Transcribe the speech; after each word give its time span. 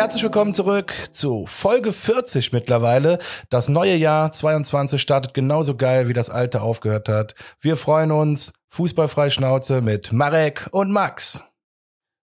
Herzlich 0.00 0.22
willkommen 0.22 0.54
zurück 0.54 0.94
zu 1.12 1.44
Folge 1.44 1.92
40 1.92 2.54
mittlerweile. 2.54 3.18
Das 3.50 3.68
neue 3.68 3.96
Jahr 3.96 4.32
22 4.32 4.98
startet 4.98 5.34
genauso 5.34 5.76
geil, 5.76 6.08
wie 6.08 6.14
das 6.14 6.30
alte 6.30 6.62
aufgehört 6.62 7.10
hat. 7.10 7.34
Wir 7.60 7.76
freuen 7.76 8.10
uns. 8.10 8.54
Fußballfrei 8.68 9.28
Schnauze 9.28 9.82
mit 9.82 10.10
Marek 10.10 10.68
und 10.70 10.90
Max. 10.90 11.44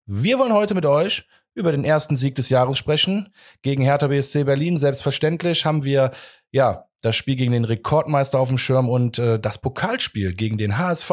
Wir 0.06 0.38
wollen 0.38 0.54
heute 0.54 0.74
mit 0.74 0.86
euch 0.86 1.26
über 1.52 1.70
den 1.70 1.84
ersten 1.84 2.16
Sieg 2.16 2.34
des 2.36 2.48
Jahres 2.48 2.78
sprechen. 2.78 3.28
Gegen 3.60 3.82
Hertha 3.82 4.06
BSC 4.06 4.44
Berlin. 4.44 4.78
Selbstverständlich 4.78 5.66
haben 5.66 5.84
wir, 5.84 6.12
ja, 6.52 6.86
das 7.02 7.14
Spiel 7.14 7.36
gegen 7.36 7.52
den 7.52 7.66
Rekordmeister 7.66 8.38
auf 8.38 8.48
dem 8.48 8.56
Schirm 8.56 8.88
und 8.88 9.18
äh, 9.18 9.38
das 9.38 9.58
Pokalspiel 9.58 10.32
gegen 10.32 10.56
den 10.56 10.78
HSV. 10.78 11.10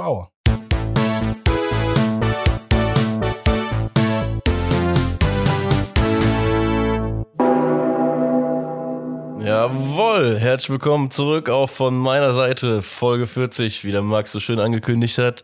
Jawohl, 9.53 10.39
herzlich 10.39 10.71
willkommen 10.71 11.11
zurück 11.11 11.47
auch 11.47 11.69
von 11.69 11.95
meiner 11.95 12.33
Seite, 12.33 12.81
Folge 12.81 13.27
40, 13.27 13.85
wie 13.85 13.91
der 13.91 14.01
Max 14.01 14.31
so 14.31 14.39
schön 14.39 14.59
angekündigt 14.59 15.19
hat. 15.19 15.43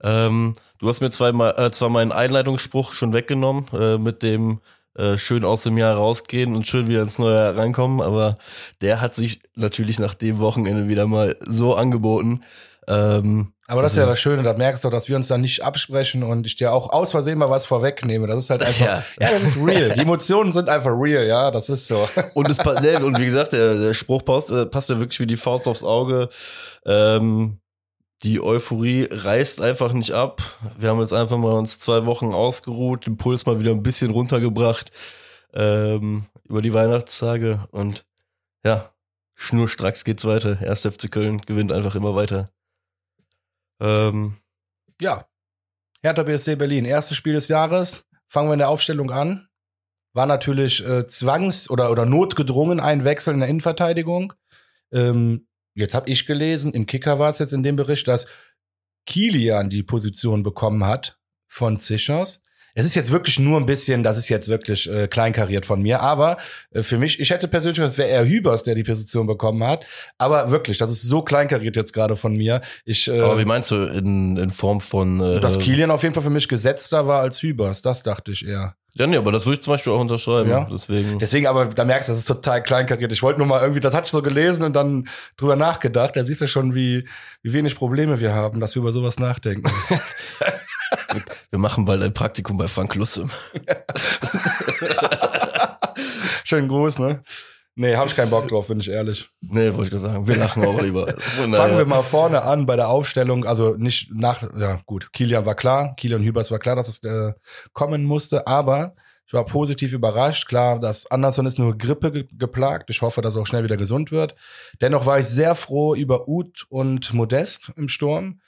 Ähm, 0.00 0.54
du 0.78 0.88
hast 0.88 1.00
mir 1.00 1.10
zwar, 1.10 1.58
äh, 1.58 1.72
zwar 1.72 1.88
meinen 1.88 2.12
Einleitungsspruch 2.12 2.92
schon 2.92 3.12
weggenommen, 3.12 3.66
äh, 3.72 3.98
mit 3.98 4.22
dem 4.22 4.60
äh, 4.94 5.18
schön 5.18 5.44
aus 5.44 5.64
dem 5.64 5.76
Jahr 5.76 5.96
rausgehen 5.96 6.54
und 6.54 6.68
schön 6.68 6.86
wieder 6.86 7.02
ins 7.02 7.18
neue 7.18 7.34
Jahr 7.34 7.56
reinkommen, 7.56 8.00
aber 8.00 8.38
der 8.80 9.00
hat 9.00 9.16
sich 9.16 9.40
natürlich 9.56 9.98
nach 9.98 10.14
dem 10.14 10.38
Wochenende 10.38 10.86
wieder 10.86 11.08
mal 11.08 11.34
so 11.40 11.74
angeboten. 11.74 12.44
Ähm, 12.88 13.52
aber 13.68 13.82
das 13.82 13.92
ist 13.92 13.96
ja 13.96 14.02
also 14.02 14.12
das 14.12 14.20
Schöne, 14.20 14.42
da 14.42 14.54
merkst 14.54 14.84
du, 14.84 14.90
dass 14.90 15.08
wir 15.08 15.16
uns 15.16 15.28
dann 15.28 15.40
nicht 15.40 15.62
absprechen 15.62 16.22
und 16.24 16.46
ich 16.46 16.56
dir 16.56 16.72
auch 16.72 16.90
aus 16.90 17.12
Versehen 17.12 17.38
mal 17.38 17.48
was 17.48 17.64
vorwegnehme. 17.64 18.26
Das 18.26 18.38
ist 18.38 18.50
halt 18.50 18.62
einfach, 18.62 18.80
ja, 18.84 19.04
ja 19.20 19.30
das 19.30 19.42
ist 19.42 19.56
real. 19.56 19.90
Die 19.90 20.00
Emotionen 20.00 20.52
sind 20.52 20.68
einfach 20.68 20.90
real, 20.90 21.26
ja, 21.26 21.50
das 21.50 21.68
ist 21.68 21.86
so. 21.86 22.08
Und, 22.34 22.50
es, 22.50 22.58
ne, 22.58 23.04
und 23.04 23.18
wie 23.18 23.24
gesagt, 23.24 23.52
der, 23.52 23.76
der 23.76 23.94
Spruch 23.94 24.24
passt, 24.24 24.50
äh, 24.50 24.66
passt 24.66 24.90
ja 24.90 24.98
wirklich 24.98 25.20
wie 25.20 25.26
die 25.26 25.36
Faust 25.36 25.68
aufs 25.68 25.82
Auge. 25.82 26.28
Ähm, 26.84 27.60
die 28.22 28.40
Euphorie 28.40 29.08
reißt 29.10 29.60
einfach 29.60 29.92
nicht 29.92 30.12
ab. 30.12 30.42
Wir 30.78 30.90
haben 30.90 31.00
jetzt 31.00 31.12
einfach 31.12 31.38
mal 31.38 31.52
uns 31.52 31.78
zwei 31.78 32.06
Wochen 32.06 32.32
ausgeruht, 32.32 33.06
den 33.06 33.16
Puls 33.16 33.46
mal 33.46 33.58
wieder 33.58 33.72
ein 33.72 33.82
bisschen 33.82 34.10
runtergebracht 34.10 34.90
ähm, 35.54 36.26
über 36.48 36.62
die 36.62 36.72
Weihnachtstage 36.72 37.66
und 37.70 38.04
ja, 38.64 38.92
schnurstracks 39.34 40.04
geht's 40.04 40.24
weiter. 40.24 40.60
Erst 40.62 40.86
FC 40.86 41.10
Köln 41.10 41.40
gewinnt 41.42 41.72
einfach 41.72 41.94
immer 41.94 42.14
weiter. 42.14 42.46
Ähm, 43.82 44.36
ja. 45.00 45.26
Hertha 46.02 46.22
BSC 46.22 46.56
Berlin, 46.56 46.84
erstes 46.84 47.16
Spiel 47.16 47.34
des 47.34 47.48
Jahres. 47.48 48.04
Fangen 48.28 48.48
wir 48.48 48.54
in 48.54 48.60
der 48.60 48.68
Aufstellung 48.68 49.10
an. 49.10 49.48
War 50.14 50.26
natürlich 50.26 50.84
äh, 50.84 51.06
zwangs- 51.06 51.68
oder, 51.68 51.90
oder 51.90 52.06
notgedrungen 52.06 52.80
ein 52.80 53.04
Wechsel 53.04 53.34
in 53.34 53.40
der 53.40 53.48
Innenverteidigung. 53.48 54.32
Ähm, 54.92 55.46
jetzt 55.74 55.94
habe 55.94 56.10
ich 56.10 56.26
gelesen, 56.26 56.72
im 56.72 56.86
Kicker 56.86 57.18
war 57.18 57.30
es 57.30 57.38
jetzt 57.38 57.52
in 57.52 57.62
dem 57.62 57.76
Bericht, 57.76 58.08
dass 58.08 58.26
Kilian 59.06 59.70
die 59.70 59.82
Position 59.82 60.42
bekommen 60.42 60.86
hat 60.86 61.18
von 61.48 61.78
Zischers. 61.78 62.42
Es 62.74 62.86
ist 62.86 62.94
jetzt 62.94 63.12
wirklich 63.12 63.38
nur 63.38 63.58
ein 63.58 63.66
bisschen, 63.66 64.02
das 64.02 64.16
ist 64.16 64.28
jetzt 64.28 64.48
wirklich 64.48 64.90
äh, 64.90 65.06
kleinkariert 65.06 65.66
von 65.66 65.82
mir, 65.82 66.00
aber 66.00 66.38
äh, 66.70 66.82
für 66.82 66.98
mich, 66.98 67.20
ich 67.20 67.30
hätte 67.30 67.48
persönlich, 67.48 67.78
es 67.78 67.98
wäre 67.98 68.08
eher 68.08 68.26
Hübers, 68.26 68.62
der 68.62 68.74
die 68.74 68.82
Position 68.82 69.26
bekommen 69.26 69.62
hat, 69.64 69.84
aber 70.18 70.50
wirklich, 70.50 70.78
das 70.78 70.90
ist 70.90 71.02
so 71.02 71.22
kleinkariert 71.22 71.76
jetzt 71.76 71.92
gerade 71.92 72.16
von 72.16 72.36
mir. 72.36 72.60
Ich, 72.84 73.08
äh, 73.08 73.20
aber 73.20 73.38
wie 73.38 73.44
meinst 73.44 73.70
du 73.70 73.76
in, 73.76 74.36
in 74.36 74.50
Form 74.50 74.80
von? 74.80 75.20
Äh, 75.20 75.40
dass 75.40 75.58
Kilian 75.58 75.90
auf 75.90 76.02
jeden 76.02 76.14
Fall 76.14 76.22
für 76.22 76.30
mich 76.30 76.48
gesetzter 76.48 77.06
war 77.06 77.20
als 77.20 77.42
Hübers, 77.42 77.82
das 77.82 78.02
dachte 78.02 78.32
ich 78.32 78.46
eher. 78.46 78.74
Ja, 78.94 79.06
nee, 79.06 79.16
aber 79.16 79.32
das 79.32 79.46
würde 79.46 79.54
ich 79.54 79.62
zum 79.62 79.72
Beispiel 79.72 79.92
auch 79.92 80.00
unterschreiben. 80.00 80.50
Ja. 80.50 80.66
Deswegen. 80.70 81.18
Deswegen, 81.18 81.46
aber 81.46 81.64
da 81.66 81.84
merkst 81.84 82.08
du, 82.08 82.12
das 82.12 82.18
ist 82.18 82.28
total 82.28 82.62
kleinkariert. 82.62 83.10
Ich 83.10 83.22
wollte 83.22 83.38
nur 83.38 83.46
mal 83.46 83.62
irgendwie, 83.62 83.80
das 83.80 83.94
hatte 83.94 84.04
ich 84.04 84.10
so 84.10 84.20
gelesen 84.20 84.64
und 84.64 84.74
dann 84.74 85.08
drüber 85.38 85.56
nachgedacht. 85.56 86.14
Da 86.14 86.24
siehst 86.24 86.42
du 86.42 86.46
schon, 86.46 86.74
wie, 86.74 87.08
wie 87.42 87.54
wenig 87.54 87.74
Probleme 87.74 88.20
wir 88.20 88.34
haben, 88.34 88.60
dass 88.60 88.74
wir 88.74 88.80
über 88.80 88.92
sowas 88.92 89.18
nachdenken. 89.18 89.70
Wir 91.50 91.58
machen 91.58 91.84
bald 91.84 92.02
ein 92.02 92.14
Praktikum 92.14 92.56
bei 92.56 92.68
Frank 92.68 92.94
Lusse. 92.94 93.28
Schönen 96.44 96.68
Gruß, 96.68 96.98
ne? 96.98 97.22
Nee, 97.74 97.96
habe 97.96 98.08
ich 98.08 98.16
keinen 98.16 98.30
Bock 98.30 98.48
drauf, 98.48 98.68
bin 98.68 98.80
ich 98.80 98.90
ehrlich. 98.90 99.28
Nee, 99.40 99.72
wollte 99.72 99.84
ich 99.84 99.90
gerade 99.90 100.02
sagen. 100.02 100.26
Wir 100.26 100.36
lachen 100.36 100.64
auch 100.64 100.80
lieber. 100.82 101.06
Fangen 101.18 101.78
wir 101.78 101.86
mal 101.86 102.02
vorne 102.02 102.42
an 102.42 102.66
bei 102.66 102.76
der 102.76 102.88
Aufstellung. 102.88 103.46
Also 103.46 103.76
nicht 103.76 104.10
nach, 104.14 104.42
ja 104.54 104.80
gut, 104.84 105.12
Kilian 105.12 105.46
war 105.46 105.54
klar, 105.54 105.94
Kilian 105.96 106.22
Hübers 106.22 106.50
war 106.50 106.58
klar, 106.58 106.76
dass 106.76 106.88
es 106.88 107.02
äh, 107.02 107.32
kommen 107.72 108.04
musste, 108.04 108.46
aber 108.46 108.94
ich 109.26 109.32
war 109.32 109.46
positiv 109.46 109.94
überrascht. 109.94 110.46
Klar, 110.46 110.78
dass 110.78 111.10
Anderson 111.10 111.46
ist 111.46 111.58
nur 111.58 111.78
Grippe 111.78 112.12
ge 112.12 112.26
geplagt. 112.32 112.90
Ich 112.90 113.00
hoffe, 113.00 113.22
dass 113.22 113.36
er 113.36 113.40
auch 113.40 113.46
schnell 113.46 113.64
wieder 113.64 113.78
gesund 113.78 114.12
wird. 114.12 114.34
Dennoch 114.82 115.06
war 115.06 115.20
ich 115.20 115.26
sehr 115.26 115.54
froh 115.54 115.94
über 115.94 116.28
Uth 116.28 116.66
und 116.68 117.14
Modest 117.14 117.72
im 117.76 117.88
Sturm. 117.88 118.41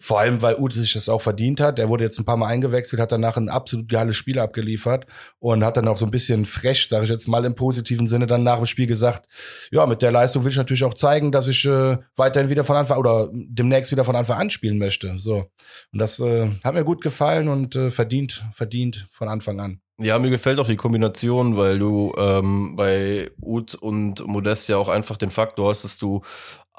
Vor 0.00 0.20
allem, 0.20 0.40
weil 0.42 0.56
Ute 0.56 0.78
sich 0.78 0.92
das 0.92 1.08
auch 1.08 1.20
verdient 1.20 1.60
hat. 1.60 1.80
Er 1.80 1.88
wurde 1.88 2.04
jetzt 2.04 2.18
ein 2.20 2.24
paar 2.24 2.36
Mal 2.36 2.46
eingewechselt, 2.46 3.02
hat 3.02 3.10
danach 3.10 3.36
ein 3.36 3.48
absolut 3.48 3.88
geiles 3.88 4.14
Spiel 4.14 4.38
abgeliefert 4.38 5.06
und 5.40 5.64
hat 5.64 5.76
dann 5.76 5.88
auch 5.88 5.96
so 5.96 6.04
ein 6.04 6.12
bisschen 6.12 6.44
frech, 6.44 6.86
sage 6.88 7.04
ich 7.04 7.10
jetzt 7.10 7.26
mal 7.26 7.44
im 7.44 7.56
positiven 7.56 8.06
Sinne, 8.06 8.28
dann 8.28 8.44
nach 8.44 8.58
dem 8.58 8.66
Spiel 8.66 8.86
gesagt, 8.86 9.26
ja, 9.72 9.84
mit 9.86 10.00
der 10.00 10.12
Leistung 10.12 10.44
will 10.44 10.52
ich 10.52 10.56
natürlich 10.56 10.84
auch 10.84 10.94
zeigen, 10.94 11.32
dass 11.32 11.48
ich 11.48 11.64
äh, 11.64 11.98
weiterhin 12.16 12.48
wieder 12.48 12.62
von 12.62 12.76
Anfang 12.76 12.98
oder 12.98 13.28
demnächst 13.32 13.90
wieder 13.90 14.04
von 14.04 14.14
Anfang 14.14 14.38
an 14.38 14.50
spielen 14.50 14.78
möchte. 14.78 15.18
So. 15.18 15.50
Und 15.92 15.98
das 15.98 16.20
äh, 16.20 16.48
hat 16.62 16.74
mir 16.74 16.84
gut 16.84 17.02
gefallen 17.02 17.48
und 17.48 17.74
äh, 17.74 17.90
verdient, 17.90 18.44
verdient 18.52 19.08
von 19.10 19.28
Anfang 19.28 19.58
an. 19.58 19.80
Ja, 20.00 20.16
mir 20.20 20.30
gefällt 20.30 20.60
auch 20.60 20.68
die 20.68 20.76
Kombination, 20.76 21.56
weil 21.56 21.80
du 21.80 22.14
ähm, 22.16 22.76
bei 22.76 23.32
Ut 23.42 23.74
und 23.74 24.24
Modest 24.28 24.68
ja 24.68 24.76
auch 24.76 24.88
einfach 24.88 25.16
den 25.16 25.30
Faktor 25.30 25.70
hast, 25.70 25.82
dass 25.82 25.98
du 25.98 26.22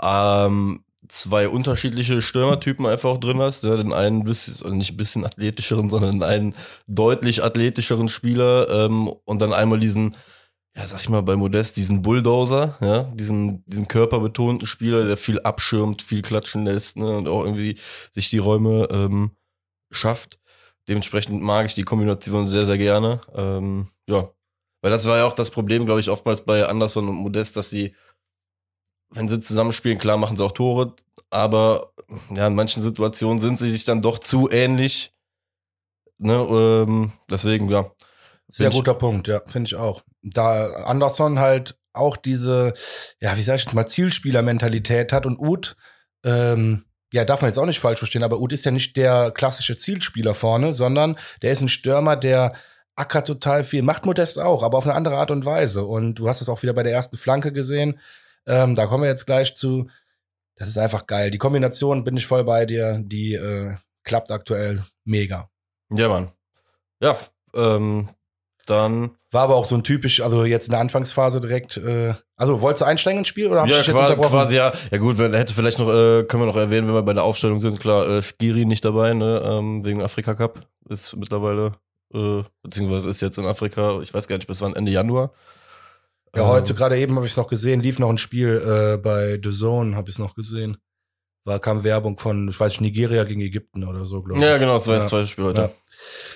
ähm, 0.01 0.85
zwei 1.09 1.49
unterschiedliche 1.49 2.21
Stürmertypen 2.21 2.85
einfach 2.85 3.09
auch 3.09 3.19
drin 3.19 3.39
hast. 3.39 3.63
Ja, 3.63 3.75
den 3.75 3.93
einen 3.93 4.23
bisschen, 4.23 4.63
also 4.63 4.75
nicht 4.75 4.91
ein 4.91 4.97
bisschen 4.97 5.25
athletischeren, 5.25 5.89
sondern 5.89 6.23
einen 6.23 6.55
deutlich 6.87 7.43
athletischeren 7.43 8.07
Spieler 8.07 8.69
ähm, 8.69 9.07
und 9.07 9.41
dann 9.41 9.51
einmal 9.51 9.79
diesen, 9.79 10.15
ja, 10.75 10.87
sag 10.87 11.01
ich 11.01 11.09
mal, 11.09 11.23
bei 11.23 11.35
Modest, 11.35 11.77
diesen 11.77 12.01
Bulldozer, 12.03 12.77
ja, 12.79 13.03
diesen, 13.13 13.63
diesen 13.65 13.87
körperbetonten 13.87 14.67
Spieler, 14.67 15.05
der 15.05 15.17
viel 15.17 15.41
abschirmt, 15.41 16.01
viel 16.01 16.21
klatschen 16.21 16.63
lässt, 16.65 16.95
ne, 16.97 17.07
und 17.17 17.27
auch 17.27 17.43
irgendwie 17.43 17.77
sich 18.11 18.29
die 18.29 18.37
Räume 18.37 18.87
ähm, 18.91 19.31
schafft. 19.91 20.39
Dementsprechend 20.87 21.41
mag 21.41 21.65
ich 21.65 21.75
die 21.75 21.83
Kombination 21.83 22.47
sehr, 22.47 22.65
sehr 22.65 22.77
gerne. 22.77 23.19
Ähm, 23.35 23.87
ja. 24.07 24.29
Weil 24.81 24.91
das 24.91 25.05
war 25.05 25.17
ja 25.17 25.25
auch 25.25 25.33
das 25.33 25.51
Problem, 25.51 25.85
glaube 25.85 25.99
ich, 25.99 26.09
oftmals 26.09 26.45
bei 26.45 26.65
Anderson 26.65 27.09
und 27.09 27.15
Modest, 27.15 27.57
dass 27.57 27.69
sie 27.69 27.93
wenn 29.11 29.27
sie 29.27 29.39
zusammenspielen, 29.39 29.97
klar 29.97 30.17
machen 30.17 30.37
sie 30.37 30.43
auch 30.43 30.51
Tore, 30.51 30.93
aber 31.29 31.93
ja, 32.33 32.47
in 32.47 32.55
manchen 32.55 32.83
Situationen 32.83 33.39
sind 33.39 33.59
sie 33.59 33.71
sich 33.71 33.85
dann 33.85 34.01
doch 34.01 34.19
zu 34.19 34.49
ähnlich. 34.49 35.13
Ne, 36.17 36.33
ähm, 36.33 37.11
deswegen, 37.29 37.69
ja. 37.69 37.91
Sehr 38.47 38.71
guter 38.71 38.95
Punkt, 38.95 39.27
ja, 39.27 39.41
finde 39.47 39.67
ich 39.67 39.75
auch. 39.75 40.01
Da 40.21 40.71
Anderson 40.85 41.39
halt 41.39 41.77
auch 41.93 42.17
diese, 42.17 42.73
ja, 43.21 43.37
wie 43.37 43.43
sag 43.43 43.55
ich 43.55 43.65
jetzt 43.65 43.73
mal, 43.73 43.87
Zielspieler-Mentalität 43.87 45.13
hat 45.13 45.25
und 45.25 45.39
Uth, 45.39 45.75
ähm, 46.23 46.85
ja, 47.13 47.25
darf 47.25 47.41
man 47.41 47.49
jetzt 47.49 47.57
auch 47.57 47.65
nicht 47.65 47.79
falsch 47.79 47.99
verstehen, 47.99 48.23
aber 48.23 48.39
Uth 48.39 48.51
ist 48.51 48.65
ja 48.65 48.71
nicht 48.71 48.97
der 48.97 49.31
klassische 49.31 49.77
Zielspieler 49.77 50.35
vorne, 50.35 50.73
sondern 50.73 51.17
der 51.41 51.51
ist 51.51 51.61
ein 51.61 51.69
Stürmer, 51.69 52.15
der 52.15 52.53
ackert 52.95 53.27
total 53.27 53.63
viel, 53.63 53.81
macht 53.81 54.05
Modest 54.05 54.39
auch, 54.39 54.61
aber 54.61 54.77
auf 54.77 54.85
eine 54.85 54.95
andere 54.95 55.17
Art 55.17 55.31
und 55.31 55.45
Weise. 55.45 55.85
Und 55.85 56.15
du 56.15 56.27
hast 56.27 56.41
es 56.41 56.49
auch 56.49 56.61
wieder 56.63 56.73
bei 56.73 56.83
der 56.83 56.91
ersten 56.91 57.17
Flanke 57.17 57.53
gesehen 57.53 57.99
ähm, 58.49 58.75
da 58.75 58.87
kommen 58.87 59.03
wir 59.03 59.09
jetzt 59.09 59.25
gleich 59.25 59.55
zu. 59.55 59.89
Das 60.55 60.67
ist 60.67 60.77
einfach 60.77 61.07
geil. 61.07 61.31
Die 61.31 61.37
Kombination 61.37 62.03
bin 62.03 62.17
ich 62.17 62.25
voll 62.25 62.43
bei 62.43 62.65
dir. 62.65 62.99
Die 63.01 63.33
äh, 63.35 63.75
klappt 64.03 64.31
aktuell 64.31 64.83
mega. 65.05 65.49
Ja, 65.89 66.09
Mann. 66.09 66.31
Ja, 67.01 67.17
ähm, 67.53 68.09
dann. 68.65 69.11
War 69.31 69.43
aber 69.43 69.55
auch 69.55 69.65
so 69.65 69.75
ein 69.75 69.83
typisch, 69.83 70.21
also 70.21 70.43
jetzt 70.43 70.67
in 70.67 70.71
der 70.71 70.79
Anfangsphase 70.79 71.39
direkt, 71.39 71.77
äh, 71.77 72.15
also 72.35 72.61
wolltest 72.61 72.81
du 72.81 72.85
einsteigen 72.85 73.19
ins 73.19 73.27
Spiel 73.27 73.47
oder 73.47 73.61
hab 73.61 73.67
ja, 73.67 73.79
ich 73.79 73.85
jetzt 73.85 73.95
quasi, 73.95 74.13
unterbrochen? 74.13 74.31
quasi 74.31 74.55
ja. 74.55 74.73
Ja 74.91 74.97
gut, 74.97 75.19
wenn, 75.19 75.35
hätte 75.35 75.53
vielleicht 75.53 75.77
noch, 75.77 75.87
äh, 75.87 76.23
können 76.23 76.41
wir 76.41 76.47
noch 76.47 76.55
erwähnen, 76.55 76.87
wenn 76.87 76.95
wir 76.95 77.03
bei 77.03 77.13
der 77.13 77.23
Aufstellung 77.23 77.61
sind, 77.61 77.79
klar, 77.79 78.07
äh, 78.07 78.21
Skiri 78.23 78.65
nicht 78.65 78.83
dabei, 78.83 79.13
ne, 79.13 79.41
ähm, 79.45 79.85
wegen 79.85 80.01
Afrika 80.01 80.33
Cup 80.33 80.67
ist 80.89 81.15
mittlerweile, 81.15 81.73
äh, 82.13 82.41
beziehungsweise 82.63 83.09
ist 83.09 83.21
jetzt 83.21 83.37
in 83.37 83.45
Afrika, 83.45 84.01
ich 84.01 84.11
weiß 84.11 84.27
gar 84.27 84.37
nicht, 84.37 84.47
bis 84.47 84.61
wann, 84.61 84.75
Ende 84.75 84.91
Januar. 84.91 85.31
Ja, 86.35 86.45
heute 86.45 86.71
ähm, 86.71 86.77
gerade 86.77 86.97
eben 86.97 87.15
habe 87.15 87.25
ich 87.25 87.33
es 87.33 87.37
noch 87.37 87.47
gesehen, 87.47 87.81
lief 87.81 87.99
noch 87.99 88.09
ein 88.09 88.17
Spiel 88.17 88.61
äh, 88.63 88.97
bei 88.97 89.39
The 89.41 89.49
Zone, 89.49 89.95
habe 89.95 90.09
ich 90.09 90.15
es 90.15 90.19
noch 90.19 90.35
gesehen. 90.35 90.77
War 91.45 91.59
kam 91.59 91.83
Werbung 91.83 92.19
von, 92.19 92.49
ich 92.49 92.59
weiß 92.59 92.73
nicht, 92.73 92.81
Nigeria 92.81 93.23
gegen 93.23 93.41
Ägypten 93.41 93.83
oder 93.83 94.05
so, 94.05 94.21
glaube 94.21 94.39
ich. 94.39 94.45
Ja, 94.45 94.57
genau, 94.57 94.73
das 94.75 94.87
war 94.87 94.95
ja. 94.95 94.99
das 94.99 95.09
zweite 95.09 95.27
Spiel 95.27 95.45
heute. 95.45 95.61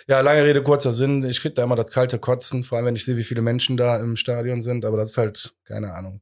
Ja. 0.07 0.15
ja. 0.15 0.21
lange 0.21 0.43
Rede, 0.43 0.63
kurzer 0.63 0.93
Sinn. 0.93 1.23
Ich 1.23 1.41
krieg 1.41 1.55
da 1.55 1.63
immer 1.63 1.75
das 1.75 1.91
kalte 1.91 2.17
Kotzen, 2.17 2.63
vor 2.63 2.77
allem 2.77 2.87
wenn 2.87 2.95
ich 2.95 3.05
sehe, 3.05 3.17
wie 3.17 3.23
viele 3.23 3.41
Menschen 3.41 3.77
da 3.77 3.97
im 3.97 4.15
Stadion 4.15 4.61
sind, 4.61 4.85
aber 4.85 4.97
das 4.97 5.11
ist 5.11 5.17
halt, 5.17 5.53
keine 5.65 5.93
Ahnung. 5.93 6.21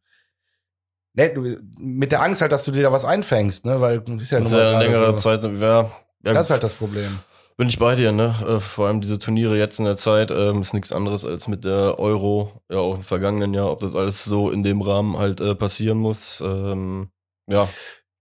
Nee, 1.13 1.33
du, 1.33 1.57
mit 1.77 2.11
der 2.11 2.21
Angst 2.21 2.41
halt, 2.41 2.51
dass 2.51 2.63
du 2.63 2.71
dir 2.71 2.83
da 2.83 2.91
was 2.91 3.05
einfängst, 3.05 3.65
ne? 3.65 3.81
Weil 3.81 4.03
ist 4.19 4.31
ja 4.31 4.39
das 4.39 4.47
ist 4.47 4.53
ja 4.53 4.69
eine 4.71 4.85
längere 4.85 5.11
so. 5.11 5.13
Zeit, 5.13 5.43
ja, 5.43 5.51
ja. 5.51 5.91
Das 6.21 6.47
ist 6.47 6.51
halt 6.51 6.63
das 6.63 6.73
Problem. 6.73 7.19
Bin 7.57 7.67
ich 7.67 7.77
bei 7.77 7.95
dir, 7.95 8.11
ne? 8.11 8.35
Äh, 8.47 8.59
vor 8.59 8.87
allem 8.87 9.01
diese 9.01 9.19
Turniere 9.19 9.57
jetzt 9.57 9.79
in 9.79 9.85
der 9.85 9.97
Zeit 9.97 10.31
ähm, 10.31 10.61
ist 10.61 10.73
nichts 10.73 10.91
anderes 10.91 11.25
als 11.25 11.47
mit 11.47 11.63
der 11.63 11.99
Euro, 11.99 12.61
ja 12.69 12.77
auch 12.77 12.95
im 12.95 13.03
vergangenen 13.03 13.53
Jahr, 13.53 13.71
ob 13.71 13.79
das 13.79 13.95
alles 13.95 14.23
so 14.23 14.49
in 14.49 14.63
dem 14.63 14.81
Rahmen 14.81 15.17
halt 15.17 15.41
äh, 15.41 15.55
passieren 15.55 15.97
muss. 15.97 16.41
Ähm, 16.41 17.11
ja, 17.47 17.67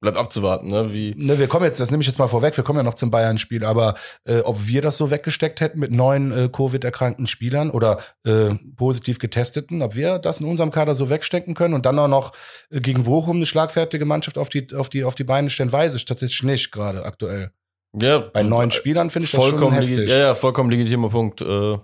bleibt 0.01 0.17
abzuwarten, 0.17 0.69
ne? 0.69 0.93
Wie 0.93 1.15
Ne, 1.17 1.39
wir 1.39 1.47
kommen 1.47 1.65
jetzt, 1.65 1.79
das 1.79 1.91
nehme 1.91 2.01
ich 2.01 2.07
jetzt 2.07 2.19
mal 2.19 2.27
vorweg, 2.27 2.57
wir 2.57 2.65
kommen 2.65 2.79
ja 2.79 2.83
noch 2.83 2.95
zum 2.95 3.11
Bayern-Spiel, 3.11 3.65
aber 3.65 3.95
äh, 4.25 4.41
ob 4.41 4.67
wir 4.67 4.83
das 4.83 4.97
so 4.97 5.11
weggesteckt 5.11 5.61
hätten 5.61 5.79
mit 5.79 5.91
neun 5.91 6.33
äh, 6.33 6.49
Covid-erkrankten 6.51 7.27
Spielern 7.27 7.71
oder 7.71 7.99
äh, 8.25 8.55
positiv 8.77 9.19
getesteten, 9.19 9.83
ob 9.83 9.95
wir 9.95 10.19
das 10.19 10.41
in 10.41 10.47
unserem 10.47 10.71
Kader 10.71 10.95
so 10.95 11.11
wegstecken 11.11 11.55
können 11.55 11.75
und 11.75 11.87
dann 11.87 11.99
auch 11.99 12.09
noch 12.09 12.33
äh, 12.71 12.81
gegen 12.81 13.05
Bochum 13.05 13.37
eine 13.37 13.47
schlagfertige 13.47 14.07
Mannschaft 14.07 14.39
auf 14.39 14.49
die, 14.49 14.75
auf 14.75 14.89
die, 14.89 15.05
auf 15.05 15.15
die 15.15 15.25
Beine 15.25 15.51
stellen, 15.51 15.73
weiß 15.73 15.95
ich 15.95 16.07
tatsächlich 16.07 16.43
nicht 16.43 16.73
gerade 16.73 17.05
aktuell. 17.05 17.53
Ja, 17.95 18.19
Bei 18.19 18.43
neun 18.43 18.71
Spielern 18.71 19.11
finde 19.11 19.25
ich 19.25 19.31
das 19.33 19.41
schon 19.43 19.51
vollkommen 19.51 19.75
heftig. 19.77 20.09
ja, 20.09 20.17
ja, 20.19 20.35
vollkommen 20.35 20.71
legitimer 20.71 21.09
Punkt. 21.09 21.41
Äh, 21.41 21.79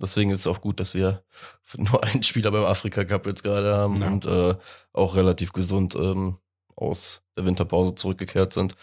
deswegen 0.00 0.30
ist 0.30 0.40
es 0.40 0.46
auch 0.46 0.60
gut, 0.60 0.80
dass 0.80 0.94
wir 0.94 1.22
nur 1.76 2.02
einen 2.04 2.22
Spieler 2.22 2.50
beim 2.50 2.64
Afrika 2.64 3.04
Cup 3.04 3.26
jetzt 3.26 3.42
gerade 3.42 3.74
haben 3.74 3.96
Ja. 4.00 4.06
und 4.08 4.24
äh, 4.26 4.54
auch 4.92 5.16
relativ 5.16 5.52
gesund 5.52 5.94
ähm, 5.94 6.38
aus 6.76 7.22
der 7.36 7.44
Winterpause 7.46 7.94
zurückgekehrt 7.94 8.52
sind. 8.52 8.74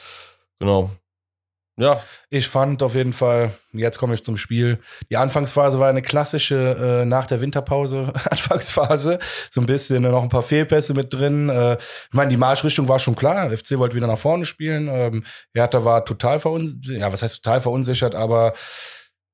Genau. 0.60 0.90
Ja, 1.80 2.04
Ich 2.30 2.48
fand 2.48 2.84
auf 2.84 2.94
jeden 2.94 3.14
Fall, 3.14 3.52
jetzt 3.72 3.98
komme 3.98 4.14
ich 4.14 4.24
zum 4.24 4.36
Spiel. 4.38 4.80
Die 5.10 5.18
Anfangsphase 5.18 5.80
war 5.80 5.90
eine 5.90 6.02
klassische 6.02 7.02
äh, 7.02 7.06
nach 7.06 7.26
der 7.28 7.40
Winterpause 7.42 8.12
Anfangsphase. 8.30 9.20
So 9.50 9.62
ein 9.62 9.66
bisschen 9.66 10.04
äh, 10.04 10.10
noch 10.10 10.24
ein 10.24 10.30
paar 10.30 10.44
Fehlpässe 10.44 10.94
mit 10.94 11.14
drin. 11.14 11.50
Äh, 11.50 11.74
ich 11.76 12.14
meine, 12.14 12.30
die 12.30 12.38
Marschrichtung 12.38 12.88
war 12.90 13.00
schon 13.00 13.16
klar. 13.16 13.50
FC 13.50 13.78
wollte 13.78 13.96
wieder 13.96 14.08
nach 14.08 14.18
vorne 14.18 14.46
spielen. 14.46 14.90
Ähm, 14.90 15.26
Hertha 15.54 15.86
war 15.86 16.04
total 16.04 16.40
verunsichert. 16.40 17.02
Ja, 17.02 17.12
was 17.14 17.22
heißt 17.22 17.44
total 17.44 17.62
verunsichert, 17.62 18.14
aber 18.14 18.54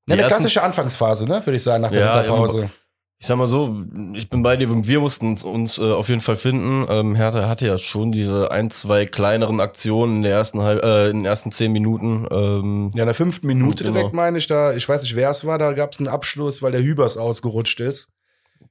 ja, 0.08 0.16
eine 0.16 0.28
klassische 0.28 0.62
Anfangsphase, 0.62 1.26
ne, 1.26 1.44
würde 1.46 1.58
ich 1.58 1.64
sagen, 1.64 1.82
nach 1.82 1.92
der 1.92 2.02
Ja, 2.02 2.18
Winterpause. 2.20 2.70
Ich 3.18 3.28
sag 3.28 3.38
mal 3.38 3.48
so, 3.48 3.84
ich 4.14 4.30
bin 4.30 4.44
bei 4.44 4.58
dir, 4.58 4.70
wir 4.70 5.00
mussten 5.00 5.28
uns, 5.30 5.44
uns 5.44 5.78
äh, 5.78 5.92
auf 5.92 6.10
jeden 6.10 6.22
Fall 6.22 6.36
finden. 6.36 6.86
Ähm, 6.90 7.16
Hertha 7.16 7.48
hatte 7.48 7.66
ja 7.66 7.78
schon 7.78 8.12
diese 8.12 8.52
ein, 8.52 8.70
zwei 8.70 9.06
kleineren 9.06 9.62
Aktionen 9.62 10.18
in, 10.18 10.22
der 10.24 10.34
ersten 10.34 10.62
halb, 10.62 10.84
äh, 10.84 11.10
in 11.10 11.18
den 11.20 11.26
ersten 11.26 11.52
zehn 11.52 11.72
Minuten. 11.72 12.28
Ähm, 12.30 12.92
Ja, 12.94 13.04
in 13.04 13.08
der 13.08 13.16
fünften 13.16 13.48
Minute 13.48 13.84
Genau. 13.86 13.96
direkt 13.96 14.14
meine 14.14 14.38
ich 14.38 14.48
da, 14.48 14.74
ich 14.74 14.88
weiß 14.88 15.02
nicht, 15.02 15.16
wer 15.16 15.30
es 15.30 15.46
war, 15.46 15.58
da 15.58 15.72
gab 15.74 15.94
es 15.94 16.00
einen 16.00 16.10
Abschluss, 16.10 16.62
weil 16.62 16.74
der 16.74 16.84
Hübers 16.84 17.16
ausgerutscht 17.18 17.80
ist. 17.80 18.12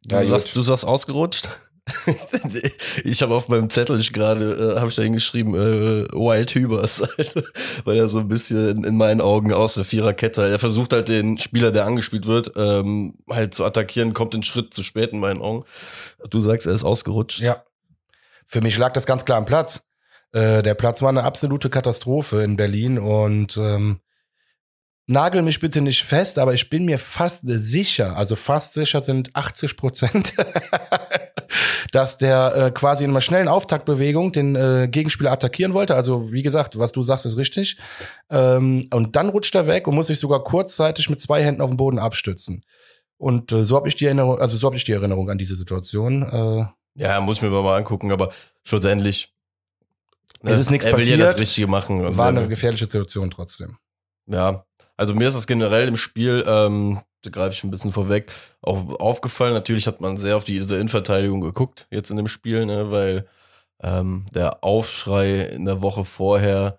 Du, 0.06 0.14
Ja, 0.16 0.22
sagst, 0.24 0.54
du 0.54 0.60
sagst 0.62 0.86
ausgerutscht? 0.86 1.48
ich 3.04 3.20
habe 3.20 3.34
auf 3.34 3.48
meinem 3.48 3.68
Zettel 3.68 4.00
ich 4.00 4.12
gerade, 4.12 4.74
äh, 4.76 4.78
habe 4.78 4.88
ich 4.88 4.96
da 4.96 5.02
hingeschrieben, 5.02 5.54
äh, 5.54 6.08
Wild 6.12 6.54
Hübers, 6.54 7.02
weil 7.84 7.98
er 7.98 8.08
so 8.08 8.20
ein 8.20 8.28
bisschen 8.28 8.84
in 8.84 8.96
meinen 8.96 9.20
Augen 9.20 9.52
aus 9.52 9.74
der 9.74 9.84
Viererkette, 9.84 10.48
er 10.48 10.58
versucht 10.58 10.94
halt 10.94 11.08
den 11.08 11.38
Spieler, 11.38 11.72
der 11.72 11.84
angespielt 11.84 12.26
wird, 12.26 12.52
ähm, 12.56 13.18
halt 13.28 13.54
zu 13.54 13.64
attackieren, 13.64 14.14
kommt 14.14 14.32
den 14.32 14.42
Schritt 14.42 14.72
zu 14.72 14.82
spät 14.82 15.12
in 15.12 15.20
meinen 15.20 15.42
Augen. 15.42 15.64
Du 16.30 16.40
sagst, 16.40 16.66
er 16.66 16.72
ist 16.72 16.84
ausgerutscht. 16.84 17.40
Ja. 17.40 17.62
Für 18.46 18.62
mich 18.62 18.78
lag 18.78 18.92
das 18.92 19.06
ganz 19.06 19.24
klar 19.24 19.38
am 19.38 19.44
Platz. 19.44 19.82
Äh, 20.32 20.62
der 20.62 20.74
Platz 20.74 21.02
war 21.02 21.10
eine 21.10 21.24
absolute 21.24 21.70
Katastrophe 21.70 22.42
in 22.42 22.56
Berlin 22.56 22.98
und 22.98 23.56
ähm, 23.58 24.00
nagel 25.06 25.42
mich 25.42 25.60
bitte 25.60 25.80
nicht 25.80 26.02
fest, 26.02 26.38
aber 26.38 26.54
ich 26.54 26.70
bin 26.70 26.84
mir 26.84 26.98
fast 26.98 27.42
sicher, 27.46 28.16
also 28.16 28.36
fast 28.36 28.74
sicher 28.74 29.00
sind 29.00 29.34
80 29.36 29.76
Prozent, 29.76 30.34
dass 31.92 32.18
der 32.18 32.54
äh, 32.56 32.70
quasi 32.70 33.04
in 33.04 33.10
einer 33.10 33.20
schnellen 33.20 33.48
Auftaktbewegung 33.48 34.32
den 34.32 34.56
äh, 34.56 34.88
Gegenspieler 34.90 35.32
attackieren 35.32 35.74
wollte. 35.74 35.94
Also 35.94 36.32
wie 36.32 36.42
gesagt, 36.42 36.78
was 36.78 36.92
du 36.92 37.02
sagst, 37.02 37.26
ist 37.26 37.36
richtig. 37.36 37.78
Ähm, 38.30 38.88
und 38.92 39.16
dann 39.16 39.28
rutscht 39.28 39.54
er 39.54 39.66
weg 39.66 39.86
und 39.86 39.94
muss 39.94 40.08
sich 40.08 40.18
sogar 40.18 40.42
kurzzeitig 40.44 41.10
mit 41.10 41.20
zwei 41.20 41.42
Händen 41.42 41.60
auf 41.60 41.70
den 41.70 41.76
Boden 41.76 41.98
abstützen. 41.98 42.64
Und 43.16 43.52
äh, 43.52 43.64
so 43.64 43.76
habe 43.76 43.88
ich 43.88 43.96
die 43.96 44.06
Erinnerung, 44.06 44.38
also 44.38 44.56
so 44.56 44.66
habe 44.66 44.76
ich 44.76 44.84
die 44.84 44.92
Erinnerung 44.92 45.30
an 45.30 45.38
diese 45.38 45.54
Situation. 45.54 46.22
Äh, 46.22 46.66
Ja, 47.00 47.20
muss 47.20 47.38
ich 47.38 47.42
mir 47.42 47.50
mal 47.50 47.76
angucken, 47.76 48.12
aber 48.12 48.32
schlussendlich. 48.64 49.32
ne, 50.42 50.52
Es 50.52 50.58
ist 50.58 50.70
nichts 50.70 50.86
er 50.86 50.96
will 50.96 51.08
ja 51.08 51.16
das 51.16 51.32
passiert. 51.32 51.40
Richtige 51.40 51.66
machen. 51.68 52.16
War 52.16 52.28
eine 52.28 52.48
gefährliche 52.48 52.86
Situation 52.86 53.30
trotzdem. 53.30 53.78
Ja, 54.26 54.64
also 54.96 55.14
mir 55.14 55.28
ist 55.28 55.34
das 55.34 55.46
generell 55.46 55.88
im 55.88 55.96
Spiel, 55.96 56.44
ähm, 56.46 57.00
da 57.24 57.30
greife 57.30 57.54
ich 57.54 57.64
ein 57.64 57.70
bisschen 57.70 57.92
vorweg, 57.92 58.32
auch 58.62 59.00
aufgefallen. 59.00 59.54
Natürlich 59.54 59.86
hat 59.86 60.00
man 60.00 60.16
sehr 60.16 60.36
auf 60.36 60.44
diese 60.44 60.76
Innenverteidigung 60.76 61.40
geguckt, 61.40 61.86
jetzt 61.90 62.10
in 62.10 62.16
dem 62.16 62.28
Spiel, 62.28 62.66
ne, 62.66 62.90
weil 62.90 63.26
ähm, 63.82 64.26
der 64.34 64.62
Aufschrei 64.64 65.40
in 65.40 65.64
der 65.64 65.82
Woche 65.82 66.04
vorher 66.04 66.78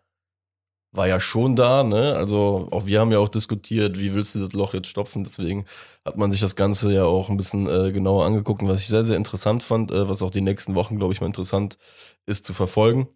war 0.92 1.08
ja 1.08 1.20
schon 1.20 1.58
da, 1.58 1.84
ne? 1.84 2.16
Also 2.16 2.70
auch 2.72 2.86
wir 2.86 3.02
haben 3.02 3.12
ja 3.12 3.20
auch 3.20 3.28
diskutiert, 3.28 4.00
wie 4.00 4.14
willst 4.14 4.34
du 4.36 4.40
das 4.40 4.54
Loch 4.54 4.74
jetzt 4.74 4.88
stopfen? 4.88 5.26
Deswegen 5.26 5.66
hat 6.06 6.16
man 6.18 6.32
sich 6.32 6.40
das 6.40 6.56
Ganze 6.56 6.94
ja 6.94 7.04
auch 7.04 7.30
ein 7.30 7.38
bisschen 7.38 7.68
äh, 7.68 7.92
genauer 7.92 8.26
angeguckt, 8.26 8.62
und 8.62 8.70
was 8.70 8.80
ich 8.80 8.88
sehr, 8.88 9.04
sehr 9.04 9.18
interessant 9.18 9.62
fand, 9.64 9.92
äh, 9.92 10.08
was 10.08 10.24
auch 10.24 10.32
die 10.32 10.42
nächsten 10.42 10.74
Wochen, 10.76 10.98
glaube 10.98 11.14
ich, 11.14 11.20
mal 11.20 11.28
interessant 11.28 11.78
ist 12.26 12.46
zu 12.46 12.54
verfolgen. 12.54 13.10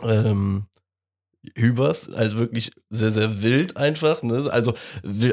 Ähm, 0.00 0.66
Hübers, 1.54 2.08
halt 2.16 2.36
wirklich 2.36 2.72
sehr, 2.90 3.10
sehr 3.10 3.42
wild 3.42 3.76
einfach, 3.76 4.22
ne? 4.22 4.48
Also 4.50 4.74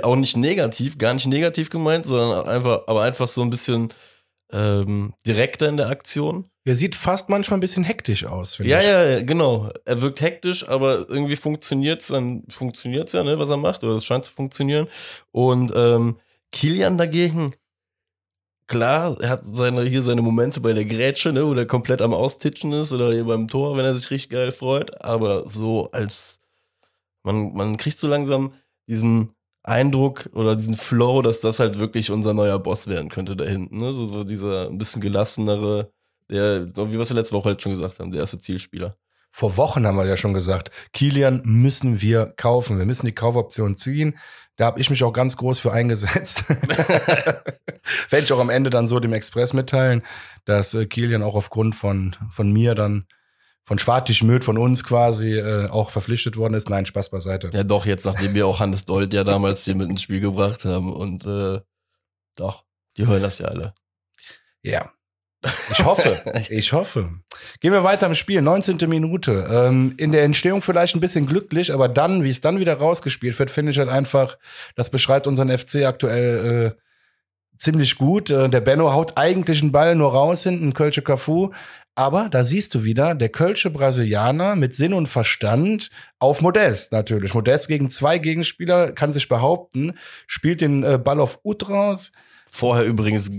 auch 0.04 0.16
nicht 0.16 0.38
negativ, 0.38 0.98
gar 0.98 1.14
nicht 1.14 1.28
negativ 1.28 1.70
gemeint, 1.70 2.06
sondern 2.06 2.48
einfach, 2.48 2.82
aber 2.88 3.04
einfach 3.04 3.28
so 3.28 3.42
ein 3.42 3.50
bisschen 3.50 3.90
ähm, 4.52 5.14
direkter 5.26 5.70
in 5.70 5.78
der 5.78 5.88
Aktion. 5.90 6.46
Er 6.64 6.76
sieht 6.76 6.96
fast 6.96 7.30
manchmal 7.30 7.58
ein 7.58 7.62
bisschen 7.62 7.84
hektisch 7.84 8.26
aus, 8.26 8.56
finde 8.56 8.72
Ja, 8.72 8.80
ich. 8.80 8.86
ja, 8.86 9.04
ja, 9.06 9.24
genau. 9.24 9.70
Er 9.86 10.02
wirkt 10.02 10.22
hektisch, 10.22 10.68
aber 10.68 11.10
irgendwie 11.10 11.36
funktioniert's 11.36 12.08
dann, 12.08 12.44
funktioniert's 12.50 13.14
ja, 13.14 13.24
ne, 13.24 13.40
was 13.40 13.50
er 13.50 13.58
macht, 13.58 13.84
oder 13.84 13.96
es 13.96 14.06
scheint 14.06 14.26
zu 14.26 14.32
funktionieren. 14.32 14.88
Und 15.32 15.72
ähm, 15.76 16.18
Kilian 16.52 16.98
dagegen, 16.98 17.50
klar, 18.72 19.18
er 19.20 19.30
hat 19.30 19.44
seine, 19.52 19.84
hier 19.84 20.02
seine 20.02 20.22
Momente 20.22 20.62
bei 20.62 20.72
der 20.72 20.86
Grätsche, 20.86 21.34
ne, 21.34 21.46
wo 21.46 21.54
er 21.54 21.66
komplett 21.66 22.02
am 22.02 22.14
Austitschen 22.14 22.72
ist, 22.72 22.94
oder 22.94 23.12
hier 23.12 23.26
beim 23.26 23.50
Tor, 23.50 23.76
wenn 23.76 23.84
er 23.84 23.96
sich 23.96 24.10
richtig 24.10 24.30
geil 24.32 24.54
freut, 24.54 25.04
aber 25.04 25.48
so 25.50 25.92
als, 25.92 26.42
man, 27.24 27.54
man 27.54 27.76
kriegt 27.76 28.00
so 28.00 28.08
langsam 28.08 28.54
diesen 28.88 29.34
Eindruck 29.64 30.30
oder 30.34 30.56
diesen 30.56 30.78
Flow, 30.78 31.22
dass 31.22 31.42
das 31.42 31.60
halt 31.60 31.80
wirklich 31.80 32.12
unser 32.12 32.34
neuer 32.34 32.60
Boss 32.60 32.88
werden 32.88 33.10
könnte 33.10 33.36
da 33.36 33.44
hinten, 33.44 33.78
ne, 33.78 33.92
so, 33.92 34.06
so 34.06 34.24
dieser 34.24 34.70
ein 34.70 34.78
bisschen 34.78 35.02
gelassenere, 35.02 35.92
der, 36.30 36.68
so 36.70 36.90
wie 36.90 36.94
wir 36.94 37.02
es 37.02 37.10
letzte 37.12 37.36
Woche 37.36 37.50
halt 37.50 37.62
schon 37.62 37.74
gesagt 37.74 38.00
haben, 38.00 38.12
der 38.12 38.22
erste 38.22 38.40
Zielspieler. 38.40 38.96
Vor 39.34 39.56
Wochen 39.58 39.86
haben 39.86 39.98
wir 39.98 40.06
ja 40.06 40.18
schon 40.18 40.34
gesagt, 40.34 40.72
Kilian 40.92 41.42
müssen 41.46 42.02
wir 42.02 42.34
kaufen. 42.36 42.78
Wir 42.78 42.86
müssen 42.86 43.06
die 43.06 43.16
Kaufoption 43.16 43.78
ziehen. 43.78 44.18
Da 44.58 44.66
habe 44.66 44.80
ich 44.80 44.90
mich 44.90 45.04
auch 45.04 45.14
ganz 45.14 45.38
groß 45.38 45.60
für 45.60 45.72
eingesetzt. 45.72 46.44
Werde 48.10 48.24
ich 48.24 48.34
auch 48.34 48.40
am 48.40 48.50
Ende 48.50 48.70
dann 48.70 48.88
so 48.88 49.00
dem 49.00 49.14
Express 49.14 49.54
mitteilen, 49.54 50.04
dass 50.46 50.74
äh, 50.74 50.86
Kilian 50.86 51.24
auch 51.24 51.36
aufgrund 51.36 51.76
von, 51.76 52.16
von 52.30 52.52
mir 52.52 52.76
dann, 52.76 53.08
von 53.64 53.80
Schwartig 53.80 54.24
Möd, 54.24 54.44
von 54.44 54.58
uns 54.58 54.84
quasi, 54.84 55.38
äh, 55.38 55.70
auch 55.70 55.90
verpflichtet 55.90 56.38
worden 56.38 56.54
ist. 56.54 56.70
Nein, 56.70 56.86
Spaß 56.86 57.10
beiseite. 57.10 57.50
Ja, 57.54 57.64
doch, 57.64 57.86
jetzt 57.86 58.06
nachdem 58.06 58.34
wir 58.34 58.48
auch 58.48 58.60
Hannes 58.60 58.86
Dold 58.86 59.14
ja 59.14 59.24
damals 59.24 59.64
hier 59.64 59.76
mit 59.76 59.90
ins 59.90 60.02
Spiel 60.02 60.20
gebracht 60.20 60.66
haben 60.66 60.94
und 60.94 61.26
äh, 61.26 61.62
doch, 62.36 62.66
die 62.98 63.08
hören 63.08 63.22
das 63.22 63.40
ja 63.40 63.48
alle. 63.48 63.74
Ja. 64.64 64.92
Ich 65.72 65.84
hoffe, 65.84 66.22
ich 66.50 66.74
hoffe. 66.74 67.10
Gehen 67.60 67.74
wir 67.74 67.84
weiter 67.84 68.08
im 68.08 68.14
Spiel, 68.14 68.42
19. 68.42 68.78
Minute. 68.88 69.48
Ähm, 69.52 69.94
in 69.98 70.12
der 70.12 70.24
Entstehung 70.24 70.62
vielleicht 70.62 70.96
ein 70.96 71.00
bisschen 71.00 71.26
glücklich, 71.26 71.74
aber 71.74 71.90
dann, 71.90 72.24
wie 72.24 72.30
es 72.30 72.42
dann 72.42 72.60
wieder 72.60 72.76
rausgespielt 72.76 73.38
wird, 73.40 73.52
finde 73.52 73.72
ich 73.72 73.80
halt 73.80 73.90
einfach, 73.90 74.38
das 74.76 74.90
beschreibt 74.90 75.28
unseren 75.28 75.56
FC 75.56 75.86
aktuell 75.86 76.76
äh, 76.76 76.82
ziemlich 77.58 77.98
gut. 77.98 78.30
Äh, 78.30 78.50
der 78.50 78.62
Benno 78.62 78.94
haut 78.94 79.18
eigentlich 79.18 79.62
einen 79.62 79.72
Ball 79.72 79.96
nur 79.96 80.12
raus 80.12 80.44
hinten, 80.44 80.74
Kölsche 80.74 81.02
Cafu. 81.02 81.52
Aber 81.96 82.30
da 82.30 82.46
siehst 82.46 82.74
du 82.74 82.84
wieder, 82.84 83.16
der 83.16 83.30
Kölsche 83.30 83.70
Brasilianer 83.70 84.56
mit 84.56 84.76
Sinn 84.76 84.94
und 84.94 85.08
Verstand 85.08 85.90
auf 86.20 86.42
Modest 86.42 86.94
natürlich. 86.94 87.34
Modest 87.34 87.68
gegen 87.68 87.90
zwei 87.90 88.18
Gegenspieler 88.18 88.92
kann 88.94 89.12
sich 89.12 89.28
behaupten, 89.28 89.98
spielt 90.26 90.62
den 90.62 90.84
äh, 90.84 90.98
Ball 90.98 91.20
auf 91.20 91.40
Ut 91.44 91.70
raus. 91.70 92.12
Vorher 92.54 92.86
übrigens 92.86 93.32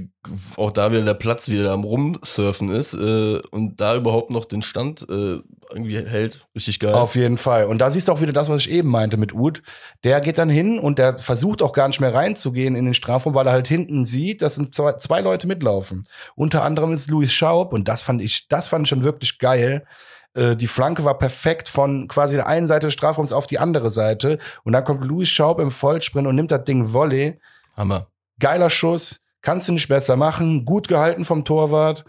auch 0.57 0.71
da 0.71 0.91
wieder 0.91 1.03
der 1.03 1.13
Platz 1.13 1.51
wieder 1.51 1.71
am 1.73 1.85
Rumsurfen 1.85 2.71
ist 2.71 2.95
äh, 2.95 3.41
und 3.51 3.79
da 3.79 3.95
überhaupt 3.95 4.31
noch 4.31 4.47
den 4.47 4.63
Stand 4.63 5.03
äh, 5.03 5.39
irgendwie 5.71 5.99
hält. 5.99 6.49
Richtig 6.55 6.81
geil. 6.81 6.95
Auf 6.95 7.15
jeden 7.15 7.37
Fall. 7.37 7.67
Und 7.67 7.77
da 7.77 7.91
siehst 7.91 8.09
du 8.09 8.13
auch 8.13 8.23
wieder 8.23 8.33
das, 8.33 8.49
was 8.49 8.63
ich 8.63 8.71
eben 8.71 8.89
meinte 8.89 9.19
mit 9.19 9.35
Uth. 9.35 9.61
Der 10.03 10.23
geht 10.23 10.39
dann 10.39 10.49
hin 10.49 10.79
und 10.79 10.99
der 10.99 11.19
versucht 11.19 11.61
auch 11.61 11.75
gar 11.75 11.89
nicht 11.89 12.01
mehr 12.01 12.15
reinzugehen 12.15 12.75
in 12.75 12.87
den 12.87 12.95
Strafraum, 12.95 13.35
weil 13.35 13.47
er 13.47 13.53
halt 13.53 13.69
hinten 13.69 14.07
sieht, 14.07 14.41
dass 14.41 14.55
sind 14.55 14.75
zwei, 14.75 14.95
zwei 14.95 15.21
Leute 15.21 15.47
mitlaufen. 15.47 16.05
Unter 16.35 16.63
anderem 16.63 16.95
ist 16.95 17.11
Luis 17.11 17.35
Schaub 17.35 17.75
und 17.75 17.89
das 17.89 18.03
fand 18.03 18.23
ich, 18.23 18.49
das 18.49 18.69
fand 18.69 18.87
ich 18.87 18.89
schon 18.89 19.05
wirklich 19.05 19.39
geil. 19.39 19.85
Äh, 20.33 20.57
Die 20.57 20.67
Flanke 20.67 21.05
war 21.05 21.19
perfekt 21.19 21.69
von 21.69 22.09
quasi 22.09 22.37
der 22.37 22.47
einen 22.47 22.67
Seite 22.67 22.87
des 22.87 22.95
Strafraums 22.95 23.35
auf 23.35 23.47
die 23.47 23.59
andere 23.59 23.91
Seite. 23.91 24.39
Und 24.65 24.73
dann 24.73 24.85
kommt 24.85 25.05
Luis 25.05 25.29
Schaub 25.29 25.61
im 25.61 25.71
Vollsprint 25.71 26.27
und 26.27 26.35
nimmt 26.35 26.51
das 26.51 26.65
Ding 26.65 26.95
Volley. 26.95 27.39
Hammer. 27.77 28.07
Geiler 28.43 28.71
Schuss, 28.71 29.21
kannst 29.41 29.69
du 29.69 29.73
nicht 29.73 29.87
besser 29.87 30.17
machen, 30.17 30.65
gut 30.65 30.89
gehalten 30.89 31.25
vom 31.25 31.45
Torwart. 31.45 32.05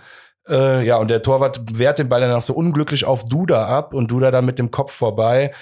Äh, 0.49 0.83
ja, 0.83 0.97
und 0.97 1.09
der 1.09 1.21
Torwart 1.21 1.77
wehrt 1.77 1.99
den 1.99 2.09
Ball 2.09 2.21
dann 2.21 2.31
auch 2.31 2.41
so 2.41 2.55
unglücklich 2.55 3.05
auf 3.05 3.23
Duda 3.23 3.67
ab 3.67 3.93
und 3.93 4.09
Duda 4.09 4.31
dann 4.31 4.43
mit 4.43 4.57
dem 4.57 4.71
Kopf 4.71 4.91
vorbei. 4.91 5.53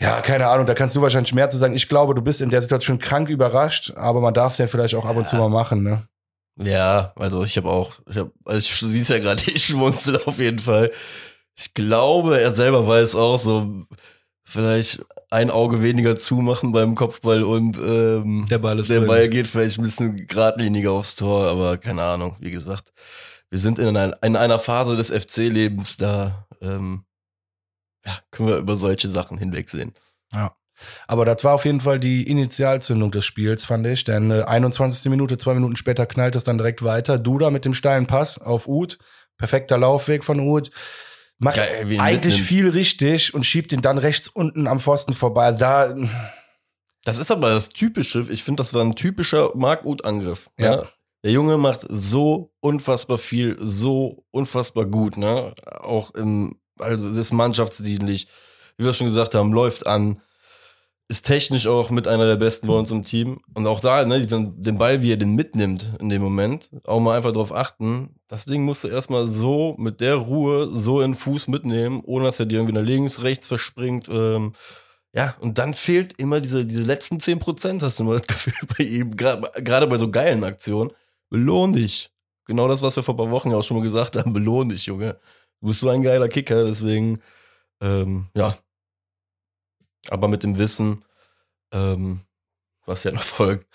Ja, 0.00 0.20
keine 0.20 0.48
Ahnung, 0.48 0.66
da 0.66 0.74
kannst 0.74 0.94
du 0.94 1.00
wahrscheinlich 1.00 1.32
mehr 1.32 1.48
zu 1.48 1.56
sagen. 1.56 1.74
Ich 1.74 1.88
glaube, 1.88 2.14
du 2.14 2.20
bist 2.20 2.42
in 2.42 2.50
der 2.50 2.60
Situation 2.60 2.98
krank 2.98 3.30
überrascht, 3.30 3.94
aber 3.96 4.20
man 4.20 4.34
darf 4.34 4.56
den 4.56 4.68
vielleicht 4.68 4.94
auch 4.94 5.06
ab 5.06 5.16
und 5.16 5.26
zu 5.26 5.36
mal 5.36 5.48
machen, 5.48 5.82
ne? 5.82 6.02
Ja, 6.56 7.14
also 7.16 7.42
ich 7.42 7.56
habe 7.56 7.70
auch, 7.70 7.98
ich 8.06 8.18
habe, 8.18 8.30
also 8.44 8.58
ich 8.58 8.76
siehst 8.76 9.10
ja 9.10 9.20
gerade, 9.20 9.42
ich 9.46 9.64
schmunzel 9.64 10.20
auf 10.26 10.38
jeden 10.38 10.58
Fall. 10.58 10.90
Ich 11.56 11.72
glaube, 11.72 12.38
er 12.38 12.52
selber 12.52 12.86
weiß 12.86 13.14
auch 13.14 13.38
so, 13.38 13.86
vielleicht 14.44 15.04
ein 15.30 15.50
Auge 15.50 15.82
weniger 15.82 16.16
zumachen 16.16 16.72
beim 16.72 16.94
Kopfball 16.94 17.42
und 17.42 17.76
ähm, 17.78 18.46
Der 18.48 18.58
Ball 18.58 18.78
ist 18.78 18.90
der. 18.90 19.02
Ball 19.02 19.28
geht 19.28 19.48
vielleicht 19.48 19.78
ein 19.78 19.82
bisschen 19.82 20.26
geradliniger 20.26 20.92
aufs 20.92 21.16
Tor, 21.16 21.46
aber 21.46 21.78
keine 21.78 22.02
Ahnung, 22.02 22.36
wie 22.40 22.50
gesagt. 22.50 22.92
Wir 23.50 23.58
sind 23.58 23.78
in, 23.78 23.96
ein, 23.96 24.14
in 24.22 24.36
einer 24.36 24.58
Phase 24.58 24.96
des 24.96 25.10
FC-Lebens, 25.10 25.96
da 25.96 26.46
ähm, 26.60 27.04
ja, 28.04 28.18
können 28.30 28.48
wir 28.48 28.56
über 28.58 28.76
solche 28.76 29.10
Sachen 29.10 29.38
hinwegsehen. 29.38 29.94
Aber 31.06 31.24
das 31.24 31.44
war 31.44 31.54
auf 31.54 31.64
jeden 31.64 31.80
Fall 31.80 32.00
die 32.00 32.24
Initialzündung 32.24 33.10
des 33.10 33.24
Spiels, 33.24 33.64
fand 33.64 33.86
ich. 33.86 34.04
Denn 34.04 34.30
äh, 34.30 34.42
21. 34.42 35.10
Minute, 35.10 35.36
zwei 35.36 35.54
Minuten 35.54 35.76
später 35.76 36.06
knallt 36.06 36.36
es 36.36 36.44
dann 36.44 36.58
direkt 36.58 36.82
weiter. 36.82 37.18
Duda 37.18 37.50
mit 37.50 37.64
dem 37.64 37.74
steilen 37.74 38.06
Pass 38.06 38.38
auf 38.40 38.68
Uth. 38.68 38.98
Perfekter 39.36 39.78
Laufweg 39.78 40.24
von 40.24 40.40
Uth. 40.40 40.70
Macht 41.44 41.56
Geil, 41.56 42.00
eigentlich 42.00 42.40
viel 42.40 42.70
richtig 42.70 43.34
und 43.34 43.44
schiebt 43.44 43.70
ihn 43.72 43.82
dann 43.82 43.98
rechts 43.98 44.28
unten 44.28 44.66
am 44.66 44.80
Pfosten 44.80 45.12
vorbei. 45.12 45.44
Also 45.44 45.58
da, 45.58 45.94
Das 47.04 47.18
ist 47.18 47.30
aber 47.30 47.50
das 47.50 47.68
Typische. 47.68 48.26
Ich 48.30 48.42
finde, 48.42 48.62
das 48.62 48.72
war 48.72 48.82
ein 48.82 48.94
typischer 48.94 49.50
Mark-Uth-Angriff. 49.54 50.50
Ja. 50.58 50.76
Ja. 50.76 50.88
Der 51.22 51.32
Junge 51.32 51.58
macht 51.58 51.84
so 51.88 52.52
unfassbar 52.60 53.18
viel, 53.18 53.56
so 53.60 54.24
unfassbar 54.30 54.86
gut, 54.86 55.18
ne? 55.18 55.54
Auch 55.66 56.14
im, 56.14 56.58
also 56.78 57.08
das 57.08 57.16
ist 57.16 57.32
mannschaftsdienlich, 57.32 58.26
wie 58.78 58.84
wir 58.84 58.94
schon 58.94 59.08
gesagt 59.08 59.34
haben, 59.34 59.52
läuft 59.52 59.86
an, 59.86 60.20
ist 61.08 61.26
technisch 61.26 61.66
auch 61.66 61.90
mit 61.90 62.08
einer 62.08 62.26
der 62.26 62.36
besten 62.36 62.66
bei 62.66 62.74
uns 62.74 62.90
im 62.90 63.02
Team. 63.02 63.40
Und 63.52 63.66
auch 63.66 63.80
da, 63.80 64.04
ne, 64.04 64.22
diesen, 64.22 64.60
den 64.62 64.78
Ball, 64.78 65.02
wie 65.02 65.12
er 65.12 65.18
den 65.18 65.34
mitnimmt 65.34 65.92
in 66.00 66.08
dem 66.08 66.22
Moment, 66.22 66.70
auch 66.84 67.00
mal 67.00 67.16
einfach 67.16 67.32
drauf 67.32 67.54
achten. 67.54 68.16
Das 68.26 68.46
Ding 68.46 68.64
musst 68.64 68.84
du 68.84 68.88
erstmal 68.88 69.26
so 69.26 69.74
mit 69.78 70.00
der 70.00 70.16
Ruhe 70.16 70.70
so 70.72 71.02
in 71.02 71.12
den 71.12 71.18
Fuß 71.18 71.48
mitnehmen, 71.48 72.02
ohne 72.04 72.24
dass 72.24 72.40
er 72.40 72.46
dir 72.46 72.56
irgendwie 72.56 72.74
nach 72.74 72.82
links, 72.82 73.22
rechts 73.22 73.46
verspringt. 73.46 74.08
Ähm, 74.08 74.54
ja, 75.14 75.34
und 75.40 75.58
dann 75.58 75.74
fehlt 75.74 76.18
immer 76.18 76.40
diese, 76.40 76.64
diese 76.64 76.82
letzten 76.82 77.18
10%, 77.18 77.82
hast 77.82 77.98
du 77.98 78.04
immer 78.04 78.14
das 78.18 78.26
Gefühl 78.26 78.54
bei 78.76 78.84
ihm, 78.84 79.14
gerade 79.16 79.86
bei 79.86 79.98
so 79.98 80.10
geilen 80.10 80.42
Aktionen. 80.42 80.90
Belohn 81.28 81.72
dich. 81.72 82.10
Genau 82.46 82.66
das, 82.68 82.82
was 82.82 82.96
wir 82.96 83.02
vor 83.02 83.14
ein 83.14 83.18
paar 83.18 83.30
Wochen 83.30 83.52
auch 83.52 83.62
schon 83.62 83.76
mal 83.76 83.82
gesagt 83.82 84.16
haben. 84.16 84.32
Belohn 84.32 84.70
dich, 84.70 84.86
Junge. 84.86 85.18
Du 85.60 85.68
bist 85.68 85.80
so 85.80 85.88
ein 85.88 86.02
geiler 86.02 86.28
Kicker, 86.28 86.64
deswegen, 86.64 87.20
ähm, 87.80 88.28
ja. 88.34 88.56
Aber 90.10 90.28
mit 90.28 90.42
dem 90.42 90.58
Wissen, 90.58 91.04
ähm, 91.72 92.20
was 92.86 93.04
ja 93.04 93.12
noch 93.12 93.22
folgt. 93.22 93.66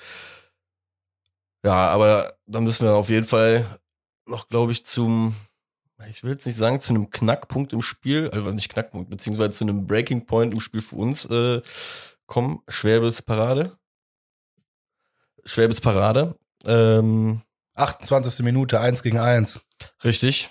Ja, 1.64 1.90
aber 1.90 2.36
da 2.46 2.62
müssen 2.62 2.86
wir 2.86 2.94
auf 2.94 3.10
jeden 3.10 3.26
Fall 3.26 3.80
noch, 4.26 4.48
glaube 4.48 4.72
ich, 4.72 4.86
zum, 4.86 5.36
ich 6.10 6.24
will 6.24 6.32
jetzt 6.32 6.46
nicht 6.46 6.56
sagen, 6.56 6.80
zu 6.80 6.94
einem 6.94 7.10
Knackpunkt 7.10 7.74
im 7.74 7.82
Spiel, 7.82 8.30
also 8.32 8.52
nicht 8.52 8.70
Knackpunkt, 8.70 9.10
beziehungsweise 9.10 9.52
zu 9.52 9.66
einem 9.66 9.86
Breaking 9.86 10.26
Point 10.26 10.54
im 10.54 10.62
Spiel 10.62 10.82
für 10.82 10.96
uns 10.96 11.26
äh, 11.26 11.62
kommen. 12.28 12.62
Schwäbes 12.70 13.22
Parade. 13.22 13.78
Schwäbes 15.44 15.82
Parade. 15.82 16.36
Ähm, 16.64 17.42
28. 17.76 18.44
Minute, 18.46 18.80
eins 18.80 19.04
gegen 19.04 19.18
eins. 19.18 19.62
richtig. 20.04 20.50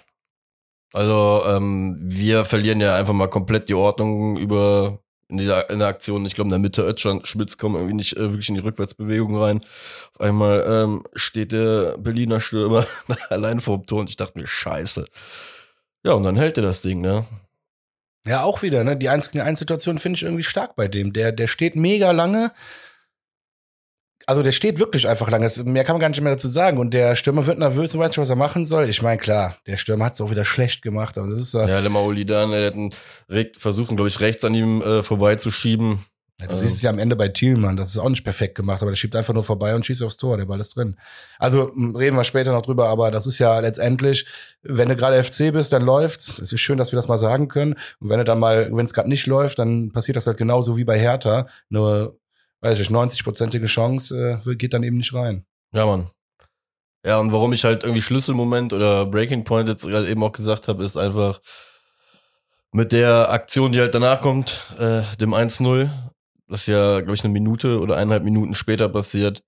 Also, 0.93 1.43
ähm, 1.47 1.99
wir 2.01 2.47
verlieren 2.47 2.81
ja 2.81 2.95
einfach 2.95 3.13
mal 3.13 3.29
komplett 3.29 3.69
die 3.69 3.75
Ordnung 3.75 4.39
über 4.39 5.01
in 5.29 5.39
der, 5.39 5.71
in 5.71 5.79
der 5.79 5.89
Aktion. 5.89 6.25
Ich 6.27 6.35
glaube, 6.35 6.47
in 6.47 6.53
der 6.53 6.59
Mitte 6.59 6.83
Ötschan 6.83 7.25
Schmitz 7.25 7.59
kommen 7.59 7.77
irgendwie 7.77 7.95
nicht 7.95 8.17
äh, 8.17 8.31
wirklich 8.31 8.49
in 8.49 8.55
die 8.55 8.61
Rückwärtsbewegung 8.61 9.37
rein. 9.37 9.61
Auf 10.15 10.21
einmal 10.21 10.65
ähm, 10.67 11.05
steht 11.15 11.53
der 11.53 11.97
Berliner 11.99 12.41
Stürmer 12.41 12.87
allein 13.29 13.61
vor 13.61 13.79
dem 13.79 13.87
Tor 13.87 14.01
und 14.01 14.11
ich 14.11 14.17
dachte 14.17 14.39
mir, 14.39 14.47
scheiße. 14.47 15.05
Ja, 16.05 16.13
und 16.13 16.23
dann 16.23 16.37
hält 16.37 16.57
er 16.57 16.63
das 16.63 16.81
Ding, 16.81 17.01
ne? 17.01 17.25
Ja, 18.27 18.43
auch 18.43 18.63
wieder, 18.63 18.85
ne? 18.85 18.97
Die 18.97 19.09
1 19.09 19.31
gegen 19.31 19.45
1 19.45 19.59
Situation 19.59 19.99
finde 19.99 20.17
ich 20.17 20.23
irgendwie 20.23 20.43
stark 20.43 20.77
bei 20.77 20.89
dem. 20.89 21.13
Der, 21.13 21.33
der 21.33 21.47
steht 21.47 21.77
mega 21.77 22.11
lange. 22.11 22.53
Also 24.29 24.43
der 24.43 24.53
steht 24.53 24.79
wirklich 24.79 25.09
einfach 25.09 25.31
lange. 25.31 25.47
Das, 25.47 25.57
mehr 25.65 25.85
kann 25.85 25.95
man 25.95 26.01
gar 26.03 26.11
nicht 26.11 26.21
mehr 26.21 26.33
dazu 26.33 26.51
sagen. 26.51 26.77
Und 26.77 26.93
der 26.93 27.17
Stürmer 27.17 27.47
wird 27.47 27.59
nervös 27.59 27.95
und 27.95 28.01
weiß 28.01 28.11
nicht, 28.11 28.19
was 28.19 28.29
er 28.29 28.37
machen 28.37 28.67
soll. 28.67 28.87
Ich 28.87 29.01
meine, 29.01 29.17
klar, 29.17 29.57
der 29.67 29.79
Stürmer 29.79 30.05
hat 30.05 30.13
es 30.13 30.21
auch 30.21 30.31
wieder 30.31 30.45
schlecht 30.45 30.83
gemacht, 30.83 31.17
aber 31.17 31.29
das 31.29 31.39
ist 31.39 31.55
äh, 31.55 31.67
Ja, 31.67 31.79
Lemaoli 31.79 32.27
dann, 32.27 32.51
der 32.51 32.67
hat 32.67 32.75
einen, 32.75 32.91
versuchen, 33.57 33.97
glaube 33.97 34.09
ich, 34.09 34.21
rechts 34.21 34.45
an 34.45 34.53
ihm 34.53 34.83
äh, 34.83 35.03
vorbeizuschieben. 35.03 36.05
Ja, 36.43 36.47
du 36.47 36.57
siehst 36.57 36.75
es 36.75 36.83
ja 36.83 36.91
am 36.91 36.99
Ende 36.99 37.17
bei 37.17 37.29
Thielmann, 37.29 37.77
das 37.77 37.89
ist 37.89 37.99
auch 37.99 38.09
nicht 38.09 38.23
perfekt 38.23 38.55
gemacht, 38.55 38.83
aber 38.83 38.91
der 38.93 38.97
schiebt 38.97 39.17
einfach 39.17 39.35
nur 39.35 39.43
vorbei 39.43 39.75
und 39.75 39.85
schießt 39.85 40.03
aufs 40.03 40.19
Tor, 40.19 40.37
der 40.37 40.45
Ball 40.45 40.61
ist 40.61 40.77
drin. 40.77 40.97
Also 41.39 41.73
reden 41.75 42.15
wir 42.15 42.23
später 42.23 42.53
noch 42.53 42.63
drüber, 42.63 42.91
aber 42.91 43.11
das 43.11 43.27
ist 43.27 43.41
ja 43.41 43.59
letztendlich, 43.59 44.27
wenn 44.63 44.91
du 44.91 44.95
gerade 44.95 45.25
FC 45.25 45.53
bist, 45.53 45.73
dann 45.73 45.83
läuft's. 45.83 46.39
Es 46.39 46.53
ist 46.53 46.61
schön, 46.61 46.77
dass 46.77 46.93
wir 46.93 46.97
das 46.97 47.09
mal 47.09 47.17
sagen 47.17 47.49
können. 47.49 47.73
Und 47.99 48.11
wenn 48.11 48.19
du 48.19 48.25
dann 48.25 48.39
mal, 48.39 48.71
wenn 48.71 48.85
es 48.85 48.93
gerade 48.93 49.09
nicht 49.09 49.27
läuft, 49.27 49.59
dann 49.59 49.91
passiert 49.91 50.17
das 50.17 50.29
halt 50.29 50.37
genauso 50.37 50.77
wie 50.77 50.85
bei 50.85 50.99
Hertha. 50.99 51.49
Nur, 51.71 52.19
weiß 52.61 52.81
ich, 52.81 52.89
90-prozentige 52.89 53.67
Chance 53.67 54.43
äh, 54.45 54.55
geht 54.57 54.73
dann 54.73 54.83
eben 54.83 54.97
nicht 54.97 55.15
rein. 55.15 55.45
Ja, 55.73 55.87
Mann. 55.87 56.11
Ja, 57.05 57.19
und 57.19 57.33
warum 57.33 57.53
ich 57.53 57.65
halt 57.65 57.85
irgendwie 57.85 58.03
Schlüsselmoment 58.03 58.73
oder 58.73 59.07
Breaking 59.07 59.45
Point 59.45 59.69
jetzt 59.69 59.87
gerade 59.87 60.09
eben 60.09 60.23
auch 60.23 60.33
gesagt 60.33 60.69
habe, 60.69 60.85
ist 60.85 60.97
einfach 60.97 61.41
mit 62.73 62.93
der 62.93 63.31
Aktion, 63.31 63.73
die 63.73 63.81
halt 63.81 63.95
danach 63.95 64.21
kommt, 64.21 64.75
äh, 64.79 65.03
dem 65.21 65.33
1-0, 65.33 65.91
das 66.49 66.67
ja, 66.67 67.01
glaube 67.01 67.15
ich, 67.15 67.25
eine 67.25 67.33
Minute 67.33 67.81
oder 67.81 67.97
eineinhalb 67.97 68.25
Minuten 68.25 68.55
später 68.55 68.89
passiert, 68.89 69.43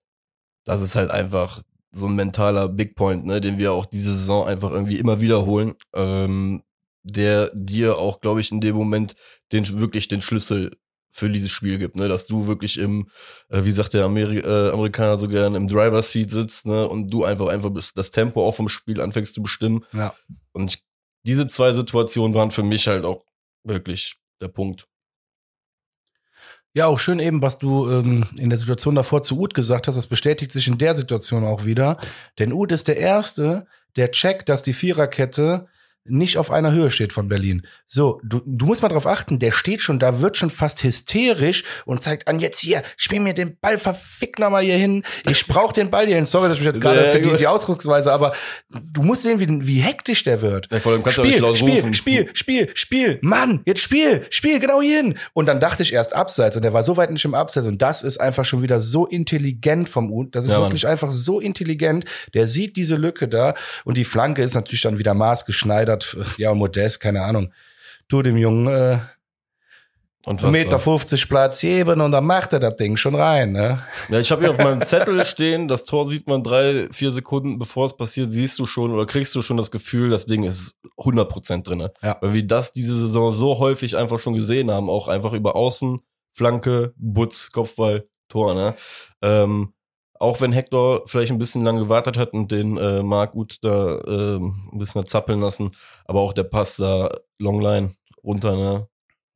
das 0.64 0.80
ist 0.80 0.94
halt 0.94 1.10
einfach 1.10 1.62
so 1.92 2.06
ein 2.06 2.14
mentaler 2.14 2.68
Big 2.68 2.94
Point, 2.94 3.26
ne, 3.26 3.40
den 3.40 3.58
wir 3.58 3.72
auch 3.72 3.86
diese 3.86 4.12
Saison 4.12 4.46
einfach 4.46 4.70
irgendwie 4.70 4.98
immer 4.98 5.20
wiederholen, 5.20 5.74
ähm, 5.94 6.62
der 7.02 7.50
dir 7.54 7.98
auch, 7.98 8.20
glaube 8.20 8.40
ich, 8.40 8.52
in 8.52 8.60
dem 8.60 8.76
Moment 8.76 9.16
den 9.52 9.66
wirklich 9.80 10.06
den 10.08 10.22
Schlüssel 10.22 10.76
für 11.10 11.28
dieses 11.28 11.50
Spiel 11.50 11.78
gibt, 11.78 11.96
ne, 11.96 12.08
dass 12.08 12.26
du 12.26 12.46
wirklich 12.46 12.78
im, 12.78 13.08
äh, 13.48 13.64
wie 13.64 13.72
sagt 13.72 13.94
der 13.94 14.04
Ameri 14.04 14.38
äh, 14.38 14.70
Amerikaner 14.70 15.18
so 15.18 15.28
gern, 15.28 15.54
im 15.54 15.68
Driver 15.68 16.02
Seat 16.02 16.30
sitzt, 16.30 16.66
ne, 16.66 16.88
und 16.88 17.12
du 17.12 17.24
einfach 17.24 17.48
einfach 17.48 17.70
das 17.94 18.10
Tempo 18.10 18.46
auch 18.46 18.54
vom 18.54 18.68
Spiel 18.68 19.00
anfängst 19.00 19.34
zu 19.34 19.42
bestimmen. 19.42 19.84
Ja. 19.92 20.14
Und 20.52 20.74
ich, 20.74 20.84
diese 21.24 21.46
zwei 21.46 21.72
Situationen 21.72 22.34
waren 22.34 22.50
für 22.50 22.62
mich 22.62 22.86
halt 22.86 23.04
auch 23.04 23.24
wirklich 23.64 24.16
der 24.40 24.48
Punkt. 24.48 24.86
Ja, 26.72 26.86
auch 26.86 27.00
schön 27.00 27.18
eben, 27.18 27.42
was 27.42 27.58
du 27.58 27.90
ähm, 27.90 28.24
in 28.36 28.48
der 28.48 28.58
Situation 28.58 28.94
davor 28.94 29.22
zu 29.22 29.36
Uth 29.36 29.54
gesagt 29.54 29.88
hast, 29.88 29.96
das 29.96 30.06
bestätigt 30.06 30.52
sich 30.52 30.68
in 30.68 30.78
der 30.78 30.94
Situation 30.94 31.44
auch 31.44 31.64
wieder. 31.64 31.98
Denn 32.38 32.52
Uth 32.52 32.70
ist 32.70 32.86
der 32.86 32.96
Erste, 32.96 33.66
der 33.96 34.12
checkt, 34.12 34.48
dass 34.48 34.62
die 34.62 34.72
Viererkette 34.72 35.66
nicht 36.10 36.36
auf 36.38 36.50
einer 36.50 36.72
Höhe 36.72 36.90
steht 36.90 37.12
von 37.12 37.28
Berlin. 37.28 37.66
So, 37.86 38.20
du, 38.24 38.40
du 38.44 38.66
musst 38.66 38.82
mal 38.82 38.88
drauf 38.88 39.06
achten, 39.06 39.38
der 39.38 39.52
steht 39.52 39.80
schon, 39.82 39.98
da 39.98 40.20
wird 40.20 40.36
schon 40.36 40.50
fast 40.50 40.82
hysterisch 40.82 41.64
und 41.84 42.02
zeigt 42.02 42.28
an, 42.28 42.38
jetzt 42.40 42.58
hier, 42.60 42.82
spiel 42.96 43.20
mir 43.20 43.34
den 43.34 43.56
Ball 43.60 43.78
verfick 43.78 44.38
nochmal 44.38 44.62
hier 44.62 44.76
hin. 44.76 45.04
Ich 45.28 45.46
brauch 45.46 45.72
den 45.72 45.90
Ball 45.90 46.06
hier 46.06 46.16
hin. 46.16 46.26
Sorry, 46.26 46.48
dass 46.48 46.58
ich 46.58 46.60
mich 46.60 46.66
jetzt 46.66 46.80
gerade 46.80 47.04
für 47.04 47.20
die, 47.20 47.36
die 47.36 47.46
Ausdrucksweise, 47.46 48.12
aber 48.12 48.32
du 48.70 49.02
musst 49.02 49.22
sehen, 49.22 49.40
wie, 49.40 49.66
wie 49.66 49.80
hektisch 49.80 50.22
der 50.22 50.40
wird. 50.40 50.68
Ja, 50.70 50.80
vor 50.80 50.92
allem 50.92 51.02
kannst 51.02 51.18
du 51.18 51.22
Spiel, 51.22 51.32
nicht 51.32 51.40
laut 51.40 51.56
Spiel, 51.56 51.74
rufen. 51.76 51.94
Spiel, 51.94 52.30
Spiel, 52.34 52.68
Spiel, 52.74 53.18
Mann, 53.22 53.60
jetzt 53.66 53.80
Spiel, 53.82 54.26
Spiel, 54.30 54.60
genau 54.60 54.80
hier 54.82 54.98
hin. 55.02 55.14
Und 55.32 55.46
dann 55.46 55.60
dachte 55.60 55.82
ich 55.82 55.92
erst 55.92 56.14
Abseits 56.14 56.56
und 56.56 56.62
der 56.62 56.72
war 56.72 56.82
so 56.82 56.96
weit 56.96 57.10
nicht 57.10 57.24
im 57.24 57.34
Abseits 57.34 57.66
und 57.66 57.80
das 57.82 58.02
ist 58.02 58.20
einfach 58.20 58.44
schon 58.44 58.62
wieder 58.62 58.80
so 58.80 59.06
intelligent 59.06 59.88
vom 59.88 60.10
Uth. 60.12 60.34
Das 60.34 60.44
ist 60.44 60.52
Ja, 60.52 60.58
Mann. 60.58 60.68
wirklich 60.68 60.86
einfach 60.86 61.10
so 61.10 61.40
intelligent. 61.40 62.04
Der 62.34 62.46
sieht 62.46 62.76
diese 62.76 62.96
Lücke 62.96 63.28
da 63.28 63.54
und 63.84 63.96
die 63.96 64.04
Flanke 64.04 64.42
ist 64.42 64.54
natürlich 64.54 64.82
dann 64.82 64.98
wieder 64.98 65.14
maßgeschneidert. 65.14 65.99
Ja, 66.36 66.50
und 66.50 66.58
Modest, 66.58 67.00
keine 67.00 67.22
Ahnung. 67.22 67.52
Du 68.08 68.22
dem 68.22 68.36
Jungen 68.36 68.66
äh, 68.66 68.98
Und 70.26 70.42
1,50 70.42 70.50
Meter 70.50 70.78
50 70.78 71.28
Platz 71.28 71.60
geben 71.60 72.00
und 72.00 72.12
dann 72.12 72.24
macht 72.24 72.52
er 72.52 72.58
das 72.58 72.76
Ding 72.76 72.96
schon 72.96 73.14
rein. 73.14 73.52
Ne? 73.52 73.82
Ja, 74.08 74.18
ich 74.18 74.30
habe 74.30 74.42
hier 74.42 74.50
auf 74.50 74.58
meinem 74.64 74.82
Zettel 74.82 75.24
stehen, 75.24 75.68
das 75.68 75.84
Tor 75.84 76.06
sieht 76.06 76.26
man 76.26 76.42
drei, 76.42 76.88
vier 76.92 77.10
Sekunden 77.10 77.58
bevor 77.58 77.86
es 77.86 77.96
passiert, 77.96 78.30
siehst 78.30 78.58
du 78.58 78.66
schon 78.66 78.90
oder 78.90 79.06
kriegst 79.06 79.34
du 79.34 79.42
schon 79.42 79.56
das 79.56 79.70
Gefühl, 79.70 80.10
das 80.10 80.26
Ding 80.26 80.42
ist 80.42 80.76
100% 80.98 81.62
drin. 81.62 81.88
Ja. 82.02 82.18
Weil 82.20 82.34
wir 82.34 82.46
das 82.46 82.72
diese 82.72 82.94
Saison 82.94 83.32
so 83.32 83.58
häufig 83.58 83.96
einfach 83.96 84.18
schon 84.18 84.34
gesehen 84.34 84.70
haben, 84.70 84.90
auch 84.90 85.08
einfach 85.08 85.32
über 85.32 85.56
Außen, 85.56 86.00
Flanke, 86.32 86.92
Butz, 86.96 87.50
Kopfball, 87.52 88.06
Tor, 88.28 88.54
ne? 88.54 88.74
Ähm, 89.22 89.72
auch 90.20 90.40
wenn 90.40 90.52
Hector 90.52 91.02
vielleicht 91.06 91.32
ein 91.32 91.38
bisschen 91.38 91.64
lang 91.64 91.78
gewartet 91.78 92.16
hat 92.16 92.32
und 92.32 92.52
den 92.52 92.76
äh, 92.76 93.02
Marc 93.02 93.32
gut 93.32 93.56
da 93.62 93.98
ähm, 94.06 94.54
ein 94.72 94.78
bisschen 94.78 95.04
zappeln 95.06 95.40
lassen, 95.40 95.72
aber 96.04 96.20
auch 96.20 96.32
der 96.32 96.44
Pass 96.44 96.76
da 96.76 97.10
Longline 97.38 97.90
runter, 98.22 98.54
ne? 98.54 98.86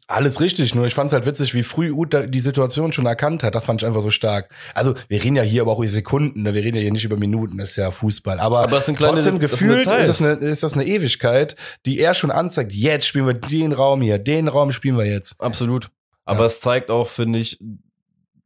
Alles 0.07 0.39
richtig, 0.43 0.75
nur 0.75 0.85
ich 0.85 0.93
fand 0.93 1.09
es 1.09 1.15
halt 1.15 1.25
witzig, 1.25 1.55
wie 1.55 1.63
früh 1.63 1.91
Uth 1.91 2.13
da 2.13 2.27
die 2.27 2.41
Situation 2.41 2.93
schon 2.93 3.07
erkannt 3.07 3.43
hat. 3.43 3.55
Das 3.55 3.65
fand 3.65 3.81
ich 3.81 3.87
einfach 3.87 4.03
so 4.03 4.11
stark. 4.11 4.51
Also 4.75 4.93
wir 5.09 5.25
reden 5.25 5.37
ja 5.37 5.43
hier 5.43 5.63
aber 5.63 5.73
auch 5.73 5.79
über 5.79 5.89
Sekunden, 5.89 6.43
ne? 6.43 6.53
wir 6.53 6.63
reden 6.63 6.77
ja 6.77 6.83
hier 6.83 6.93
nicht 6.93 7.07
über 7.07 7.17
Minuten, 7.17 7.57
das 7.57 7.71
ist 7.71 7.77
ja 7.77 7.91
Fußball. 7.91 8.39
Aber, 8.39 8.59
Aber 8.61 8.77
das 8.77 8.85
sind 8.85 8.97
kleine- 8.97 9.15
trotzdem 9.15 9.41
das 9.41 9.51
gefühlt 9.51 9.87
Details. 9.87 10.11
ist 10.11 10.21
das, 10.21 10.27
eine, 10.39 10.47
ist 10.51 10.63
das 10.63 10.75
eine 10.75 10.85
Ewigkeit, 10.87 11.57
die 11.87 11.99
er 12.01 12.13
schon 12.13 12.31
anzeigt. 12.31 12.73
Jetzt 12.75 13.07
spielen 13.07 13.27
wir 13.27 13.33
den 13.33 13.73
Raum 13.73 14.03
hier, 14.03 14.19
den 14.19 14.49
Raum 14.49 14.73
spielen 14.73 14.99
wir 14.99 15.07
jetzt. 15.07 15.41
Absolut. 15.41 15.89
Aber 16.27 16.41
Ja. 16.41 16.47
es 16.47 16.61
zeigt 16.61 16.91
auch, 16.91 17.09
finde 17.09 17.39
ich, 17.39 17.59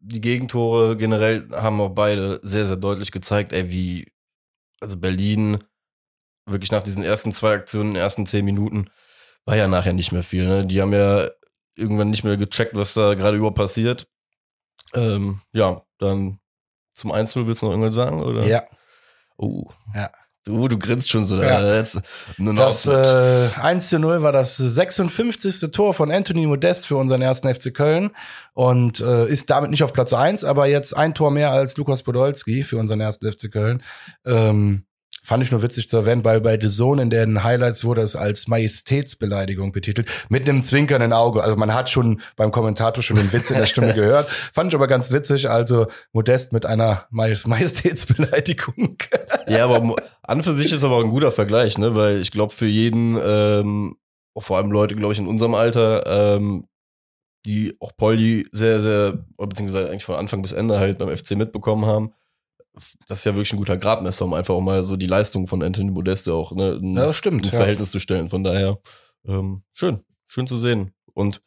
die 0.00 0.21
Gegentore 0.21 0.97
generell 0.97 1.49
haben 1.52 1.81
auch 1.81 1.90
beide 1.90 2.40
sehr, 2.43 2.67
sehr 2.67 2.76
deutlich 2.76 3.12
gezeigt, 3.12 3.52
ey, 3.52 3.71
wie, 3.71 4.12
also 4.81 4.97
Berlin 4.97 5.59
wirklich 6.47 6.73
nach 6.73 6.83
diesen 6.83 7.02
ersten 7.02 7.33
zwei 7.33 7.52
Aktionen, 7.52 7.90
in 7.90 7.95
den 7.95 8.02
ersten 8.02 8.26
zehn 8.26 8.45
Minuten, 8.45 8.90
war 9.45 9.57
ja 9.57 9.69
nachher 9.69 9.93
nicht 9.93 10.12
mehr 10.12 10.23
viel. 10.23 10.47
Ne? 10.47 10.67
Die 10.67 10.81
haben 10.81 10.93
ja 10.93 11.28
irgendwann 11.75 12.11
nicht 12.11 12.25
mehr 12.25 12.37
gecheckt, 12.37 12.75
was 12.75 12.95
da 12.95 13.14
gerade 13.14 13.37
überhaupt 13.37 13.57
passiert. 13.57 14.09
Ähm, 14.95 15.40
ja, 15.52 15.83
dann 15.99 16.40
zum 16.95 17.12
1-0 17.12 17.47
willst 17.47 17.62
du 17.62 17.67
noch 17.67 17.73
irgendwas 17.73 17.95
sagen? 17.95 18.23
Oder? 18.23 18.47
Ja. 18.47 18.64
Oh. 19.37 19.64
Ja. 19.95 20.11
Du, 20.49 20.67
du 20.67 20.78
grinst 20.78 21.11
schon 21.11 21.26
so. 21.26 21.37
Ja. 21.37 21.76
Jetzt, 21.76 21.99
Das 22.38 22.87
äh, 22.87 23.49
1 23.61 23.90
zu 23.90 23.99
0 23.99 24.23
war 24.23 24.33
das 24.33 24.57
56. 24.57 25.71
Tor 25.73 25.93
von 25.93 26.11
Anthony 26.11 26.47
Modest 26.47 26.87
für 26.87 26.97
unseren 26.97 27.21
ersten 27.21 27.55
FC 27.55 27.75
Köln 27.75 28.12
und 28.55 29.00
äh, 29.00 29.28
ist 29.28 29.50
damit 29.50 29.71
nicht 29.71 29.83
auf 29.83 29.93
Platz 29.93 30.14
1, 30.14 30.45
aber 30.45 30.67
jetzt 30.67 30.97
ein 30.97 31.14
Tor 31.14 31.31
mehr 31.31 31.50
als 31.50 31.76
Lukas 31.76 32.02
Podolski 32.02 32.62
für 32.62 32.78
unseren 32.78 33.00
ersten 33.00 33.31
FC 33.31 33.52
Köln. 33.52 33.83
Ähm, 34.25 34.85
fand 35.22 35.42
ich 35.42 35.50
nur 35.50 35.62
witzig 35.62 35.88
zu 35.88 35.96
erwähnen, 35.98 36.25
weil 36.25 36.40
bei 36.40 36.58
The 36.60 36.68
Zone 36.68 37.02
in 37.02 37.10
den 37.10 37.42
Highlights 37.44 37.84
wurde 37.84 38.00
es 38.02 38.16
als 38.16 38.48
Majestätsbeleidigung 38.48 39.72
betitelt, 39.72 40.08
mit 40.28 40.48
einem 40.48 40.62
zwinkernden 40.62 41.12
Auge. 41.12 41.42
Also 41.42 41.56
man 41.56 41.75
hat 41.75 41.90
schon 41.90 42.20
beim 42.37 42.50
Kommentator 42.50 43.02
schon 43.02 43.16
den 43.16 43.32
Witz 43.32 43.50
in 43.50 43.56
der 43.56 43.66
Stimme 43.66 43.94
gehört. 43.94 44.28
Fand 44.52 44.72
ich 44.72 44.75
aber 44.75 44.87
ganz 44.87 45.10
witzig, 45.12 45.50
also 45.50 45.87
Modest 46.12 46.52
mit 46.52 46.66
einer 46.66 47.06
Maj- 47.10 47.46
Majestätsbeleidigung. 47.46 48.96
Ja, 49.48 49.64
aber 49.64 49.96
an 50.22 50.42
für 50.42 50.52
sich 50.52 50.72
ist 50.72 50.84
aber 50.84 50.98
ein 51.00 51.10
guter 51.10 51.32
Vergleich, 51.32 51.78
ne? 51.78 51.94
Weil 51.94 52.20
ich 52.20 52.30
glaube, 52.30 52.52
für 52.52 52.66
jeden, 52.66 53.18
ähm, 53.22 53.96
auch 54.34 54.42
vor 54.42 54.56
allem 54.58 54.70
Leute, 54.70 54.94
glaube 54.94 55.12
ich, 55.12 55.18
in 55.18 55.26
unserem 55.26 55.54
Alter, 55.54 56.37
ähm, 56.37 56.66
die 57.46 57.76
auch 57.80 57.92
Poldi 57.96 58.46
sehr, 58.52 58.82
sehr, 58.82 59.25
beziehungsweise 59.37 59.88
eigentlich 59.88 60.04
von 60.04 60.16
Anfang 60.16 60.42
bis 60.42 60.52
Ende 60.52 60.78
halt 60.78 60.98
beim 60.98 61.14
FC 61.16 61.32
mitbekommen 61.37 61.87
haben, 61.87 62.12
das 63.06 63.18
ist 63.18 63.25
ja 63.25 63.35
wirklich 63.35 63.52
ein 63.52 63.58
guter 63.58 63.76
Gradmesser, 63.76 64.25
um 64.25 64.35
einfach 64.35 64.54
auch 64.54 64.61
mal 64.61 64.85
so 64.85 64.97
die 64.97 65.06
Leistung 65.06 65.47
von 65.47 65.62
Anthony 65.62 65.90
Modeste 65.90 66.35
auch 66.35 66.52
ne, 66.52 66.73
in, 66.75 66.97
Ja, 66.97 67.12
stimmt, 67.12 67.44
ins 67.44 67.54
ja. 67.54 67.61
Verhältnis 67.61 67.90
zu 67.90 68.00
stellen. 68.00 68.28
Von 68.28 68.44
daher, 68.44 68.78
ähm, 69.26 69.62
schön, 69.73 70.02
schön 70.26 70.47
zu 70.47 70.58
sehen. 70.58 70.92
Und 71.14 71.40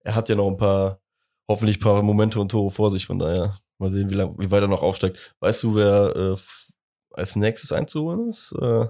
er 0.00 0.14
hat 0.14 0.28
ja 0.28 0.34
noch 0.34 0.48
ein 0.48 0.56
paar, 0.56 1.00
hoffentlich 1.48 1.78
ein 1.78 1.80
paar 1.80 2.02
Momente 2.02 2.40
und 2.40 2.50
Tore 2.50 2.70
vor 2.70 2.90
sich. 2.90 3.06
Von 3.06 3.18
daher, 3.18 3.58
mal 3.78 3.90
sehen, 3.90 4.10
wie, 4.10 4.14
lang, 4.14 4.38
wie 4.38 4.50
weit 4.50 4.62
er 4.62 4.68
noch 4.68 4.82
aufsteigt. 4.82 5.34
Weißt 5.40 5.62
du, 5.62 5.74
wer 5.76 6.14
äh, 6.16 6.36
als 7.12 7.36
nächstes 7.36 7.72
einzuholen 7.72 8.28
ist? 8.28 8.52
Äh, 8.60 8.86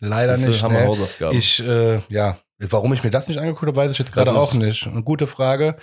Leider 0.00 0.36
nicht. 0.36 0.62
haben 0.62 0.74
wir 0.74 0.80
ne? 0.80 0.86
Hausaufgaben. 0.88 1.36
Ich, 1.36 1.60
äh, 1.60 2.00
ja, 2.08 2.38
warum 2.58 2.92
ich 2.92 3.04
mir 3.04 3.10
das 3.10 3.28
nicht 3.28 3.38
angeguckt 3.38 3.66
habe, 3.66 3.76
weiß 3.76 3.92
ich 3.92 3.98
jetzt 3.98 4.12
gerade 4.12 4.34
auch 4.34 4.54
nicht. 4.54 4.86
Eine 4.86 5.02
gute 5.02 5.26
Frage. 5.26 5.76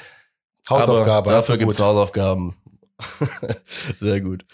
Hausaufgabe. 0.70 1.30
Aber 1.30 1.32
dafür 1.32 1.58
gibt's 1.58 1.78
gut. 1.78 1.86
Hausaufgaben. 1.86 2.56
Sehr 4.00 4.22
gut. 4.22 4.46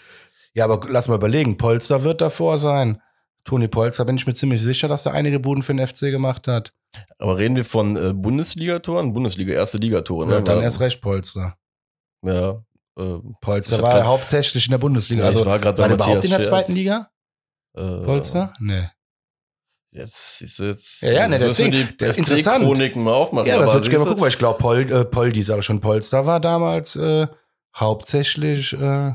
Ja, 0.54 0.64
aber 0.64 0.80
lass 0.88 1.08
mal 1.08 1.14
überlegen. 1.16 1.56
Polster 1.56 2.04
wird 2.04 2.20
davor 2.20 2.58
sein. 2.58 3.00
Toni 3.44 3.68
Polster 3.68 4.04
bin 4.04 4.16
ich 4.16 4.26
mir 4.26 4.34
ziemlich 4.34 4.60
sicher, 4.62 4.88
dass 4.88 5.06
er 5.06 5.12
einige 5.14 5.40
Buden 5.40 5.62
für 5.62 5.74
den 5.74 5.86
FC 5.86 6.10
gemacht 6.10 6.48
hat. 6.48 6.72
Aber 7.18 7.38
reden 7.38 7.56
wir 7.56 7.64
von 7.64 7.96
äh, 7.96 8.12
Bundesligatoren? 8.12 9.12
Bundesliga, 9.12 9.54
erste 9.54 9.78
Ligatore, 9.78 10.26
ne? 10.26 10.34
Ja, 10.34 10.40
dann 10.40 10.56
Weil- 10.58 10.64
erst 10.64 10.80
recht 10.80 11.00
Polster. 11.00 11.56
Ja. 12.24 12.62
Äh, 12.98 13.18
Polster 13.40 13.80
war 13.82 13.92
grad- 13.94 14.06
hauptsächlich 14.06 14.66
in 14.66 14.72
der 14.72 14.78
Bundesliga. 14.78 15.22
Ja, 15.22 15.28
also 15.28 15.46
war 15.46 15.62
war 15.62 15.72
der 15.72 15.90
überhaupt 15.92 16.24
in 16.24 16.30
der 16.30 16.42
zweiten 16.42 16.72
Liga? 16.72 17.08
äh, 17.76 17.98
Polster? 18.04 18.52
Nee. 18.58 18.88
Jetzt 19.90 20.42
ist 20.42 20.58
jetzt. 20.58 21.00
Ja, 21.02 21.10
ja, 21.12 21.28
ne, 21.28 21.38
deswegen. 21.38 21.70
die 21.72 22.04
Interessant. 22.04 22.62
FC-Chroniken 22.62 23.02
mal 23.02 23.14
aufmachen. 23.14 23.48
Ja, 23.48 23.58
das 23.58 23.72
würde 23.72 23.84
ich 23.84 23.90
gerne 23.90 24.04
mal 24.04 24.08
gucken, 24.10 24.22
weil 24.22 24.28
ich 24.30 24.38
glaube, 24.38 24.58
Pol, 24.58 24.92
äh, 24.92 25.04
Poldi, 25.04 25.42
sage 25.42 25.62
schon, 25.62 25.80
Polster 25.80 26.26
war 26.26 26.40
damals 26.40 26.94
äh, 26.96 27.26
hauptsächlich 27.80 28.72
äh, 28.74 29.12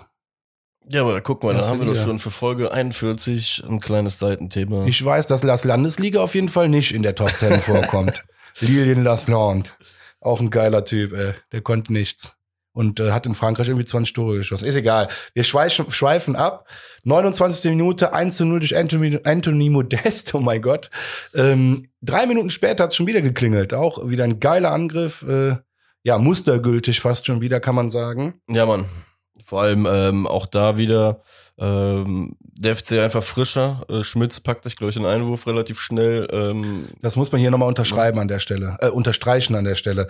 Ja, 0.89 1.01
aber 1.01 1.13
da 1.13 1.21
gucken 1.21 1.49
wir, 1.49 1.53
da 1.53 1.67
haben 1.67 1.79
wir 1.79 1.87
doch 1.87 2.01
schon 2.01 2.19
für 2.19 2.31
Folge 2.31 2.71
41 2.71 3.63
ein 3.67 3.79
kleines 3.79 4.19
Seitenthema. 4.19 4.85
Ich 4.85 5.03
weiß, 5.03 5.27
dass 5.27 5.43
Las 5.43 5.63
Landesliga 5.63 6.21
auf 6.21 6.35
jeden 6.35 6.49
Fall 6.49 6.69
nicht 6.69 6.93
in 6.93 7.03
der 7.03 7.15
Top 7.15 7.29
10 7.29 7.59
vorkommt. 7.61 8.23
Lilien 8.59 9.03
Lasland. 9.03 9.75
Auch 10.19 10.39
ein 10.39 10.49
geiler 10.49 10.85
Typ, 10.85 11.13
ey. 11.13 11.33
Der 11.51 11.61
konnte 11.61 11.91
nichts. 11.91 12.37
Und 12.75 12.99
äh, 12.99 13.11
hat 13.11 13.27
in 13.27 13.35
Frankreich 13.35 13.67
irgendwie 13.67 13.85
20 13.85 14.13
Tore 14.13 14.37
geschossen. 14.37 14.65
Ist 14.65 14.75
egal. 14.75 15.07
Wir 15.35 15.43
schweifen, 15.43 15.91
schweifen 15.91 16.35
ab. 16.35 16.67
29. 17.03 17.69
Minute, 17.69 18.13
1 18.13 18.37
zu 18.37 18.45
0 18.45 18.61
durch 18.61 18.75
Anthony, 18.75 19.19
Anthony 19.23 19.69
Modest. 19.69 20.33
Oh 20.33 20.39
mein 20.39 20.61
Gott. 20.61 20.89
Ähm, 21.35 21.89
drei 22.01 22.25
Minuten 22.25 22.49
später 22.49 22.85
hat's 22.85 22.95
schon 22.95 23.05
wieder 23.05 23.21
geklingelt. 23.21 23.75
Auch 23.75 24.09
wieder 24.09 24.23
ein 24.23 24.39
geiler 24.39 24.71
Angriff. 24.71 25.21
Äh, 25.21 25.57
ja, 26.03 26.17
mustergültig 26.17 26.99
fast 26.99 27.25
schon 27.25 27.41
wieder, 27.41 27.59
kann 27.59 27.75
man 27.75 27.89
sagen. 27.89 28.35
Ja, 28.49 28.65
Mann. 28.65 28.85
Vor 29.45 29.61
allem 29.61 29.87
ähm, 29.89 30.27
auch 30.27 30.45
da 30.45 30.77
wieder 30.77 31.21
ähm, 31.57 32.35
der 32.39 32.75
FC 32.75 32.93
einfach 32.93 33.23
frischer. 33.23 33.85
Äh, 33.89 34.03
Schmitz 34.03 34.39
packt 34.39 34.63
sich, 34.63 34.75
glaube 34.75 34.89
ich, 34.89 34.95
den 34.95 35.05
Einwurf 35.05 35.47
relativ 35.47 35.79
schnell. 35.79 36.27
Ähm, 36.31 36.87
Das 37.01 37.15
muss 37.15 37.31
man 37.31 37.41
hier 37.41 37.51
nochmal 37.51 37.67
unterschreiben 37.67 38.19
an 38.19 38.27
der 38.27 38.39
Stelle, 38.39 38.77
äh, 38.81 38.89
unterstreichen 38.89 39.55
an 39.55 39.65
der 39.65 39.75
Stelle. 39.75 40.07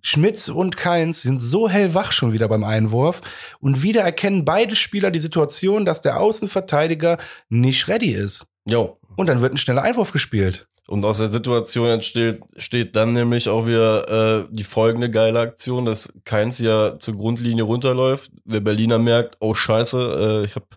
Schmitz 0.00 0.48
und 0.48 0.76
Keins 0.76 1.22
sind 1.22 1.38
so 1.38 1.68
hellwach 1.68 2.12
schon 2.12 2.32
wieder 2.32 2.48
beim 2.48 2.64
Einwurf 2.64 3.20
und 3.60 3.82
wieder 3.82 4.02
erkennen 4.02 4.44
beide 4.44 4.74
Spieler 4.74 5.10
die 5.10 5.18
Situation, 5.18 5.84
dass 5.84 6.00
der 6.00 6.18
Außenverteidiger 6.18 7.18
nicht 7.50 7.88
ready 7.88 8.12
ist. 8.12 8.46
jo. 8.64 8.98
Und 9.16 9.26
dann 9.26 9.40
wird 9.42 9.52
ein 9.52 9.58
schneller 9.58 9.82
Einwurf 9.82 10.12
gespielt. 10.12 10.66
Und 10.88 11.04
aus 11.04 11.18
der 11.18 11.28
Situation 11.28 11.88
entsteht 11.88 12.40
steht 12.56 12.96
dann 12.96 13.12
nämlich 13.12 13.48
auch 13.48 13.66
wieder 13.66 14.40
äh, 14.40 14.48
die 14.50 14.64
folgende 14.64 15.10
geile 15.10 15.40
Aktion, 15.40 15.84
dass 15.84 16.12
Keins 16.24 16.58
ja 16.58 16.98
zur 16.98 17.14
Grundlinie 17.14 17.62
runterläuft. 17.62 18.32
Der 18.44 18.60
Berliner 18.60 18.98
merkt, 18.98 19.36
oh 19.40 19.54
scheiße, 19.54 20.42
äh, 20.42 20.44
ich 20.44 20.56
hab, 20.56 20.76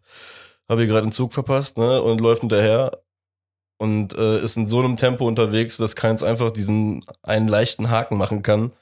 hab 0.69 0.77
hier 0.77 0.87
gerade 0.87 1.03
einen 1.03 1.11
Zug 1.11 1.33
verpasst, 1.33 1.77
ne? 1.77 2.01
Und 2.01 2.21
läuft 2.21 2.41
hinterher 2.41 2.91
und 3.77 4.17
äh, 4.17 4.39
ist 4.39 4.57
in 4.57 4.67
so 4.67 4.79
einem 4.79 4.95
Tempo 4.97 5.27
unterwegs, 5.27 5.77
dass 5.77 5.95
Keins 5.95 6.23
einfach 6.23 6.51
diesen 6.51 7.03
einen 7.23 7.47
leichten 7.47 7.89
Haken 7.89 8.17
machen 8.17 8.41
kann. 8.43 8.73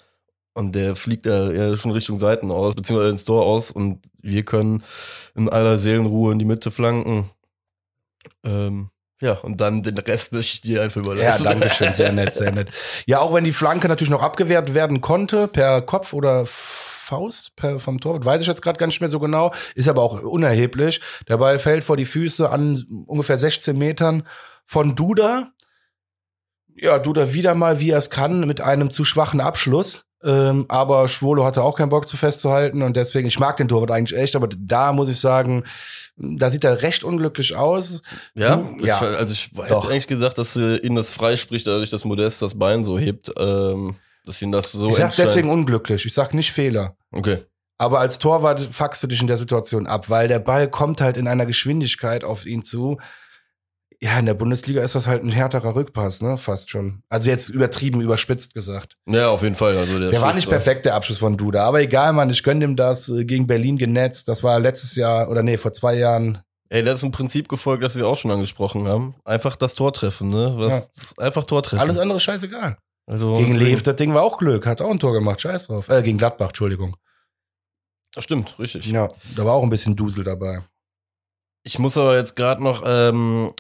Und 0.54 0.76
der 0.76 0.96
fliegt 0.96 1.26
ja, 1.26 1.52
ja 1.52 1.76
schon 1.78 1.92
Richtung 1.92 2.20
Seiten 2.20 2.52
aus, 2.52 2.76
beziehungsweise 2.76 3.12
ins 3.12 3.26
Tor 3.26 3.44
aus 3.46 3.72
und 3.72 4.02
wir 4.22 4.44
können 4.44 4.84
in 5.36 5.50
aller 5.50 5.80
Seelenruhe 5.80 6.32
in 6.32 6.40
die 6.40 6.46
Mitte 6.46 6.70
flanken. 6.70 7.30
Ähm, 8.44 8.90
ja, 9.24 9.34
und 9.36 9.62
dann 9.62 9.84
den 9.84 9.98
Rest 9.98 10.34
möchte 10.34 10.54
ich 10.54 10.62
dir 10.62 10.82
einfach 10.82 10.98
Ja, 11.02 11.06
überlassen. 11.06 11.44
danke 11.46 11.70
schön, 11.70 11.96
sehr 11.96 12.12
nett, 12.12 12.36
sehr 12.36 12.52
nett. 12.52 12.70
Ja, 13.06 13.20
auch 13.20 13.34
wenn 13.34 13.46
die 13.46 13.54
Flanke 13.54 13.88
natürlich 13.88 14.12
noch 14.12 14.22
abgewehrt 14.22 14.74
werden 14.74 15.00
konnte, 15.00 15.48
per 15.48 15.82
Kopf 15.82 16.12
oder 16.12 16.46
Faust 16.46 17.56
per, 17.56 17.80
vom 17.80 18.02
Torwart, 18.02 18.26
weiß 18.26 18.42
ich 18.42 18.48
jetzt 18.48 18.62
gerade 18.62 18.78
gar 18.78 18.88
nicht 18.88 19.00
mehr 19.00 19.10
so 19.10 19.20
genau, 19.22 19.54
ist 19.76 19.88
aber 19.88 20.02
auch 20.02 20.22
unerheblich. 20.22 21.00
Der 21.30 21.38
Ball 21.38 21.58
fällt 21.58 21.86
vor 21.86 21.96
die 21.96 22.04
Füße 22.06 22.50
an 22.50 22.84
ungefähr 23.08 23.38
16 23.38 23.78
Metern 23.78 24.24
von 24.66 24.94
Duda. 24.96 25.52
Ja, 26.76 27.00
Duda 27.00 27.34
wieder 27.34 27.56
mal, 27.56 27.80
wie 27.80 27.92
er 27.92 28.00
es 28.00 28.10
kann, 28.10 28.46
mit 28.46 28.60
einem 28.60 28.92
zu 28.92 29.06
schwachen 29.06 29.40
Abschluss. 29.40 30.06
Ähm, 30.24 30.66
aber 30.70 31.08
Schwolo 31.08 31.46
hatte 31.46 31.64
auch 31.64 31.78
keinen 31.78 31.90
Bock 31.90 32.08
zu 32.08 32.18
festzuhalten 32.18 32.82
und 32.82 32.96
deswegen, 32.98 33.28
ich 33.28 33.40
mag 33.40 33.58
den 33.58 33.68
Torwart 33.68 33.92
eigentlich 33.92 34.18
echt, 34.20 34.36
aber 34.38 34.48
da 34.58 34.94
muss 34.94 35.10
ich 35.10 35.20
sagen, 35.20 35.66
da 36.16 36.52
sieht 36.52 36.64
er 36.64 36.82
recht 36.82 37.04
unglücklich 37.04 37.56
aus. 37.56 38.02
Ja, 38.36 38.58
Du- 38.58 38.78
ich, 38.80 38.86
ja. 38.88 39.00
also 39.00 39.34
ich 39.34 39.52
hätte 39.56 39.78
eigentlich 39.90 40.08
gesagt, 40.08 40.38
dass 40.38 40.56
äh, 40.56 40.78
ihn 40.78 40.96
das 40.96 41.12
freispricht, 41.12 41.66
dadurch, 41.68 41.90
dass 41.90 42.06
Modest 42.06 42.42
das 42.42 42.58
Bein 42.58 42.84
so 42.84 43.00
hebt, 43.00 43.32
ähm, 43.38 43.96
dass 44.26 44.42
ihn 44.42 44.52
das 44.52 44.72
so 44.72 44.90
ich 44.90 44.96
sag 44.96 45.16
deswegen 45.16 45.50
unglücklich, 45.50 46.06
ich 46.06 46.14
sag 46.14 46.34
nicht 46.34 46.52
Fehler. 46.52 46.96
Okay. 47.12 47.40
Aber 47.80 48.00
als 48.00 48.20
Torwart 48.20 48.62
fuckst 48.62 49.02
du 49.04 49.08
dich 49.08 49.20
in 49.22 49.28
der 49.28 49.38
Situation 49.38 49.88
ab, 49.88 50.10
weil 50.10 50.28
der 50.28 50.40
Ball 50.40 50.70
kommt 50.70 51.02
halt 51.02 51.18
in 51.18 51.28
einer 51.28 51.46
Geschwindigkeit 51.46 52.24
auf 52.24 52.46
ihn 52.46 52.64
zu. 52.64 53.00
Ja, 54.04 54.20
in 54.20 54.26
der 54.26 54.34
Bundesliga 54.34 54.84
ist 54.84 54.96
das 54.96 55.08
halt 55.08 55.24
ein 55.24 55.32
härterer 55.32 55.76
Rückpass, 55.76 56.22
ne? 56.22 56.38
Fast 56.38 56.70
schon. 56.70 57.04
Also 57.08 57.30
jetzt 57.30 57.48
übertrieben, 57.48 58.02
überspitzt 58.02 58.54
gesagt. 58.54 58.98
Ja, 59.08 59.30
auf 59.30 59.44
jeden 59.44 59.56
Fall. 59.56 59.78
Also 59.78 59.98
der, 59.98 60.10
Der 60.10 60.20
war 60.22 60.34
nicht 60.34 60.50
perfekt, 60.50 60.84
der 60.84 60.96
Abschluss 60.96 61.20
von 61.20 61.38
Duda. 61.38 61.64
Aber 61.64 61.80
egal, 61.80 62.12
Mann, 62.12 62.30
ich 62.30 62.44
gönn 62.44 62.62
ihm 62.62 62.76
das. 62.76 63.08
äh, 63.08 63.24
Gegen 63.24 63.48
Berlin 63.48 63.78
genetzt. 63.78 64.28
Das 64.28 64.44
war 64.44 64.60
letztes 64.60 64.98
Jahr, 64.98 65.30
oder 65.30 65.42
nee, 65.42 65.56
vor 65.58 65.72
zwei 65.72 65.96
Jahren. 65.96 66.42
Ey, 66.68 66.84
das 66.84 66.96
ist 66.96 67.04
ein 67.04 67.12
Prinzip 67.14 67.48
gefolgt, 67.48 67.82
das 67.82 67.96
wir 67.96 68.06
auch 68.06 68.18
schon 68.18 68.32
angesprochen 68.32 68.90
haben. 68.90 69.16
Einfach 69.24 69.56
das 69.56 69.74
Tor 69.76 69.94
treffen, 69.94 70.30
ne? 70.32 70.54
Was, 70.58 71.18
Einfach 71.18 71.46
Tor 71.46 71.64
treffen. 71.64 71.80
Alles 71.80 71.98
andere 71.98 72.20
scheißegal. 72.20 72.78
also, 73.08 73.38
Gegen 73.38 73.56
Lev, 73.56 73.84
das 73.84 73.96
Ding 73.96 74.14
war 74.14 74.24
auch 74.24 74.38
Glück. 74.38 74.66
Hat 74.66 74.82
auch 74.82 74.92
ein 74.92 75.00
Tor 75.00 75.14
gemacht. 75.14 75.40
Scheiß 75.40 75.68
drauf. 75.68 75.88
Äh, 75.88 76.04
gegen 76.04 76.18
Gladbach, 76.18 76.48
Entschuldigung. 76.48 76.98
Das 78.14 78.26
stimmt, 78.26 78.60
richtig. 78.60 78.86
Ja, 78.88 79.08
da 79.38 79.46
war 79.46 79.54
auch 79.54 79.64
ein 79.64 79.70
bisschen 79.70 79.96
Dusel 79.96 80.26
dabei. 80.26 80.60
Ich 81.66 81.80
muss 81.80 81.96
aber 81.98 82.18
jetzt 82.18 82.36
gerade 82.36 82.62
noch 82.62 82.84
ähm, 82.86 83.54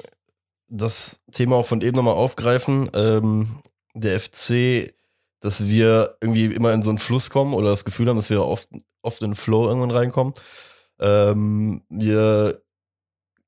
das 0.73 1.21
Thema 1.31 1.57
auch 1.57 1.65
von 1.65 1.81
eben 1.81 1.95
nochmal 1.95 2.15
aufgreifen. 2.15 2.89
Ähm, 2.93 3.59
der 3.93 4.19
FC, 4.19 4.93
dass 5.39 5.65
wir 5.65 6.17
irgendwie 6.19 6.45
immer 6.45 6.73
in 6.73 6.81
so 6.81 6.89
einen 6.89 6.97
Fluss 6.97 7.29
kommen 7.29 7.53
oder 7.53 7.69
das 7.69 7.85
Gefühl 7.85 8.09
haben, 8.09 8.17
dass 8.17 8.29
wir 8.29 8.43
oft, 8.43 8.69
oft 9.03 9.21
in 9.21 9.35
Flow 9.35 9.67
irgendwann 9.67 9.91
reinkommen. 9.91 10.33
Ähm, 10.99 11.83
mir 11.89 12.61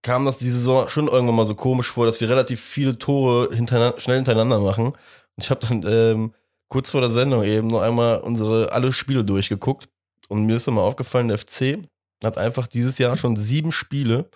kam 0.03 0.25
das 0.25 0.37
diese 0.37 0.59
Saison 0.59 0.87
schon 0.87 1.07
irgendwann 1.07 1.35
mal 1.35 1.45
so 1.45 1.55
komisch 1.55 1.91
vor, 1.91 2.05
dass 2.05 2.21
wir 2.21 2.29
relativ 2.29 2.61
viele 2.61 2.99
Tore 2.99 3.53
hintereinander, 3.55 3.99
schnell 3.99 4.17
hintereinander 4.17 4.59
machen. 4.59 4.87
Und 4.87 4.95
ich 5.37 5.49
habe 5.49 5.65
dann 5.67 5.83
ähm, 5.87 6.33
kurz 6.67 6.91
vor 6.91 7.01
der 7.01 7.11
Sendung 7.11 7.43
eben 7.43 7.67
noch 7.69 7.81
einmal 7.81 8.19
unsere 8.19 8.71
alle 8.71 8.93
Spiele 8.93 9.25
durchgeguckt 9.25 9.89
und 10.29 10.45
mir 10.45 10.57
ist 10.57 10.67
immer 10.67 10.81
aufgefallen, 10.81 11.27
der 11.27 11.39
FC 11.39 11.79
hat 12.23 12.37
einfach 12.37 12.67
dieses 12.67 12.97
Jahr 12.97 13.17
schon 13.17 13.35
sieben 13.35 13.71
Spiele, 13.71 14.29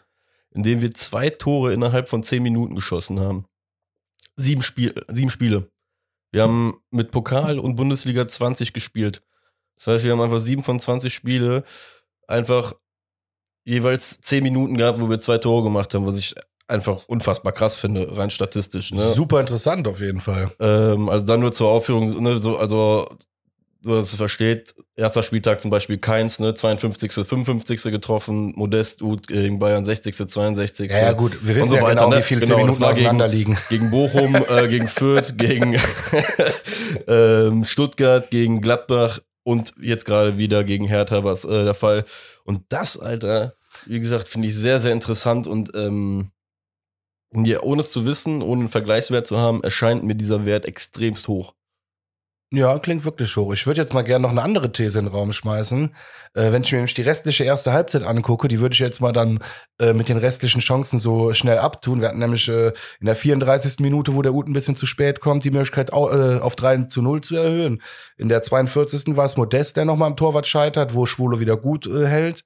in 0.56 0.64
denen 0.64 0.82
wir 0.82 0.94
zwei 0.94 1.30
Tore 1.30 1.74
innerhalb 1.74 2.10
von 2.10 2.24
zehn 2.24 2.44
Minuten 2.44 2.76
geschossen 2.76 3.20
haben. 3.20 3.46
Sieben, 4.36 4.62
Spiel, 4.62 4.94
sieben 5.08 5.30
Spiele. 5.30 5.70
Wir 6.32 6.44
haben 6.44 6.82
mit 6.92 7.12
Pokal 7.12 7.60
und 7.60 7.76
Bundesliga 7.76 8.28
20 8.28 8.74
gespielt. 8.74 9.24
Das 9.78 9.88
heißt, 9.88 10.04
wir 10.04 10.12
haben 10.12 10.22
einfach 10.22 10.40
sieben 10.40 10.64
von 10.64 10.80
20 10.80 11.14
Spiele 11.14 11.64
einfach 12.28 12.74
jeweils 13.66 14.22
zehn 14.22 14.44
Minuten 14.44 14.78
gehabt, 14.78 15.00
wo 15.00 15.10
wir 15.10 15.20
zwei 15.20 15.38
Tore 15.38 15.64
gemacht 15.64 15.94
haben, 15.94 16.06
was 16.06 16.18
ich 16.18 16.36
einfach 16.68 17.08
unfassbar 17.08 17.52
krass 17.52 17.78
finde, 17.78 18.16
rein 18.16 18.30
statistisch. 18.30 18.92
Ne? 18.92 19.08
Super 19.10 19.40
interessant 19.40 19.88
auf 19.88 20.02
jeden 20.02 20.20
Fall. 20.20 20.52
Ähm, 20.60 21.10
also 21.10 21.26
dann 21.26 21.40
nur 21.40 21.52
zur 21.52 21.70
Aufführung, 21.70 22.22
ne, 22.22 22.40
so, 22.40 22.58
also 22.58 23.10
so 23.82 23.96
dass 23.96 24.10
es 24.12 24.16
versteht, 24.16 24.76
erster 24.96 25.24
Spieltag 25.24 25.62
zum 25.62 25.72
Beispiel 25.72 25.98
Keins, 25.98 26.40
ne, 26.40 26.54
52., 26.54 27.12
55. 27.26 27.84
getroffen, 27.84 28.52
Modest, 28.56 29.02
Uth 29.02 29.28
gegen 29.28 29.58
Bayern 29.60 29.86
60., 29.86 30.16
62. 30.16 30.92
Ja, 30.92 31.00
ja 31.00 31.12
gut, 31.14 31.38
wir 31.46 31.56
wissen 31.56 31.70
so 31.70 31.76
ja 31.78 31.84
weiter, 31.84 31.96
genau, 32.06 32.10
ne? 32.10 32.18
wie 32.18 32.24
viel 32.24 32.40
Genau, 32.42 32.56
zehn 32.56 32.66
Minuten 32.66 32.82
war 32.82 32.94
gegen- 32.94 33.06
auseinander 33.08 33.28
liegen. 33.30 33.58
Gegen 33.70 33.90
Bochum, 33.92 34.36
äh, 34.36 34.68
gegen 34.68 34.88
Fürth, 34.90 35.34
gegen 35.38 35.80
ähm, 37.08 37.64
Stuttgart, 37.64 38.30
gegen 38.32 38.62
Gladbach 38.62 39.20
und 39.44 39.74
jetzt 39.82 40.06
gerade 40.06 40.38
wieder 40.38 40.64
gegen 40.64 40.86
Hertha 40.86 41.24
war 41.24 41.34
es 41.34 41.46
äh, 41.46 41.64
der 41.64 41.74
Fall. 41.74 42.06
Und 42.44 42.64
das, 42.70 42.98
Alter, 43.00 43.56
wie 43.86 44.00
gesagt, 44.00 44.28
finde 44.30 44.48
ich 44.50 44.56
sehr, 44.56 44.80
sehr 44.80 44.92
interessant 44.92 45.48
und 45.48 45.72
ähm, 45.76 46.32
mir, 47.32 47.64
ohne 47.64 47.82
es 47.82 47.92
zu 47.92 48.06
wissen, 48.06 48.42
ohne 48.42 48.62
einen 48.62 48.70
Vergleichswert 48.70 49.28
zu 49.28 49.38
haben, 49.38 49.64
erscheint 49.64 50.04
mir 50.04 50.16
dieser 50.16 50.46
Wert 50.46 50.66
extremst 50.66 51.28
hoch. 51.28 51.54
Ja, 52.52 52.80
klingt 52.80 53.06
wirklich 53.06 53.38
hoch. 53.38 53.54
Ich 53.54 53.68
würde 53.68 53.80
jetzt 53.80 53.94
mal 53.94 54.02
gerne 54.02 54.24
noch 54.24 54.32
eine 54.32 54.42
andere 54.42 54.72
These 54.72 54.98
in 54.98 55.06
den 55.06 55.14
Raum 55.14 55.32
schmeißen. 55.32 55.94
Äh, 56.34 56.52
wenn 56.52 56.64
ich 56.64 56.72
mir 56.72 56.80
nämlich 56.80 56.96
die 56.96 57.04
restliche 57.04 57.44
erste 57.44 57.74
Halbzeit 57.74 58.02
angucke, 58.02 58.48
die 58.48 58.60
würde 58.60 58.74
ich 58.74 58.80
jetzt 58.80 59.02
mal 59.02 59.12
dann 59.12 59.40
äh, 59.80 59.94
mit 59.94 60.10
den 60.10 60.18
restlichen 60.18 60.60
Chancen 60.60 60.98
so 60.98 61.32
schnell 61.36 61.60
abtun. 61.60 62.02
Wir 62.02 62.08
hatten 62.08 62.18
nämlich 62.18 62.48
äh, 62.48 62.70
in 63.00 63.06
der 63.06 63.16
34. 63.16 63.82
Minute, 63.82 64.16
wo 64.16 64.24
der 64.24 64.34
Ut 64.34 64.48
ein 64.48 64.54
bisschen 64.54 64.76
zu 64.76 64.88
spät 64.88 65.20
kommt, 65.20 65.44
die 65.44 65.52
Möglichkeit 65.52 65.94
au 65.94 66.10
äh, 66.10 66.40
auf 66.40 66.56
3 66.56 66.86
zu 66.86 67.04
0 67.04 67.22
zu 67.22 67.36
erhöhen. 67.36 67.84
In 68.18 68.30
der 68.30 68.42
42. 68.42 69.16
war 69.16 69.26
es 69.26 69.38
Modest, 69.38 69.78
der 69.78 69.86
nochmal 69.86 70.08
am 70.08 70.18
Torwart 70.18 70.48
scheitert, 70.48 70.96
wo 70.96 71.06
Schwule 71.06 71.40
wieder 71.40 71.56
gut 71.56 71.86
äh, 71.86 72.08
hält. 72.08 72.46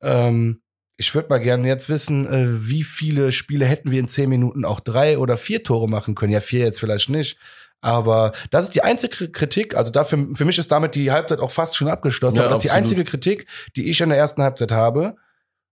Ähm, 0.00 0.60
ich 0.96 1.12
würde 1.12 1.28
mal 1.28 1.38
gerne 1.38 1.66
jetzt 1.66 1.88
wissen, 1.88 2.24
äh, 2.26 2.68
wie 2.68 2.84
viele 2.84 3.32
Spiele 3.32 3.66
hätten 3.66 3.90
wir 3.90 3.98
in 3.98 4.06
10 4.06 4.28
Minuten 4.28 4.64
auch 4.64 4.78
drei 4.78 5.18
oder 5.18 5.36
vier 5.36 5.64
Tore 5.64 5.88
machen 5.88 6.14
können. 6.14 6.32
Ja, 6.32 6.40
vier 6.40 6.60
jetzt 6.60 6.78
vielleicht 6.78 7.08
nicht. 7.08 7.36
Aber 7.84 8.32
das 8.50 8.64
ist 8.64 8.74
die 8.74 8.82
einzige 8.82 9.28
Kritik, 9.28 9.76
also 9.76 9.90
dafür, 9.90 10.28
für 10.34 10.46
mich 10.46 10.58
ist 10.58 10.72
damit 10.72 10.94
die 10.94 11.12
Halbzeit 11.12 11.38
auch 11.38 11.50
fast 11.50 11.76
schon 11.76 11.88
abgeschlossen. 11.88 12.36
Ja, 12.36 12.44
aber 12.44 12.50
das 12.50 12.60
ist 12.60 12.64
die 12.64 12.70
absolut. 12.70 12.82
einzige 12.82 13.04
Kritik, 13.04 13.46
die 13.76 13.90
ich 13.90 14.00
in 14.00 14.08
der 14.08 14.16
ersten 14.16 14.42
Halbzeit 14.42 14.72
habe. 14.72 15.16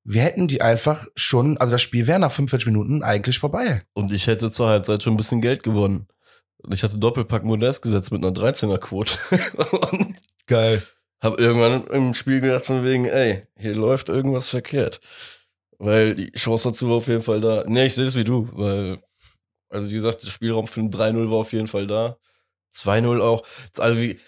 Wir 0.05 0.21
hätten 0.21 0.47
die 0.47 0.61
einfach 0.61 1.07
schon, 1.17 1.57
also 1.57 1.73
das 1.73 1.81
Spiel 1.81 2.07
wäre 2.07 2.19
nach 2.19 2.31
45 2.31 2.67
Minuten 2.67 3.03
eigentlich 3.03 3.39
vorbei. 3.39 3.85
Und 3.95 4.13
ich 4.13 4.27
hätte 4.27 4.51
zur 4.51 4.69
Halbzeit 4.69 5.03
schon 5.03 5.15
ein 5.15 5.17
bisschen 5.17 5.41
Geld 5.41 5.63
gewonnen. 5.63 6.07
Und 6.59 6.75
ich 6.75 6.83
hatte 6.83 6.99
Doppelpack 6.99 7.45
Modest 7.45 7.81
gesetzt 7.81 8.13
mit 8.13 8.23
einer 8.23 8.35
13er-Quote. 8.35 9.15
und 9.91 10.15
Geil. 10.47 10.83
hab 11.23 11.41
irgendwann 11.41 11.87
im 11.87 12.13
Spiel 12.13 12.43
gedacht 12.43 12.67
von 12.67 12.85
wegen, 12.85 13.07
ey, 13.07 13.45
hier 13.57 13.75
läuft 13.75 14.11
irgendwas 14.11 14.51
verkehrt. 14.51 15.01
Weil 15.79 16.15
die 16.15 16.31
Chance 16.33 16.69
dazu 16.69 16.91
war 16.91 16.97
auf 16.97 17.09
jeden 17.09 17.23
Fall 17.23 17.41
da. 17.41 17.65
Nee, 17.67 17.87
ich 17.87 17.95
sehe 17.95 18.05
es 18.05 18.17
wie 18.17 18.25
du, 18.25 18.51
weil, 18.53 18.99
also 19.73 19.89
wie 19.89 19.95
gesagt, 19.95 20.23
der 20.25 20.31
Spielraum 20.31 20.67
für 20.67 20.81
ein 20.81 20.91
3-0 20.91 21.31
war 21.31 21.39
auf 21.39 21.53
jeden 21.53 21.67
Fall 21.69 21.87
da. 21.87 22.17
2-0 22.75 23.21
auch. 23.21 23.43
Also 23.79 24.01
wie, 24.01 24.19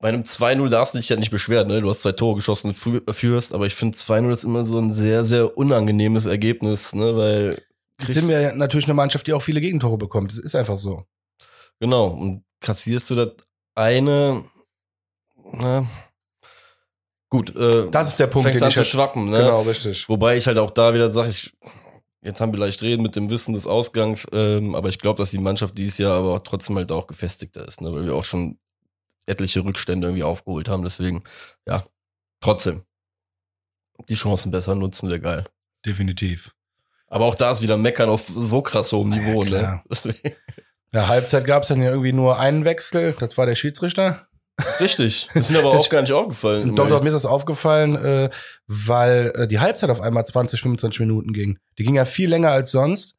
bei 0.00 0.08
einem 0.08 0.22
2-0 0.22 0.68
darfst 0.68 0.94
du 0.94 0.98
dich 0.98 1.08
ja 1.08 1.16
nicht 1.16 1.30
beschweren, 1.30 1.68
ne? 1.68 1.80
Du 1.80 1.88
hast 1.90 2.00
zwei 2.02 2.12
Tore 2.12 2.36
geschossen, 2.36 2.72
fü- 2.72 3.12
führst, 3.12 3.52
aber 3.54 3.66
ich 3.66 3.74
finde 3.74 3.96
2-0 3.98 4.30
ist 4.32 4.44
immer 4.44 4.64
so 4.66 4.78
ein 4.78 4.92
sehr, 4.92 5.24
sehr 5.24 5.56
unangenehmes 5.58 6.26
Ergebnis, 6.26 6.94
ne? 6.94 7.16
Weil 7.16 7.62
Jetzt 8.00 8.12
sind 8.14 8.28
wir 8.28 8.40
ja 8.40 8.52
natürlich 8.54 8.86
eine 8.86 8.94
Mannschaft, 8.94 9.26
die 9.26 9.32
auch 9.32 9.42
viele 9.42 9.60
Gegentore 9.60 9.98
bekommt. 9.98 10.30
Das 10.30 10.38
ist 10.38 10.54
einfach 10.54 10.76
so. 10.76 11.04
Genau, 11.80 12.08
und 12.08 12.44
kassierst 12.60 13.10
du 13.10 13.14
das 13.16 13.30
eine, 13.74 14.44
na, 15.52 15.86
gut, 17.28 17.54
äh, 17.56 17.90
Das 17.90 18.08
ist 18.08 18.18
der 18.18 18.26
Punkt, 18.28 18.46
fängst 18.48 18.60
den 18.60 18.64
an 18.64 18.68
ich 18.68 18.74
zu 18.74 18.80
halt- 18.80 18.88
schwappen, 18.88 19.30
ne? 19.30 19.38
Genau, 19.38 19.62
richtig. 19.62 20.08
Wobei 20.08 20.36
ich 20.36 20.46
halt 20.46 20.58
auch 20.58 20.70
da 20.70 20.94
wieder 20.94 21.10
sage, 21.10 21.30
ich, 21.30 21.52
jetzt 22.22 22.40
haben 22.40 22.52
wir 22.52 22.58
leicht 22.58 22.82
reden 22.82 23.02
mit 23.02 23.16
dem 23.16 23.30
Wissen 23.30 23.54
des 23.54 23.66
Ausgangs, 23.66 24.26
ähm, 24.32 24.74
aber 24.74 24.88
ich 24.88 24.98
glaube, 24.98 25.18
dass 25.18 25.30
die 25.30 25.38
Mannschaft 25.38 25.78
dieses 25.78 25.98
Jahr 25.98 26.14
aber 26.18 26.42
trotzdem 26.42 26.76
halt 26.76 26.92
auch 26.92 27.06
gefestigter 27.06 27.66
ist, 27.66 27.80
ne? 27.80 27.92
weil 27.92 28.04
wir 28.06 28.14
auch 28.14 28.24
schon 28.24 28.58
etliche 29.26 29.64
Rückstände 29.64 30.06
irgendwie 30.06 30.24
aufgeholt 30.24 30.68
haben, 30.68 30.82
deswegen, 30.82 31.22
ja, 31.66 31.84
trotzdem. 32.40 32.82
Die 34.08 34.14
Chancen 34.14 34.50
besser 34.50 34.74
nutzen 34.74 35.10
wir 35.10 35.18
geil. 35.18 35.44
Definitiv. 35.84 36.54
Aber 37.08 37.24
auch 37.24 37.34
da 37.34 37.50
ist 37.50 37.62
wieder 37.62 37.76
Meckern 37.76 38.08
auf 38.08 38.26
so 38.26 38.62
krass 38.62 38.92
hohem 38.92 39.12
Ja, 39.12 39.18
Niveau, 39.18 39.42
ne? 39.42 39.48
klar. 39.48 39.84
Ja, 40.90 41.06
Halbzeit 41.08 41.44
gab 41.44 41.64
es 41.64 41.68
dann 41.68 41.82
ja 41.82 41.90
irgendwie 41.90 42.14
nur 42.14 42.38
einen 42.38 42.64
Wechsel. 42.64 43.14
Das 43.20 43.36
war 43.36 43.44
der 43.44 43.54
Schiedsrichter. 43.54 44.27
Richtig. 44.80 45.28
Ist 45.34 45.50
mir 45.50 45.58
aber 45.58 45.70
auch 45.70 45.88
gar 45.88 46.02
nicht 46.02 46.12
aufgefallen. 46.12 46.74
Doch, 46.74 46.88
doch, 46.88 47.00
mir 47.00 47.08
ist 47.08 47.14
das 47.14 47.26
aufgefallen, 47.26 47.96
äh, 47.96 48.30
weil 48.66 49.32
äh, 49.34 49.48
die 49.48 49.60
Halbzeit 49.60 49.90
auf 49.90 50.00
einmal 50.00 50.26
20, 50.26 50.60
25 50.60 51.00
Minuten 51.00 51.32
ging. 51.32 51.58
Die 51.78 51.84
ging 51.84 51.94
ja 51.94 52.04
viel 52.04 52.28
länger 52.28 52.50
als 52.50 52.70
sonst. 52.70 53.16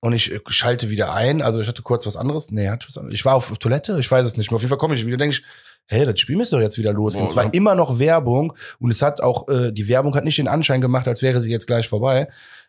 Und 0.00 0.12
ich 0.12 0.32
äh, 0.32 0.40
schalte 0.48 0.90
wieder 0.90 1.14
ein. 1.14 1.42
Also 1.42 1.60
ich 1.60 1.68
hatte 1.68 1.82
kurz 1.82 2.06
was 2.06 2.16
anderes. 2.16 2.50
Nee, 2.50 2.68
hatte 2.68 2.88
was 2.88 2.98
anderes. 2.98 3.14
Ich 3.14 3.24
war 3.24 3.36
auf 3.36 3.56
Toilette, 3.58 3.98
ich 3.98 4.10
weiß 4.10 4.26
es 4.26 4.36
nicht 4.36 4.50
mehr. 4.50 4.56
Auf 4.56 4.62
jeden 4.62 4.70
Fall 4.70 4.78
komme 4.78 4.94
ich 4.94 5.06
wieder, 5.06 5.16
denke 5.16 5.36
ich, 5.36 5.44
hey, 5.86 6.04
das 6.04 6.18
Spiel 6.20 6.36
müsste 6.36 6.56
doch 6.56 6.62
jetzt 6.62 6.78
wieder 6.78 6.92
losgehen. 6.92 7.24
Boah, 7.24 7.30
es 7.30 7.36
war 7.36 7.44
ja. 7.44 7.50
immer 7.52 7.74
noch 7.74 7.98
Werbung 7.98 8.54
und 8.78 8.90
es 8.90 9.02
hat 9.02 9.20
auch, 9.20 9.48
äh, 9.48 9.72
die 9.72 9.88
Werbung 9.88 10.14
hat 10.14 10.24
nicht 10.24 10.38
den 10.38 10.48
Anschein 10.48 10.80
gemacht, 10.80 11.08
als 11.08 11.22
wäre 11.22 11.40
sie 11.40 11.50
jetzt 11.50 11.66
gleich 11.66 11.88
vorbei. 11.88 12.28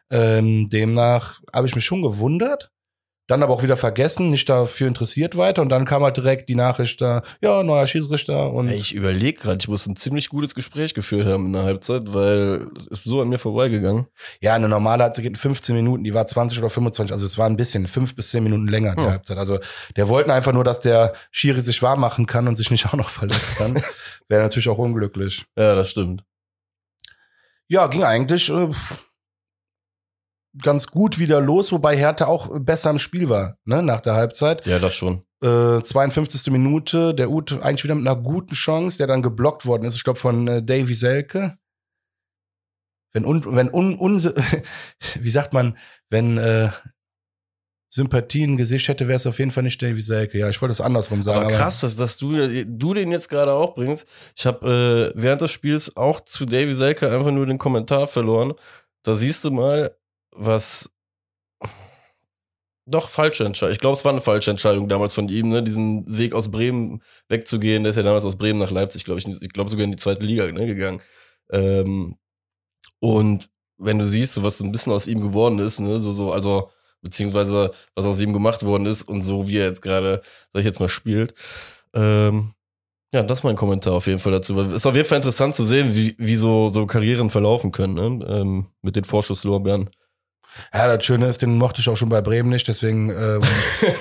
Ähm, 0.10 0.70
demnach 0.70 1.42
habe 1.54 1.68
ich 1.68 1.76
mich 1.76 1.86
schon 1.86 2.02
gewundert. 2.02 2.72
Dann 3.34 3.42
aber 3.42 3.56
auch 3.56 3.64
wieder 3.64 3.78
vergessen, 3.78 4.30
nicht 4.30 4.48
dafür 4.48 4.88
interessiert 4.88 5.36
weiter. 5.36 5.64
Und 5.64 5.70
dann 5.70 5.86
kam 5.86 6.04
halt 6.04 6.18
direkt 6.18 6.50
die 6.50 6.56
Nachricht 6.56 7.02
da, 7.02 7.24
ja, 7.42 7.64
neuer 7.64 7.88
Schiedsrichter 7.88 8.52
und 8.52 8.68
ich 8.68 8.94
überlege 8.94 9.40
gerade, 9.40 9.58
ich 9.60 9.68
muss 9.68 9.88
ein 9.88 9.96
ziemlich 9.96 10.30
gutes 10.30 10.54
Gespräch 10.54 10.94
geführt 10.94 11.26
haben 11.26 11.48
in 11.48 11.54
der 11.54 11.64
Halbzeit, 11.64 12.14
weil 12.14 12.70
ist 12.92 13.06
so 13.06 13.24
an 13.24 13.30
mir 13.30 13.40
vorbeigegangen. 13.40 14.06
Ja, 14.40 14.54
eine 14.54 14.70
normale 14.70 15.02
Halbzeit 15.02 15.24
geht 15.24 15.32
in 15.32 15.36
15 15.38 15.76
Minuten, 15.76 16.04
die 16.04 16.14
war 16.14 16.28
20 16.28 16.60
oder 16.60 16.70
25, 16.70 17.12
also 17.12 17.26
es 17.26 17.36
war 17.40 17.48
ein 17.48 17.58
bisschen, 17.58 17.88
fünf 17.88 18.16
bis 18.16 18.30
zehn 18.30 18.44
Minuten 18.44 18.68
länger, 18.68 18.94
die 18.96 19.02
Ja. 19.02 19.10
Halbzeit. 19.10 19.40
Also 19.40 19.58
der 19.96 20.08
wollten 20.10 20.30
einfach 20.30 20.54
nur, 20.54 20.64
dass 20.64 20.80
der 20.80 21.14
Schiri 21.32 21.62
sich 21.62 21.82
warm 21.82 22.02
machen 22.02 22.28
kann 22.28 22.48
und 22.48 22.56
sich 22.56 22.70
nicht 22.70 22.86
auch 22.90 22.94
noch 22.94 23.10
verletzt 23.10 23.60
dann. 23.60 23.82
Wäre 24.28 24.44
natürlich 24.44 24.70
auch 24.70 24.78
unglücklich. 24.78 25.44
Ja, 25.58 25.74
das 25.74 25.90
stimmt. 25.90 26.24
Ja, 27.68 27.88
ging 27.88 28.04
eigentlich 28.04 28.52
äh, 28.52 28.70
ganz 30.62 30.88
gut 30.88 31.20
wieder 31.20 31.42
los, 31.42 31.72
wobei 31.72 31.98
Hertha 31.98 32.26
auch 32.26 32.60
besser 32.60 32.90
im 32.90 33.00
Spiel 33.00 33.30
war, 33.30 33.58
ne, 33.66 33.82
nach 33.82 34.02
der 34.02 34.16
Halbzeit. 34.16 34.66
Ja, 34.66 34.80
das 34.80 34.94
schon. 34.94 35.24
Äh, 35.42 35.82
52. 35.82 36.52
Minute, 36.52 37.14
der 37.14 37.30
Ut 37.30 37.52
eigentlich 37.62 37.84
wieder 37.84 37.96
mit 37.96 38.08
einer 38.08 38.22
guten 38.22 38.54
Chance, 38.54 38.98
der 38.98 39.08
dann 39.08 39.22
geblockt 39.22 39.66
worden 39.66 39.86
ist, 39.86 39.96
ich 39.96 40.04
glaube 40.04 40.20
von 40.20 40.48
äh, 40.48 40.64
Davy 40.64 40.94
Selke. 40.94 41.58
Wenn 43.12 43.26
un, 43.26 43.44
wenn 43.56 43.70
un, 43.70 43.96
unse, 43.96 44.36
wie 45.20 45.30
sagt 45.30 45.54
man, 45.54 45.78
wenn 46.10 46.38
äh, 46.38 46.70
Sympathie 47.94 48.44
ein 48.44 48.58
Gesicht 48.58 48.88
hätte, 48.88 49.08
wäre 49.08 49.18
es 49.18 49.28
auf 49.28 49.38
jeden 49.38 49.52
Fall 49.52 49.62
nicht 49.62 49.80
Davy 49.80 50.02
Selke. 50.02 50.40
Ja, 50.40 50.50
ich 50.50 50.60
wollte 50.62 50.72
es 50.72 50.82
andersrum 50.82 51.22
sagen. 51.22 51.46
Aber 51.46 51.56
krass, 51.56 51.82
dass, 51.82 51.96
dass 51.96 52.18
du, 52.18 52.66
du 52.66 52.94
den 52.96 53.12
jetzt 53.12 53.30
gerade 53.30 53.54
auch 53.54 53.76
bringst. 53.76 54.08
Ich 54.36 54.48
habe 54.48 55.14
äh, 55.16 55.22
während 55.22 55.42
des 55.42 55.52
Spiels 55.52 55.96
auch 55.96 56.22
zu 56.22 56.46
Davy 56.46 56.74
Selke 56.74 57.12
einfach 57.12 57.32
nur 57.32 57.46
den 57.46 57.60
Kommentar 57.60 58.08
verloren. 58.08 58.54
Da 59.04 59.14
siehst 59.14 59.46
du 59.46 59.52
mal, 59.52 59.96
was 60.36 60.90
doch 62.86 63.10
falsche 63.10 63.46
Entscheidung. 63.46 63.74
Ich 63.74 63.80
glaube, 63.80 63.96
es 63.96 64.04
war 64.04 64.12
eine 64.12 64.22
falsche 64.22 64.52
Entscheidung 64.52 64.90
damals 64.90 65.14
von 65.14 65.30
ihm, 65.30 65.50
ne, 65.50 65.64
diesen 65.64 66.06
Weg 66.18 66.36
aus 66.36 66.52
Bremen 66.52 67.02
wegzugehen. 67.30 67.84
Der 67.84 67.92
ist 67.92 67.96
ja 67.96 68.04
damals 68.04 68.26
aus 68.26 68.38
Bremen 68.38 68.60
nach 68.60 68.72
Leipzig, 68.72 69.06
glaube 69.06 69.20
ich, 69.20 69.28
ich 69.28 69.54
glaube 69.54 69.70
sogar 69.70 69.86
in 69.86 69.92
die 69.92 69.98
zweite 69.98 70.26
Liga 70.26 70.52
ne, 70.52 70.66
gegangen. 70.66 71.02
Ähm, 71.52 72.18
und 73.00 73.50
wenn 73.78 74.00
du 74.00 74.06
siehst, 74.06 74.42
was 74.44 74.58
so 74.58 74.64
ein 74.64 74.72
bisschen 74.72 74.94
aus 74.94 75.08
ihm 75.08 75.22
geworden 75.22 75.60
ist, 75.60 75.80
ne, 75.80 76.00
so, 76.00 76.12
so, 76.12 76.34
also, 76.34 76.70
beziehungsweise 77.02 77.72
was 77.96 78.06
aus 78.06 78.22
ihm 78.22 78.34
gemacht 78.34 78.64
worden 78.64 78.86
ist 78.86 79.04
und 79.04 79.22
so 79.24 79.48
wie 79.48 79.58
er 79.58 79.66
jetzt 79.66 79.82
gerade, 79.82 80.22
sag 80.54 80.60
ich 80.60 80.66
jetzt 80.66 80.80
mal, 80.80 80.90
spielt. 80.90 81.34
Ähm, 81.94 82.54
ja, 83.14 83.24
das 83.24 83.40
ist 83.40 83.44
mein 83.44 83.56
Kommentar 83.56 83.94
auf 83.94 84.08
jeden 84.08 84.20
Fall 84.20 84.32
dazu. 84.32 84.60
Es 84.60 84.76
ist 84.78 84.86
auf 84.86 84.96
jeden 84.96 85.08
Fall 85.08 85.18
interessant 85.18 85.56
zu 85.56 85.66
sehen, 85.66 85.96
wie, 85.96 86.16
wie 86.18 86.36
so, 86.36 86.70
so 86.70 86.86
Karrieren 86.88 87.30
verlaufen 87.30 87.72
können, 87.72 87.94
ne? 87.94 88.26
ähm, 88.28 88.68
mit 88.82 88.96
den 88.96 89.04
Vorschusslorbeeren. 89.04 89.90
Ja, 90.74 90.96
das 90.96 91.06
Schöne 91.06 91.28
ist, 91.28 91.42
den 91.42 91.58
mochte 91.58 91.82
ich 91.82 91.90
auch 91.90 91.98
schon 91.98 92.10
bei 92.10 92.22
Bremen 92.22 92.50
nicht, 92.50 92.68
deswegen 92.68 93.10
ähm, 93.10 93.42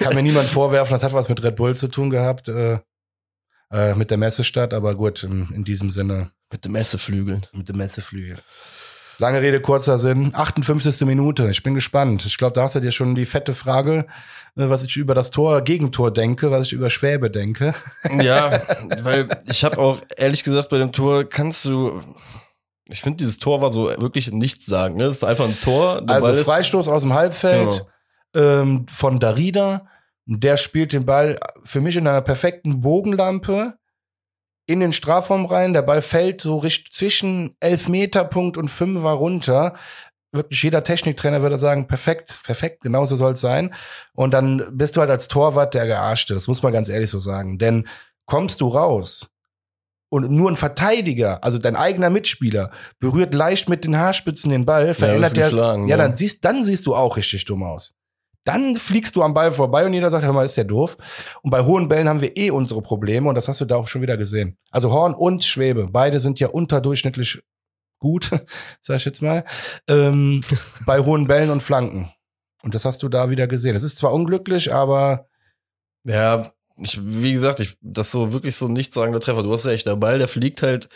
kann 0.01 0.15
mir 0.15 0.23
niemand 0.23 0.49
vorwerfen, 0.49 0.93
das 0.93 1.03
hat 1.03 1.12
was 1.12 1.29
mit 1.29 1.43
Red 1.43 1.57
Bull 1.57 1.77
zu 1.77 1.88
tun 1.88 2.11
gehabt, 2.11 2.49
äh, 2.49 2.79
äh, 3.71 3.95
mit 3.95 4.11
der 4.11 4.19
Messestadt, 4.19 4.75
aber 4.75 4.95
gut, 4.95 5.23
in, 5.23 5.49
in 5.55 5.65
diesem 5.65 5.91
Sinne, 5.91 6.31
Mit 6.51 6.65
dem 6.65 6.73
Messeflügeln. 6.73 7.47
mit 7.53 7.69
dem 7.69 7.77
Messeflügel. 7.79 8.38
Lange 9.19 9.41
Rede, 9.43 9.61
kurzer 9.61 9.99
Sinn. 9.99 10.35
58. 10.35 11.03
Minute. 11.07 11.49
Ich 11.51 11.62
bin 11.62 11.75
gespannt. 11.75 12.25
Ich 12.27 12.38
glaube, 12.38 12.55
da 12.55 12.62
hast 12.62 12.75
du 12.75 12.81
dir 12.81 12.91
schon 12.91 13.15
die 13.15 13.27
fette 13.27 13.53
Frage, 13.55 14.07
äh, 14.57 14.69
was 14.69 14.83
ich 14.85 14.97
über 14.97 15.15
das 15.15 15.31
Tor, 15.31 15.61
Gegentor 15.62 16.12
denke, 16.12 16.51
was 16.51 16.67
ich 16.67 16.73
über 16.73 16.91
Schwäbe 16.91 17.31
denke. 17.31 17.75
Ja, 18.21 18.62
weil 19.03 19.29
ich 19.47 19.65
habe 19.65 19.79
auch 19.79 20.01
ehrlich 20.17 20.43
gesagt 20.45 20.71
bei 20.71 20.79
dem 20.79 20.93
Tor 20.93 21.25
kannst 21.25 21.65
du. 21.67 22.03
Ich 22.93 23.01
finde, 23.01 23.17
dieses 23.17 23.39
Tor 23.39 23.63
war 23.63 23.73
so 23.73 23.87
wirklich 24.01 24.31
nichts 24.31 24.67
sagen. 24.67 24.97
Ne? 24.97 25.05
Es 25.05 25.17
ist 25.17 25.25
einfach 25.25 25.47
ein 25.47 25.59
Tor. 25.61 26.03
Also 26.07 26.35
Freistoß 26.35 26.89
aus 26.89 27.03
dem 27.03 27.15
Halbfeld 27.15 27.87
ähm, 28.35 28.87
von 28.89 29.19
Darida. 29.19 29.87
Der 30.27 30.57
spielt 30.57 30.93
den 30.93 31.07
Ball 31.07 31.41
für 31.65 31.81
mich 31.81 31.97
in 31.97 32.07
einer 32.07 32.21
perfekten 32.21 32.81
Bogenlampe 32.81 33.75
in 34.67 34.81
den 34.81 34.93
Strafraum 34.93 35.47
rein. 35.47 35.73
Der 35.73 35.83
Ball 35.83 36.03
fällt 36.03 36.41
so 36.41 36.59
richt 36.59 36.93
zwischen 36.93 37.57
Elfmeterpunkt 37.61 38.57
und 38.57 38.69
Fünfer 38.69 39.11
runter. 39.11 39.75
Wirklich 40.31 40.63
jeder 40.63 40.83
Techniktrainer 40.83 41.43
würde 41.43 41.59
sagen, 41.59 41.89
perfekt, 41.89 42.41
perfekt, 42.45 42.83
genauso 42.83 43.17
soll 43.17 43.33
es 43.33 43.41
sein. 43.41 43.75
Und 44.15 44.33
dann 44.33 44.67
bist 44.71 44.97
du 44.97 45.01
halt 45.01 45.11
als 45.11 45.29
Torwart 45.29 45.75
der 45.75 45.87
Gearschte. 45.87 46.35
Das 46.35 46.47
muss 46.47 46.63
man 46.63 46.73
ganz 46.73 46.89
ehrlich 46.89 47.11
so 47.11 47.19
sagen. 47.19 47.59
Denn 47.59 47.89
kommst 48.27 48.61
du 48.61 48.69
raus 48.69 49.32
und 50.12 50.31
nur 50.31 50.51
ein 50.51 50.57
Verteidiger, 50.57 51.42
also 51.42 51.57
dein 51.57 51.75
eigener 51.75 52.11
Mitspieler, 52.11 52.70
berührt 53.01 53.33
leicht 53.33 53.70
mit 53.70 53.85
den 53.85 53.96
Haarspitzen 53.96 54.51
den 54.51 54.66
Ball, 54.66 54.92
verändert 54.92 55.35
du 55.38 55.40
der. 55.40 55.51
ja, 55.51 55.77
ne? 55.79 55.96
dann 55.96 56.16
siehst, 56.16 56.44
dann 56.44 56.62
siehst 56.62 56.85
du 56.85 56.94
auch 56.94 57.16
richtig 57.16 57.46
dumm 57.46 57.62
aus. 57.62 57.94
Dann 58.44 58.77
fliegst 58.77 59.16
du 59.16 59.22
am 59.22 59.33
Ball 59.33 59.53
vorbei 59.53 59.87
und 59.87 59.94
jeder 59.94 60.11
sagt, 60.11 60.22
hör 60.22 60.35
mal, 60.35 60.44
ist 60.44 60.59
der 60.59 60.64
doof. 60.64 60.98
Und 61.40 61.51
bei 61.51 61.62
hohen 61.64 61.88
Bällen 61.88 62.11
haben 62.11 62.20
wir 62.20 62.37
eh 62.37 62.51
unsere 62.51 62.83
Probleme 62.83 63.27
und 63.27 63.37
das 63.37 63.48
hast 63.48 63.62
du 63.62 63.64
da 63.64 63.77
auch 63.77 63.88
schon 63.88 64.03
wieder 64.03 64.18
gesehen. 64.18 64.59
Also 64.70 64.92
Horn 64.92 65.14
und 65.14 65.44
Schwebe, 65.44 65.88
beide 65.90 66.20
sind 66.20 66.38
ja 66.40 66.48
unterdurchschnittlich 66.48 67.42
gut, 67.98 68.31
sag 68.83 68.96
ich 68.96 69.07
jetzt 69.07 69.22
mal, 69.22 69.46
ähm, 69.88 70.42
bei 70.87 71.01
hohen 71.01 71.27
Bällen 71.27 71.48
und 71.48 71.62
Flanken. 71.62 72.12
Und 72.62 72.75
das 72.75 72.85
hast 72.85 73.03
du 73.03 73.09
da 73.09 73.31
wieder 73.31 73.46
gesehen. 73.46 73.75
Es 73.75 73.83
ist 73.83 73.96
zwar 73.96 74.12
unglücklich, 74.12 74.75
aber 74.75 75.27
Ja, 76.05 76.53
ich, 76.77 76.99
wie 77.03 77.33
gesagt, 77.33 77.61
ich, 77.61 77.77
das 77.81 78.11
so 78.11 78.33
wirklich 78.33 78.57
so 78.57 78.67
ein 78.67 78.73
nichtssagender 78.73 79.21
Treffer. 79.21 79.43
Du 79.43 79.53
hast 79.53 79.67
recht, 79.67 79.87
der 79.87 79.97
Ball, 79.97 80.19
der 80.19 80.29
fliegt 80.29 80.63
halt 80.63 80.89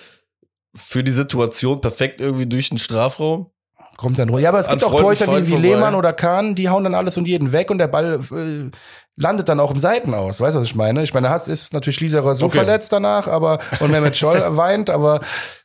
für 0.75 1.03
die 1.03 1.12
Situation 1.12 1.81
perfekt 1.81 2.21
irgendwie 2.21 2.47
durch 2.47 2.69
den 2.69 2.79
Strafraum. 2.79 3.51
kommt 3.97 4.19
dann 4.19 4.29
ruhig. 4.29 4.43
Ja, 4.45 4.51
aber 4.51 4.61
es 4.61 4.69
An 4.69 4.73
gibt 4.79 4.85
auch 4.85 4.91
Freunden 4.99 5.25
Torhüter 5.25 5.47
wie, 5.47 5.51
wie. 5.53 5.57
Lehmann 5.57 5.95
oder 5.95 6.12
Kahn, 6.12 6.55
die 6.55 6.69
hauen 6.69 6.85
dann 6.85 6.95
alles 6.95 7.17
und 7.17 7.27
jeden 7.27 7.53
weg 7.53 7.71
und 7.71 7.79
der 7.79 7.89
Ball 7.89 8.21
äh, 8.31 8.71
landet 9.17 9.49
dann 9.49 9.59
auch 9.61 9.71
im 9.71 9.79
Seiten 9.81 10.12
aus. 10.12 10.41
Weißt 10.41 10.55
du, 10.55 10.61
was 10.61 10.67
ich 10.67 10.75
meine? 10.75 11.03
Ich 11.03 11.15
meine, 11.15 11.31
Hass 11.31 11.49
ist 11.49 11.73
natürlich 11.73 12.01
Lieserer 12.01 12.35
so 12.35 12.47
Okay. 12.47 12.59
verletzt 12.59 12.93
danach, 12.93 13.27
aber 13.27 13.59
und 13.81 13.91
Mehmet 13.91 14.17
Scholl 14.17 14.39
weint, 14.57 14.91
aber 14.91 15.21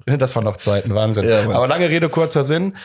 das 0.06 0.34
waren 0.36 0.46
noch 0.46 0.58
Zeiten, 0.58 0.96
Wahnsinn. 0.96 1.26
Ja, 1.28 1.42
aber 1.42 1.68
lange 1.68 1.90
Rede, 1.90 2.08
kurzer 2.08 2.44
Sinn. 2.46 2.78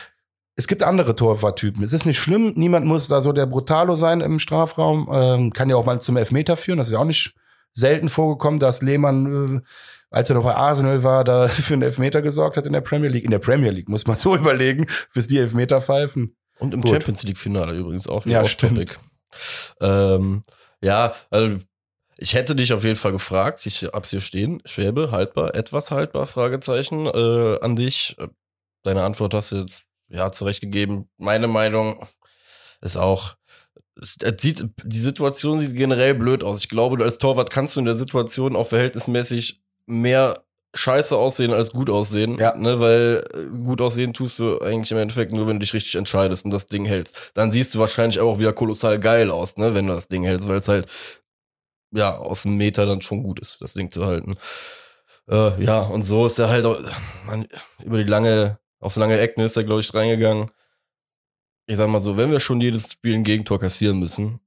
Es 0.57 0.67
gibt 0.67 0.81
andere 0.81 1.15
Torwarttypen. 1.15 1.83
Es 1.83 1.93
ist 1.93 2.05
nicht 2.05 2.17
schlimm, 2.17 2.53
niemand 2.55 2.85
muss 2.85 3.07
da 3.07 3.21
so 3.21 3.31
der 3.31 3.45
Brutalo 3.45 3.95
sein 3.95 4.21
im 4.21 4.39
Strafraum. 4.39 5.07
Ähm, 5.11 5.53
kann 5.53 5.69
ja 5.69 5.75
auch 5.75 5.85
mal 5.85 6.01
zum 6.01 6.17
Elfmeter 6.17 6.57
führen. 6.57 6.79
Das 6.79 6.87
ist 6.87 6.93
ja 6.93 6.99
auch 6.99 7.05
nicht 7.05 7.35
selten 7.73 8.09
vorgekommen, 8.09 8.59
dass 8.59 8.81
Lehmann, 8.81 9.57
äh, 9.57 9.61
als 10.09 10.31
er 10.31 10.35
noch 10.35 10.43
bei 10.43 10.55
Arsenal 10.55 11.03
war, 11.03 11.23
da 11.23 11.47
für 11.47 11.73
einen 11.73 11.83
Elfmeter 11.83 12.23
gesorgt 12.23 12.57
hat 12.57 12.65
in 12.65 12.73
der 12.73 12.81
Premier 12.81 13.09
League. 13.09 13.23
In 13.23 13.29
der 13.29 13.39
Premier 13.39 13.69
League 13.69 13.87
muss 13.87 14.07
man 14.07 14.15
so 14.15 14.35
überlegen, 14.35 14.87
bis 15.13 15.27
die 15.27 15.37
Elfmeter 15.37 15.79
pfeifen. 15.79 16.35
Und 16.57 16.73
im 16.73 16.81
Gut. 16.81 16.89
Champions 16.89 17.21
League-Finale 17.21 17.77
übrigens 17.77 18.07
auch. 18.07 18.25
Ja, 18.25 18.41
off-topic. 18.41 18.95
Ähm, 19.79 20.41
ja, 20.81 21.13
also 21.29 21.59
ich 22.17 22.33
hätte 22.33 22.55
dich 22.55 22.73
auf 22.73 22.83
jeden 22.83 22.95
Fall 22.95 23.11
gefragt. 23.11 23.63
Ich 23.67 23.83
hab's 23.83 24.09
hier 24.09 24.21
stehen. 24.21 24.61
Schwäbe, 24.65 25.11
haltbar, 25.11 25.53
etwas 25.53 25.91
haltbar, 25.91 26.25
Fragezeichen, 26.25 27.05
äh, 27.05 27.59
an 27.61 27.75
dich. 27.75 28.17
Deine 28.81 29.03
Antwort 29.03 29.35
hast 29.35 29.51
du 29.51 29.57
jetzt, 29.57 29.83
ja, 30.09 30.31
zurechtgegeben. 30.31 31.09
Meine 31.17 31.47
Meinung 31.47 32.05
ist 32.81 32.97
auch, 32.97 33.35
es 33.99 34.41
sieht, 34.41 34.65
die 34.83 34.99
Situation 34.99 35.59
sieht 35.59 35.75
generell 35.75 36.13
blöd 36.13 36.43
aus. 36.43 36.59
Ich 36.59 36.69
glaube, 36.69 36.97
du 36.97 37.03
als 37.03 37.17
Torwart 37.17 37.49
kannst 37.49 37.75
du 37.75 37.79
in 37.79 37.85
der 37.85 37.95
Situation 37.95 38.55
auch 38.55 38.67
verhältnismäßig 38.67 39.61
mehr 39.85 40.43
scheiße 40.73 41.15
aussehen 41.15 41.53
als 41.53 41.71
gut 41.71 41.89
aussehen. 41.89 42.37
Ja. 42.39 42.55
Ne, 42.55 42.79
weil 42.79 43.23
äh, 43.33 43.57
gut 43.63 43.81
aussehen 43.81 44.13
tust 44.13 44.39
du 44.39 44.59
eigentlich 44.59 44.91
im 44.91 44.97
Endeffekt 44.97 45.31
nur, 45.31 45.47
wenn 45.47 45.57
du 45.57 45.61
dich 45.61 45.73
richtig 45.73 45.95
entscheidest 45.95 46.45
und 46.45 46.51
das 46.51 46.67
Ding 46.67 46.85
hältst. 46.85 47.31
Dann 47.33 47.51
siehst 47.51 47.73
du 47.73 47.79
wahrscheinlich 47.79 48.19
auch 48.19 48.39
wieder 48.39 48.53
kolossal 48.53 48.99
geil 48.99 49.31
aus, 49.31 49.57
ne, 49.57 49.73
wenn 49.73 49.87
du 49.87 49.93
das 49.93 50.07
Ding 50.07 50.23
hältst, 50.23 50.47
weil 50.47 50.57
es 50.57 50.67
halt 50.67 50.87
ja 51.91 52.17
aus 52.17 52.43
dem 52.43 52.55
Meter 52.57 52.85
dann 52.85 53.01
schon 53.01 53.23
gut 53.23 53.39
ist, 53.39 53.61
das 53.61 53.73
Ding 53.73 53.91
zu 53.91 54.05
halten. 54.05 54.37
Äh, 55.29 55.63
ja, 55.63 55.79
und 55.79 56.03
so 56.03 56.25
ist 56.25 56.39
er 56.39 56.49
halt 56.49 56.65
auch, 56.65 56.79
man, 57.25 57.47
über 57.83 57.97
die 57.97 58.09
lange, 58.09 58.59
aufs 58.79 58.95
lange 58.97 59.19
Ecken 59.19 59.41
ist 59.41 59.57
er, 59.57 59.63
glaube 59.63 59.81
ich, 59.81 59.93
reingegangen. 59.93 60.49
Ich 61.65 61.77
sag 61.77 61.89
mal 61.89 62.01
so, 62.01 62.15
wenn 62.17 62.31
wir 62.31 62.39
schon 62.39 62.61
jedes 62.61 62.91
Spiel 62.91 63.15
ein 63.15 63.23
Gegentor 63.23 63.59
kassieren 63.59 63.99
müssen, 63.99 64.39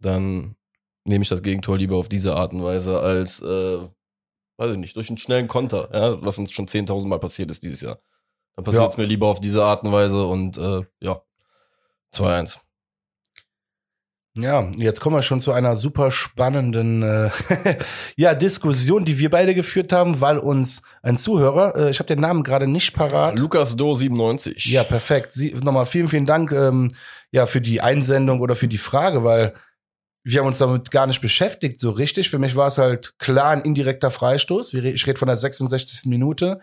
dann 0.00 0.56
nehme 1.04 1.22
ich 1.22 1.28
das 1.28 1.42
Gegentor 1.42 1.78
lieber 1.78 1.96
auf 1.96 2.08
diese 2.08 2.34
Art 2.36 2.52
und 2.52 2.62
Weise 2.62 2.98
als, 3.00 3.40
äh, 3.40 3.88
weiß 4.56 4.72
ich 4.72 4.78
nicht, 4.78 4.96
durch 4.96 5.08
einen 5.08 5.18
schnellen 5.18 5.48
Konter, 5.48 5.88
ja, 5.92 6.20
was 6.22 6.38
uns 6.38 6.50
schon 6.52 6.66
10.000 6.66 7.08
Mal 7.08 7.20
passiert 7.20 7.50
ist 7.50 7.62
dieses 7.62 7.80
Jahr. 7.80 8.00
Dann 8.56 8.64
passiert 8.64 8.88
es 8.90 8.96
Ja. 8.96 9.02
mir 9.02 9.08
lieber 9.08 9.28
auf 9.28 9.40
diese 9.40 9.64
Art 9.64 9.84
und 9.84 9.92
Weise 9.92 10.24
und 10.26 10.58
äh, 10.58 10.82
ja, 11.00 11.22
2-1. 12.12 12.58
Ja, 14.38 14.70
jetzt 14.76 15.00
kommen 15.00 15.16
wir 15.16 15.22
schon 15.22 15.40
zu 15.40 15.52
einer 15.52 15.74
super 15.74 16.12
spannenden 16.12 17.02
äh, 17.02 17.30
ja, 18.16 18.34
Diskussion, 18.34 19.04
die 19.04 19.18
wir 19.18 19.30
beide 19.30 19.52
geführt 19.52 19.92
haben, 19.92 20.20
weil 20.20 20.38
uns 20.38 20.82
ein 21.02 21.16
Zuhörer, 21.16 21.74
äh, 21.76 21.90
ich 21.90 21.98
habe 21.98 22.06
den 22.06 22.20
Namen 22.20 22.44
gerade 22.44 22.68
nicht 22.68 22.94
parat. 22.94 23.36
Lukas 23.38 23.74
Do 23.74 23.94
97. 23.94 24.66
Ja, 24.66 24.84
perfekt. 24.84 25.32
Sie, 25.32 25.54
nochmal 25.60 25.86
vielen, 25.86 26.06
vielen 26.06 26.26
Dank 26.26 26.52
ähm, 26.52 26.92
ja, 27.32 27.46
für 27.46 27.60
die 27.60 27.80
Einsendung 27.80 28.40
oder 28.40 28.54
für 28.54 28.68
die 28.68 28.78
Frage, 28.78 29.24
weil 29.24 29.54
wir 30.24 30.40
haben 30.40 30.46
uns 30.46 30.58
damit 30.58 30.90
gar 30.90 31.06
nicht 31.06 31.20
beschäftigt 31.20 31.80
so 31.80 31.90
richtig. 31.90 32.28
Für 32.28 32.38
mich 32.38 32.54
war 32.56 32.66
es 32.66 32.78
halt 32.78 33.14
klar 33.18 33.50
ein 33.50 33.62
indirekter 33.62 34.10
Freistoß. 34.10 34.74
Ich 34.74 35.06
rede 35.06 35.18
von 35.18 35.28
der 35.28 35.36
66. 35.36 36.06
Minute, 36.06 36.60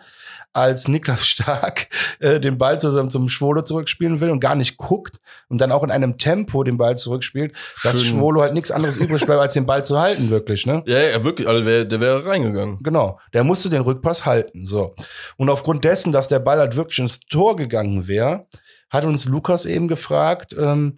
als 0.52 0.88
Niklas 0.88 1.26
Stark 1.26 1.88
äh, 2.20 2.38
den 2.38 2.58
Ball 2.58 2.78
zusammen 2.78 3.10
zum 3.10 3.28
Schwolo 3.28 3.62
zurückspielen 3.62 4.20
will 4.20 4.30
und 4.30 4.40
gar 4.40 4.54
nicht 4.54 4.76
guckt 4.76 5.16
und 5.48 5.60
dann 5.60 5.72
auch 5.72 5.82
in 5.82 5.90
einem 5.90 6.18
Tempo 6.18 6.64
den 6.64 6.76
Ball 6.76 6.96
zurückspielt, 6.96 7.54
dass 7.82 8.02
Schön. 8.02 8.18
Schwolo 8.18 8.42
halt 8.42 8.54
nichts 8.54 8.70
anderes 8.70 8.96
übrig 8.96 9.24
bleibt, 9.24 9.40
als 9.40 9.54
den 9.54 9.66
Ball 9.66 9.84
zu 9.84 9.98
halten, 9.98 10.30
wirklich, 10.30 10.66
ne? 10.66 10.82
Ja, 10.86 11.00
ja, 11.00 11.24
wirklich, 11.24 11.48
also 11.48 11.64
der, 11.64 11.84
der 11.84 12.00
wäre 12.00 12.24
reingegangen. 12.24 12.78
Genau, 12.82 13.18
der 13.32 13.44
musste 13.44 13.70
den 13.70 13.82
Rückpass 13.82 14.26
halten. 14.26 14.66
So. 14.66 14.94
Und 15.36 15.50
aufgrund 15.50 15.84
dessen, 15.84 16.12
dass 16.12 16.28
der 16.28 16.38
Ball 16.38 16.58
halt 16.58 16.76
wirklich 16.76 16.98
ins 16.98 17.20
Tor 17.20 17.56
gegangen 17.56 18.06
wäre, 18.06 18.46
hat 18.90 19.04
uns 19.04 19.24
Lukas 19.24 19.66
eben 19.66 19.88
gefragt, 19.88 20.54
ähm, 20.58 20.94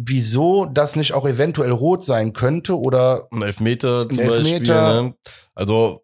wieso 0.00 0.64
das 0.64 0.94
nicht 0.94 1.12
auch 1.12 1.26
eventuell 1.26 1.72
rot 1.72 2.04
sein 2.04 2.32
könnte 2.32 2.78
oder 2.78 3.26
Ein 3.32 3.42
Elfmeter 3.42 4.08
zum 4.08 4.20
Ein 4.20 4.28
Beispiel. 4.28 4.52
Elfmeter. 4.52 5.02
Ne? 5.02 5.14
Also 5.54 6.02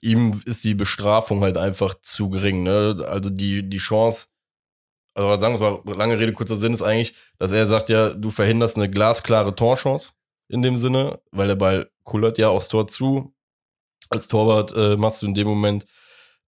ihm 0.00 0.40
ist 0.44 0.62
die 0.62 0.74
Bestrafung 0.74 1.40
halt 1.42 1.58
einfach 1.58 1.96
zu 2.00 2.30
gering. 2.30 2.62
Ne? 2.62 3.04
Also 3.06 3.30
die, 3.30 3.68
die 3.68 3.78
Chance, 3.78 4.28
also 5.14 5.40
sagen 5.40 5.58
wir 5.58 5.82
mal, 5.84 5.96
lange 5.96 6.18
Rede, 6.18 6.32
kurzer 6.32 6.56
Sinn 6.56 6.72
ist 6.72 6.82
eigentlich, 6.82 7.14
dass 7.38 7.50
er 7.50 7.66
sagt 7.66 7.88
ja, 7.88 8.10
du 8.10 8.30
verhinderst 8.30 8.76
eine 8.76 8.88
glasklare 8.88 9.56
Torchance 9.56 10.12
in 10.48 10.62
dem 10.62 10.76
Sinne, 10.76 11.20
weil 11.32 11.48
der 11.48 11.56
Ball 11.56 11.90
kullert 12.04 12.38
ja 12.38 12.48
aufs 12.48 12.68
Tor 12.68 12.86
zu. 12.86 13.34
Als 14.08 14.28
Torwart 14.28 14.72
äh, 14.76 14.96
machst 14.96 15.22
du 15.22 15.26
in 15.26 15.34
dem 15.34 15.48
Moment 15.48 15.84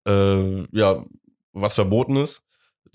äh, 0.07 0.65
ja 0.71 1.03
was 1.51 1.73
verboten 1.75 2.15
ist. 2.15 2.44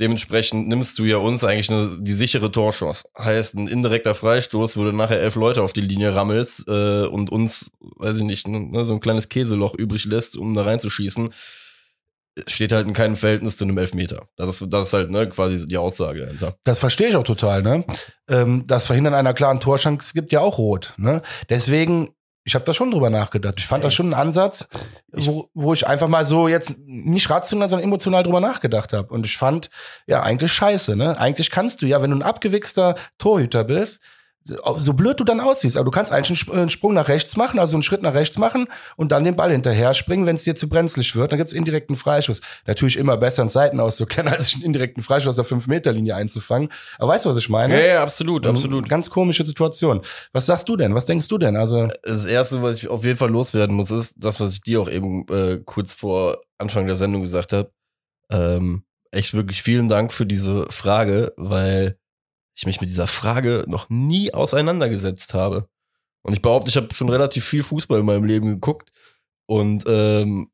Dementsprechend 0.00 0.66
nimmst 0.66 0.98
du 0.98 1.04
ja 1.04 1.18
uns 1.18 1.44
eigentlich 1.44 1.70
eine, 1.70 1.98
die 2.00 2.14
sichere 2.14 2.50
Torchance. 2.50 3.04
Heißt, 3.18 3.54
ein 3.54 3.68
indirekter 3.68 4.14
Freistoß, 4.14 4.78
wo 4.78 4.84
du 4.84 4.92
nachher 4.92 5.20
elf 5.20 5.34
Leute 5.34 5.62
auf 5.62 5.74
die 5.74 5.82
Linie 5.82 6.14
rammelst 6.14 6.66
äh, 6.68 7.04
und 7.04 7.30
uns, 7.30 7.70
weiß 7.80 8.16
ich 8.16 8.22
nicht, 8.22 8.48
ne, 8.48 8.84
so 8.84 8.94
ein 8.94 9.00
kleines 9.00 9.28
Käseloch 9.28 9.74
übrig 9.74 10.06
lässt, 10.06 10.38
um 10.38 10.54
da 10.54 10.62
reinzuschießen, 10.62 11.28
steht 12.46 12.72
halt 12.72 12.86
in 12.86 12.94
keinem 12.94 13.16
Verhältnis 13.16 13.56
zu 13.56 13.64
einem 13.64 13.76
Elfmeter. 13.76 14.28
Das 14.36 14.48
ist, 14.48 14.72
das 14.72 14.88
ist 14.88 14.92
halt 14.94 15.10
ne, 15.10 15.28
quasi 15.28 15.66
die 15.66 15.76
Aussage 15.76 16.20
dahinter. 16.20 16.56
das 16.64 16.78
verstehe 16.78 17.08
ich 17.08 17.16
auch 17.16 17.24
total, 17.24 17.62
ne? 17.62 17.84
Ähm, 18.28 18.64
das 18.66 18.86
Verhindern 18.86 19.14
einer 19.14 19.34
klaren 19.34 19.60
Torschance 19.60 20.12
gibt 20.14 20.32
ja 20.32 20.40
auch 20.40 20.58
rot, 20.58 20.94
ne? 20.96 21.22
Deswegen, 21.48 22.10
ich 22.50 22.56
habe 22.56 22.64
da 22.64 22.74
schon 22.74 22.90
drüber 22.90 23.10
nachgedacht. 23.10 23.54
Ich 23.58 23.66
fand 23.68 23.84
das 23.84 23.94
schon 23.94 24.06
einen 24.06 24.20
Ansatz, 24.20 24.68
wo, 25.12 25.48
wo 25.54 25.72
ich 25.72 25.86
einfach 25.86 26.08
mal 26.08 26.24
so 26.24 26.48
jetzt 26.48 26.74
nicht 26.84 27.30
rational, 27.30 27.68
sondern 27.68 27.86
emotional 27.86 28.24
drüber 28.24 28.40
nachgedacht 28.40 28.92
habe. 28.92 29.14
Und 29.14 29.24
ich 29.24 29.38
fand, 29.38 29.70
ja, 30.08 30.24
eigentlich 30.24 30.52
scheiße, 30.52 30.96
ne? 30.96 31.16
Eigentlich 31.16 31.52
kannst 31.52 31.80
du 31.80 31.86
ja, 31.86 32.02
wenn 32.02 32.10
du 32.10 32.16
ein 32.16 32.24
abgewichster 32.24 32.96
Torhüter 33.18 33.62
bist, 33.62 34.00
so 34.78 34.92
blöd 34.94 35.18
du 35.20 35.24
dann 35.24 35.40
aussiehst, 35.40 35.76
aber 35.76 35.84
du 35.84 35.90
kannst 35.90 36.12
eigentlich 36.12 36.30
einen 36.30 36.36
Sp- 36.36 36.52
einen 36.52 36.70
Sprung 36.70 36.94
nach 36.94 37.08
rechts 37.08 37.36
machen, 37.36 37.58
also 37.58 37.76
einen 37.76 37.82
Schritt 37.82 38.02
nach 38.02 38.14
rechts 38.14 38.38
machen 38.38 38.66
und 38.96 39.12
dann 39.12 39.24
den 39.24 39.36
Ball 39.36 39.50
hinterher 39.50 39.94
springen, 39.94 40.26
wenn 40.26 40.36
es 40.36 40.44
dir 40.44 40.54
zu 40.54 40.68
brenzlig 40.68 41.14
wird. 41.16 41.32
Dann 41.32 41.38
gibt's 41.38 41.52
indirekten 41.52 41.96
Freischuss. 41.96 42.40
Natürlich 42.66 42.96
immer 42.96 43.16
besser 43.16 43.42
in 43.42 43.48
Seiten 43.48 43.80
auszukennen, 43.80 44.32
als 44.32 44.54
einen 44.54 44.62
indirekten 44.64 45.02
Freischuss 45.02 45.38
auf 45.38 45.48
der 45.48 45.58
5-Meter-Linie 45.58 46.14
einzufangen. 46.14 46.68
Aber 46.98 47.12
weißt 47.12 47.24
du, 47.24 47.30
was 47.30 47.38
ich 47.38 47.48
meine? 47.48 47.74
ja, 47.86 48.02
absolut, 48.02 48.44
Ähm, 48.44 48.88
Ganz 48.88 49.10
komische 49.10 49.44
Situation. 49.44 50.00
Was 50.32 50.46
sagst 50.46 50.68
du 50.68 50.76
denn? 50.76 50.94
Was 50.94 51.06
denkst 51.06 51.28
du 51.28 51.38
denn? 51.38 51.56
Also, 51.56 51.88
Das 52.02 52.24
erste, 52.24 52.62
was 52.62 52.78
ich 52.78 52.88
auf 52.88 53.04
jeden 53.04 53.18
Fall 53.18 53.30
loswerden 53.30 53.74
muss, 53.76 53.90
ist 53.90 54.14
das, 54.18 54.40
was 54.40 54.52
ich 54.54 54.60
dir 54.62 54.80
auch 54.80 54.88
eben 54.90 55.26
äh, 55.28 55.60
kurz 55.64 55.92
vor 55.94 56.38
Anfang 56.58 56.86
der 56.86 56.96
Sendung 56.96 57.20
gesagt 57.22 57.52
habe. 57.52 57.70
Ähm, 58.30 58.84
echt 59.10 59.34
wirklich 59.34 59.62
vielen 59.62 59.88
Dank 59.88 60.12
für 60.12 60.26
diese 60.26 60.66
Frage, 60.70 61.32
weil 61.36 61.96
ich 62.56 62.66
mich 62.66 62.80
mit 62.80 62.90
dieser 62.90 63.06
Frage 63.06 63.64
noch 63.66 63.88
nie 63.88 64.32
auseinandergesetzt 64.34 65.34
habe. 65.34 65.68
Und 66.22 66.34
ich 66.34 66.42
behaupte, 66.42 66.68
ich 66.68 66.76
habe 66.76 66.92
schon 66.94 67.08
relativ 67.08 67.44
viel 67.44 67.62
Fußball 67.62 68.00
in 68.00 68.06
meinem 68.06 68.24
Leben 68.24 68.48
geguckt 68.48 68.90
und 69.46 69.84
ähm, 69.86 70.50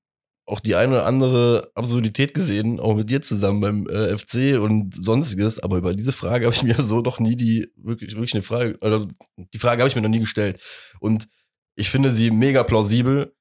auch 0.47 0.61
die 0.61 0.77
eine 0.77 0.93
oder 0.93 1.07
andere 1.07 1.73
Absurdität 1.75 2.33
gesehen, 2.33 2.79
auch 2.79 2.95
mit 2.95 3.11
dir 3.11 3.21
zusammen 3.21 3.61
beim 3.61 3.89
äh, 3.89 4.17
FC 4.17 4.61
und 4.63 4.95
sonstiges. 4.95 5.59
Aber 5.59 5.79
über 5.79 5.93
diese 5.93 6.13
Frage 6.13 6.47
habe 6.47 6.55
ich 6.55 6.63
mir 6.63 6.81
so 6.81 7.01
noch 7.01 7.19
nie 7.19 7.35
die 7.35 7.69
wirklich 7.77 8.15
wirklich 8.15 8.35
eine 8.35 8.43
Frage, 8.43 8.79
also 8.81 9.09
die 9.37 9.59
Frage 9.59 9.83
habe 9.83 9.89
ich 9.89 9.97
mir 9.97 10.03
noch 10.03 10.09
nie 10.09 10.21
gestellt. 10.21 10.61
Und 11.01 11.29
ich 11.75 11.91
finde 11.91 12.13
sie 12.13 12.31
mega 12.31 12.63
plausibel. 12.63 13.35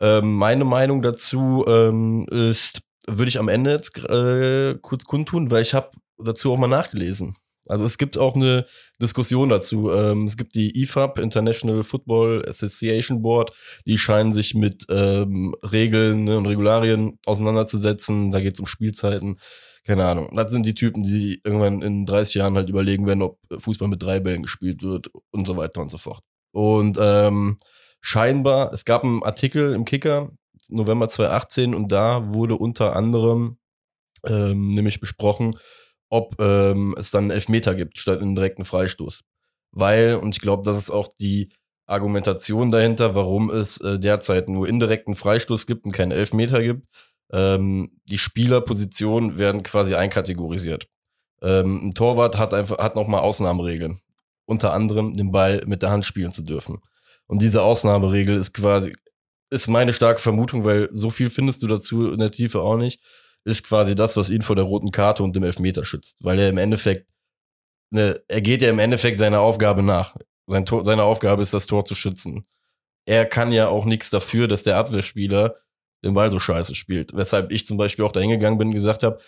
Ähm, 0.00 0.36
meine 0.36 0.64
Meinung 0.64 1.02
dazu 1.02 1.64
ähm, 1.66 2.26
ist, 2.28 2.80
würde 3.06 3.28
ich 3.28 3.38
am 3.38 3.48
Ende 3.48 3.72
jetzt 3.72 3.98
äh, 3.98 4.76
kurz 4.80 5.04
kundtun, 5.04 5.50
weil 5.50 5.62
ich 5.62 5.74
habe 5.74 5.90
dazu 6.18 6.52
auch 6.52 6.58
mal 6.58 6.68
nachgelesen. 6.68 7.36
Also 7.66 7.84
es 7.84 7.98
gibt 7.98 8.18
auch 8.18 8.34
eine 8.34 8.66
Diskussion 9.00 9.48
dazu. 9.48 9.90
Ähm, 9.90 10.24
es 10.24 10.36
gibt 10.36 10.54
die 10.54 10.82
IFAB, 10.82 11.18
International 11.18 11.82
Football 11.82 12.44
Association 12.46 13.22
Board, 13.22 13.54
die 13.86 13.98
scheinen 13.98 14.32
sich 14.32 14.54
mit 14.54 14.86
ähm, 14.90 15.54
Regeln 15.62 16.24
ne, 16.24 16.36
und 16.36 16.46
Regularien 16.46 17.18
auseinanderzusetzen. 17.24 18.32
Da 18.32 18.40
geht 18.40 18.54
es 18.54 18.60
um 18.60 18.66
Spielzeiten. 18.66 19.38
Keine 19.86 20.06
Ahnung. 20.06 20.34
Das 20.34 20.50
sind 20.50 20.64
die 20.64 20.74
Typen, 20.74 21.02
die 21.02 21.40
irgendwann 21.44 21.82
in 21.82 22.06
30 22.06 22.36
Jahren 22.36 22.56
halt 22.56 22.70
überlegen 22.70 23.06
werden, 23.06 23.22
ob 23.22 23.38
Fußball 23.56 23.88
mit 23.88 24.02
drei 24.02 24.18
Bällen 24.18 24.42
gespielt 24.42 24.82
wird 24.82 25.10
und 25.30 25.46
so 25.46 25.56
weiter 25.56 25.82
und 25.82 25.90
so 25.90 25.98
fort. 25.98 26.22
Und 26.52 26.98
ähm, 27.00 27.58
scheinbar, 28.00 28.72
es 28.72 28.86
gab 28.86 29.04
einen 29.04 29.22
Artikel 29.22 29.74
im 29.74 29.84
Kicker, 29.84 30.30
November 30.68 31.08
2018, 31.08 31.74
und 31.74 31.92
da 31.92 32.32
wurde 32.32 32.56
unter 32.56 32.96
anderem 32.96 33.58
ähm, 34.26 34.74
nämlich 34.74 35.00
besprochen, 35.00 35.58
ob 36.14 36.40
ähm, 36.40 36.94
es 36.96 37.10
dann 37.10 37.24
einen 37.24 37.30
Elfmeter 37.32 37.74
gibt 37.74 37.98
statt 37.98 38.22
einen 38.22 38.36
direkten 38.36 38.64
Freistoß. 38.64 39.22
Weil, 39.72 40.14
und 40.14 40.36
ich 40.36 40.40
glaube, 40.40 40.62
das 40.62 40.78
ist 40.78 40.90
auch 40.90 41.08
die 41.18 41.48
Argumentation 41.86 42.70
dahinter, 42.70 43.16
warum 43.16 43.50
es 43.50 43.78
äh, 43.80 43.98
derzeit 43.98 44.48
nur 44.48 44.68
indirekten 44.68 45.16
Freistoß 45.16 45.66
gibt 45.66 45.84
und 45.84 45.90
keinen 45.90 46.12
Elfmeter 46.12 46.62
gibt. 46.62 46.86
Ähm, 47.32 47.90
die 48.08 48.18
Spielerpositionen 48.18 49.38
werden 49.38 49.64
quasi 49.64 49.96
einkategorisiert. 49.96 50.86
Ähm, 51.42 51.88
ein 51.88 51.94
Torwart 51.94 52.38
hat 52.38 52.54
einfach 52.54 52.78
hat 52.78 52.94
noch 52.94 53.08
mal 53.08 53.18
Ausnahmeregeln, 53.18 53.98
unter 54.46 54.72
anderem 54.72 55.14
den 55.14 55.32
Ball 55.32 55.64
mit 55.66 55.82
der 55.82 55.90
Hand 55.90 56.04
spielen 56.04 56.30
zu 56.30 56.42
dürfen. 56.42 56.78
Und 57.26 57.42
diese 57.42 57.62
Ausnahmeregel 57.62 58.36
ist 58.36 58.52
quasi 58.54 58.92
ist 59.50 59.66
meine 59.66 59.92
starke 59.92 60.20
Vermutung, 60.20 60.64
weil 60.64 60.90
so 60.92 61.10
viel 61.10 61.28
findest 61.28 61.64
du 61.64 61.66
dazu 61.66 62.12
in 62.12 62.20
der 62.20 62.30
Tiefe 62.30 62.60
auch 62.60 62.76
nicht 62.76 63.02
ist 63.44 63.64
quasi 63.64 63.94
das, 63.94 64.16
was 64.16 64.30
ihn 64.30 64.42
vor 64.42 64.56
der 64.56 64.64
roten 64.64 64.90
Karte 64.90 65.22
und 65.22 65.36
dem 65.36 65.42
Elfmeter 65.42 65.84
schützt. 65.84 66.16
Weil 66.20 66.38
er 66.38 66.48
im 66.48 66.58
Endeffekt, 66.58 67.06
ne, 67.90 68.20
er 68.28 68.40
geht 68.40 68.62
ja 68.62 68.70
im 68.70 68.78
Endeffekt 68.78 69.18
seiner 69.18 69.40
Aufgabe 69.40 69.82
nach. 69.82 70.16
Sein 70.46 70.66
Tor, 70.66 70.84
seine 70.84 71.04
Aufgabe 71.04 71.42
ist, 71.42 71.54
das 71.54 71.66
Tor 71.66 71.84
zu 71.84 71.94
schützen. 71.94 72.46
Er 73.06 73.26
kann 73.26 73.52
ja 73.52 73.68
auch 73.68 73.84
nichts 73.84 74.10
dafür, 74.10 74.48
dass 74.48 74.62
der 74.62 74.76
Abwehrspieler 74.76 75.56
den 76.04 76.14
Ball 76.14 76.30
so 76.30 76.38
scheiße 76.38 76.74
spielt. 76.74 77.14
Weshalb 77.14 77.52
ich 77.52 77.66
zum 77.66 77.76
Beispiel 77.76 78.04
auch 78.04 78.12
dahin 78.12 78.30
gegangen 78.30 78.58
bin 78.58 78.68
und 78.68 78.74
gesagt 78.74 79.02
habe, 79.02 79.18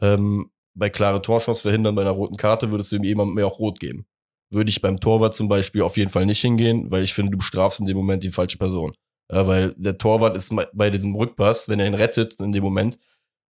ähm, 0.00 0.50
bei 0.74 0.90
klare 0.90 1.22
Torchance 1.22 1.62
verhindern 1.62 1.94
bei 1.94 2.02
einer 2.02 2.10
roten 2.10 2.36
Karte 2.36 2.70
würdest 2.70 2.92
du 2.92 2.96
ihm 2.96 3.04
jemandem 3.04 3.34
mehr 3.34 3.46
auch 3.46 3.58
rot 3.58 3.80
geben. 3.80 4.06
Würde 4.50 4.70
ich 4.70 4.82
beim 4.82 5.00
Torwart 5.00 5.34
zum 5.34 5.48
Beispiel 5.48 5.82
auf 5.82 5.96
jeden 5.96 6.10
Fall 6.10 6.26
nicht 6.26 6.40
hingehen, 6.40 6.90
weil 6.90 7.02
ich 7.02 7.14
finde, 7.14 7.32
du 7.32 7.38
bestrafst 7.38 7.80
in 7.80 7.86
dem 7.86 7.96
Moment 7.96 8.22
die 8.22 8.30
falsche 8.30 8.58
Person. 8.58 8.94
Ja, 9.30 9.46
weil 9.46 9.74
der 9.76 9.98
Torwart 9.98 10.36
ist 10.36 10.54
bei 10.72 10.90
diesem 10.90 11.14
Rückpass, 11.16 11.68
wenn 11.68 11.80
er 11.80 11.86
ihn 11.86 11.94
rettet 11.94 12.38
in 12.40 12.52
dem 12.52 12.62
Moment, 12.62 12.98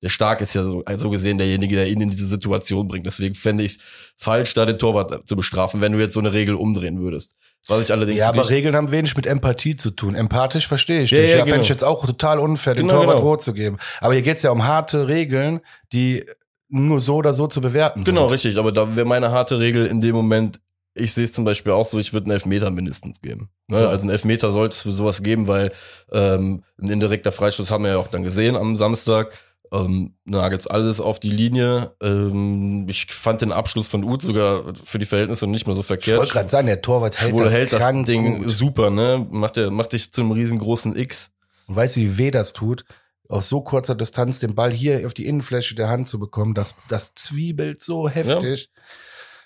der 0.05 0.11
Stark 0.11 0.39
ist 0.39 0.53
ja 0.53 0.61
so 0.61 0.83
also 0.85 1.09
gesehen 1.09 1.39
derjenige, 1.39 1.75
der 1.75 1.87
ihn 1.87 1.99
in 1.99 2.11
diese 2.11 2.27
Situation 2.27 2.87
bringt. 2.87 3.07
Deswegen 3.07 3.33
fände 3.33 3.63
ich 3.63 3.77
es 3.77 3.79
falsch, 4.17 4.53
da 4.53 4.67
den 4.67 4.77
Torwart 4.77 5.27
zu 5.27 5.35
bestrafen, 5.35 5.81
wenn 5.81 5.93
du 5.93 5.97
jetzt 5.97 6.13
so 6.13 6.19
eine 6.19 6.31
Regel 6.31 6.53
umdrehen 6.53 6.99
würdest. 6.99 7.39
Was 7.67 7.85
ich 7.85 7.91
allerdings 7.91 8.19
ja, 8.19 8.29
aber 8.29 8.47
Regeln 8.51 8.75
haben 8.75 8.91
wenig 8.91 9.17
mit 9.17 9.25
Empathie 9.25 9.75
zu 9.75 9.89
tun. 9.89 10.13
Empathisch 10.13 10.67
verstehe 10.67 11.01
ich 11.01 11.09
ja, 11.09 11.17
dich. 11.17 11.31
Ja, 11.31 11.37
ja 11.37 11.43
genau. 11.43 11.53
fände 11.53 11.63
ich 11.63 11.69
jetzt 11.69 11.83
auch 11.83 12.05
total 12.05 12.37
unfair, 12.37 12.75
genau, 12.75 12.87
den 12.87 12.99
Torwart 12.99 13.17
genau. 13.17 13.29
rot 13.29 13.41
zu 13.41 13.53
geben. 13.53 13.77
Aber 13.99 14.13
hier 14.13 14.21
geht's 14.21 14.43
ja 14.43 14.51
um 14.51 14.63
harte 14.63 15.07
Regeln, 15.07 15.61
die 15.91 16.23
nur 16.69 17.01
so 17.01 17.15
oder 17.15 17.33
so 17.33 17.47
zu 17.47 17.59
bewerten 17.59 18.03
genau, 18.03 18.05
sind. 18.05 18.15
Genau, 18.15 18.27
richtig. 18.27 18.57
Aber 18.57 18.71
da 18.71 18.95
wäre 18.95 19.07
meine 19.07 19.31
harte 19.31 19.57
Regel 19.57 19.87
in 19.87 20.01
dem 20.01 20.13
Moment, 20.13 20.59
ich 20.93 21.13
sehe 21.15 21.23
es 21.23 21.33
zum 21.33 21.45
Beispiel 21.45 21.71
auch 21.71 21.85
so, 21.85 21.97
ich 21.97 22.13
würde 22.13 22.25
einen 22.25 22.33
Elfmeter 22.33 22.69
mindestens 22.69 23.21
geben. 23.21 23.49
Ne? 23.69 23.81
Ja. 23.81 23.89
Also 23.89 24.03
einen 24.03 24.11
Elfmeter 24.11 24.51
sollte 24.51 24.75
es 24.75 24.83
für 24.83 24.91
sowas 24.91 25.23
geben, 25.23 25.47
weil 25.47 25.71
ähm, 26.11 26.63
ein 26.79 26.91
indirekter 26.91 27.31
Freistoß 27.31 27.71
haben 27.71 27.83
wir 27.83 27.93
ja 27.93 27.97
auch 27.97 28.09
dann 28.09 28.21
gesehen 28.21 28.55
am 28.55 28.75
Samstag 28.75 29.31
ähm, 29.71 30.15
Nuggets 30.25 30.67
alles 30.67 30.99
auf 30.99 31.19
die 31.19 31.29
Linie. 31.29 31.95
Ähm, 32.01 32.87
ich 32.89 33.13
fand 33.13 33.41
den 33.41 33.51
Abschluss 33.51 33.87
von 33.87 34.03
Uth 34.03 34.21
sogar 34.21 34.73
für 34.83 34.99
die 34.99 35.05
Verhältnisse 35.05 35.47
nicht 35.47 35.67
mehr 35.67 35.75
so 35.75 35.83
verkehrt. 35.83 36.15
Ich 36.15 36.19
wollte 36.19 36.33
gerade 36.33 36.49
sagen, 36.49 36.67
der 36.67 36.81
Torwart 36.81 37.19
hält 37.19 37.39
das, 37.39 37.53
hält 37.53 37.73
das 37.73 38.05
Ding 38.05 38.43
gut. 38.43 38.49
super, 38.49 38.89
ne? 38.89 39.25
Macht, 39.29 39.55
der, 39.55 39.71
macht 39.71 39.93
dich 39.93 40.11
zu 40.11 40.21
einem 40.21 40.31
riesengroßen 40.31 40.95
X. 40.95 41.31
Und 41.67 41.75
weißt 41.75 41.95
du, 41.95 42.01
wie 42.01 42.17
weh 42.17 42.31
das 42.31 42.53
tut? 42.53 42.85
Aus 43.27 43.49
so 43.49 43.61
kurzer 43.61 43.95
Distanz 43.95 44.39
den 44.39 44.53
Ball 44.53 44.71
hier 44.71 45.05
auf 45.05 45.13
die 45.13 45.25
Innenfläche 45.25 45.75
der 45.75 45.89
Hand 45.89 46.07
zu 46.07 46.19
bekommen, 46.19 46.53
das, 46.53 46.75
das 46.89 47.15
zwiebelt 47.15 47.83
so 47.83 48.07
heftig. 48.07 48.69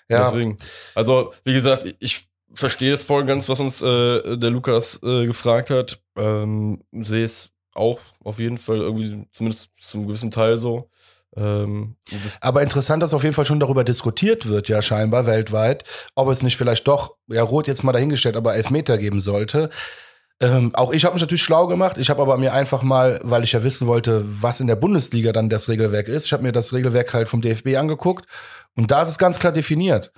Ja. 0.08 0.18
ja. 0.18 0.30
Deswegen. 0.30 0.56
Also, 0.94 1.32
wie 1.44 1.54
gesagt, 1.54 1.94
ich 1.98 2.28
verstehe 2.52 2.90
jetzt 2.90 3.06
voll 3.06 3.24
ganz, 3.24 3.48
was 3.48 3.60
uns 3.60 3.80
äh, 3.80 4.36
der 4.36 4.50
Lukas 4.50 5.00
äh, 5.02 5.24
gefragt 5.26 5.70
hat. 5.70 6.00
Ähm, 6.16 6.82
sehe 6.92 7.24
es 7.24 7.50
auch 7.74 8.00
auf 8.24 8.38
jeden 8.38 8.58
Fall 8.58 8.78
irgendwie, 8.78 9.26
zumindest 9.32 9.70
zum 9.78 10.06
gewissen 10.06 10.30
Teil 10.30 10.58
so. 10.58 10.90
Ähm, 11.36 11.96
aber 12.40 12.62
interessant, 12.62 13.02
dass 13.02 13.14
auf 13.14 13.22
jeden 13.22 13.34
Fall 13.34 13.44
schon 13.44 13.60
darüber 13.60 13.84
diskutiert 13.84 14.48
wird, 14.48 14.68
ja 14.68 14.82
scheinbar 14.82 15.26
weltweit, 15.26 15.84
ob 16.16 16.28
es 16.28 16.42
nicht 16.42 16.56
vielleicht 16.56 16.88
doch, 16.88 17.16
ja 17.28 17.42
rot 17.42 17.68
jetzt 17.68 17.84
mal 17.84 17.92
dahingestellt, 17.92 18.36
aber 18.36 18.56
Elfmeter 18.56 18.98
geben 18.98 19.20
sollte. 19.20 19.70
Ähm, 20.42 20.74
auch 20.74 20.92
ich 20.92 21.04
habe 21.04 21.14
mich 21.14 21.20
natürlich 21.20 21.42
schlau 21.42 21.66
gemacht. 21.66 21.98
Ich 21.98 22.10
habe 22.10 22.22
aber 22.22 22.38
mir 22.38 22.52
einfach 22.54 22.82
mal, 22.82 23.20
weil 23.22 23.44
ich 23.44 23.52
ja 23.52 23.62
wissen 23.62 23.86
wollte, 23.86 24.22
was 24.42 24.60
in 24.60 24.66
der 24.66 24.76
Bundesliga 24.76 25.32
dann 25.32 25.50
das 25.50 25.68
Regelwerk 25.68 26.08
ist, 26.08 26.26
ich 26.26 26.32
habe 26.32 26.42
mir 26.42 26.52
das 26.52 26.72
Regelwerk 26.72 27.14
halt 27.14 27.28
vom 27.28 27.42
DFB 27.42 27.76
angeguckt 27.76 28.26
und 28.74 28.90
da 28.90 29.02
ist 29.02 29.10
es 29.10 29.18
ganz 29.18 29.38
klar 29.38 29.52
definiert. 29.52 30.12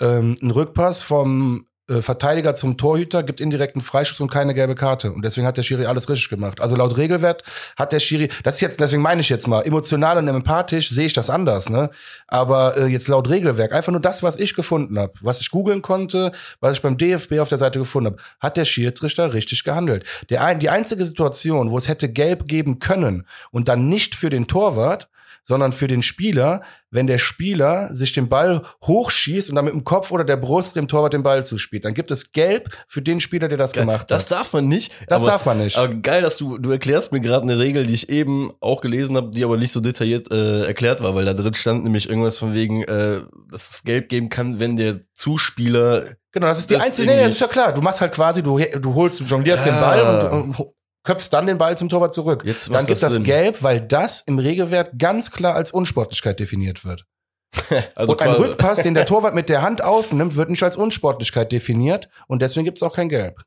Ähm, 0.00 0.34
ein 0.42 0.50
Rückpass 0.50 1.02
vom 1.02 1.66
äh, 1.88 2.02
Verteidiger 2.02 2.54
zum 2.54 2.76
Torhüter 2.76 3.22
gibt 3.22 3.40
indirekten 3.40 3.80
Freischuss 3.80 4.20
und 4.20 4.30
keine 4.30 4.54
gelbe 4.54 4.74
Karte. 4.74 5.12
Und 5.12 5.24
deswegen 5.24 5.46
hat 5.46 5.56
der 5.56 5.62
Schiri 5.62 5.86
alles 5.86 6.08
richtig 6.08 6.28
gemacht. 6.28 6.60
Also 6.60 6.74
laut 6.76 6.96
Regelwert 6.96 7.44
hat 7.76 7.92
der 7.92 8.00
Schiri, 8.00 8.28
das 8.42 8.56
ist 8.56 8.60
jetzt, 8.60 8.80
deswegen 8.80 9.02
meine 9.02 9.20
ich 9.20 9.28
jetzt 9.28 9.46
mal, 9.46 9.62
emotional 9.62 10.18
und 10.18 10.26
empathisch 10.26 10.90
sehe 10.90 11.06
ich 11.06 11.12
das 11.12 11.30
anders, 11.30 11.70
ne? 11.70 11.90
Aber 12.26 12.76
äh, 12.76 12.86
jetzt 12.86 13.06
laut 13.08 13.28
Regelwerk, 13.28 13.72
einfach 13.72 13.92
nur 13.92 14.00
das, 14.00 14.22
was 14.22 14.36
ich 14.36 14.54
gefunden 14.54 14.98
habe, 14.98 15.12
was 15.20 15.40
ich 15.40 15.50
googeln 15.50 15.82
konnte, 15.82 16.32
was 16.60 16.76
ich 16.76 16.82
beim 16.82 16.98
DFB 16.98 17.38
auf 17.38 17.48
der 17.48 17.58
Seite 17.58 17.78
gefunden 17.78 18.12
habe, 18.12 18.22
hat 18.40 18.56
der 18.56 18.64
Schiedsrichter 18.64 19.32
richtig 19.32 19.62
gehandelt. 19.62 20.04
Der 20.30 20.44
ein, 20.44 20.58
die 20.58 20.70
einzige 20.70 21.04
Situation, 21.04 21.70
wo 21.70 21.78
es 21.78 21.88
hätte 21.88 22.08
gelb 22.08 22.48
geben 22.48 22.78
können 22.80 23.26
und 23.52 23.68
dann 23.68 23.88
nicht 23.88 24.14
für 24.14 24.30
den 24.30 24.48
Torwart, 24.48 25.08
sondern 25.46 25.70
für 25.70 25.86
den 25.86 26.02
Spieler, 26.02 26.62
wenn 26.90 27.06
der 27.06 27.18
Spieler 27.18 27.94
sich 27.94 28.12
den 28.12 28.28
Ball 28.28 28.62
hochschießt 28.84 29.48
und 29.48 29.54
dann 29.54 29.64
mit 29.64 29.74
dem 29.74 29.84
Kopf 29.84 30.10
oder 30.10 30.24
der 30.24 30.36
Brust 30.36 30.74
dem 30.74 30.88
Torwart 30.88 31.12
den 31.12 31.22
Ball 31.22 31.44
zuspielt. 31.44 31.84
Dann 31.84 31.94
gibt 31.94 32.10
es 32.10 32.32
Gelb 32.32 32.68
für 32.88 33.00
den 33.00 33.20
Spieler, 33.20 33.46
der 33.46 33.56
das 33.56 33.72
geil. 33.72 33.84
gemacht 33.84 34.00
hat. 34.00 34.10
Das 34.10 34.26
darf 34.26 34.52
man 34.52 34.66
nicht. 34.66 34.92
Das 35.06 35.22
aber, 35.22 35.30
darf 35.30 35.46
man 35.46 35.58
nicht. 35.58 35.76
Aber 35.76 35.94
geil, 35.94 36.22
dass 36.22 36.36
du, 36.36 36.58
du 36.58 36.72
erklärst 36.72 37.12
mir 37.12 37.20
gerade 37.20 37.44
eine 37.44 37.60
Regel, 37.60 37.86
die 37.86 37.94
ich 37.94 38.08
eben 38.08 38.50
auch 38.58 38.80
gelesen 38.80 39.16
habe, 39.16 39.30
die 39.30 39.44
aber 39.44 39.56
nicht 39.56 39.70
so 39.70 39.78
detailliert 39.78 40.32
äh, 40.32 40.64
erklärt 40.64 41.00
war, 41.00 41.14
weil 41.14 41.24
da 41.24 41.32
drin 41.32 41.54
stand 41.54 41.84
nämlich 41.84 42.08
irgendwas 42.08 42.38
von 42.38 42.52
wegen, 42.52 42.82
äh, 42.82 43.20
dass 43.52 43.70
es 43.70 43.82
Gelb 43.84 44.08
geben 44.08 44.28
kann, 44.28 44.58
wenn 44.58 44.76
der 44.76 45.00
Zuspieler 45.14 46.16
Genau, 46.32 46.48
das 46.48 46.58
ist 46.58 46.68
die 46.68 46.76
einzige, 46.76 47.10
nee, 47.10 47.22
das 47.22 47.32
ist 47.32 47.40
ja 47.40 47.46
klar. 47.46 47.72
Du 47.72 47.80
machst 47.80 48.02
halt 48.02 48.12
quasi, 48.12 48.42
du, 48.42 48.58
du 48.58 48.94
holst, 48.94 49.20
du 49.20 49.24
jonglierst 49.24 49.64
ja. 49.64 49.72
den 49.72 49.80
Ball 49.80 50.02
und, 50.02 50.58
und 50.58 50.66
köpfst 51.06 51.30
dann 51.30 51.46
den 51.46 51.56
Ball 51.56 51.78
zum 51.78 51.88
Torwart 51.88 52.12
zurück. 52.12 52.42
Jetzt 52.44 52.68
dann 52.70 52.84
gibt 52.84 53.02
das, 53.02 53.14
das 53.14 53.22
Gelb, 53.22 53.62
weil 53.62 53.80
das 53.80 54.20
im 54.20 54.38
Regelwert 54.38 54.90
ganz 54.98 55.30
klar 55.30 55.54
als 55.54 55.70
Unsportlichkeit 55.70 56.38
definiert 56.38 56.84
wird. 56.84 57.06
also 57.94 58.12
und 58.12 58.20
ein 58.20 58.32
Rückpass, 58.32 58.82
den 58.82 58.94
der 58.94 59.06
Torwart 59.06 59.34
mit 59.34 59.48
der 59.48 59.62
Hand 59.62 59.82
aufnimmt, 59.82 60.36
wird 60.36 60.50
nicht 60.50 60.62
als 60.62 60.76
Unsportlichkeit 60.76 61.52
definiert 61.52 62.10
und 62.26 62.42
deswegen 62.42 62.64
gibt 62.64 62.78
es 62.78 62.82
auch 62.82 62.92
kein 62.92 63.08
Gelb. 63.08 63.42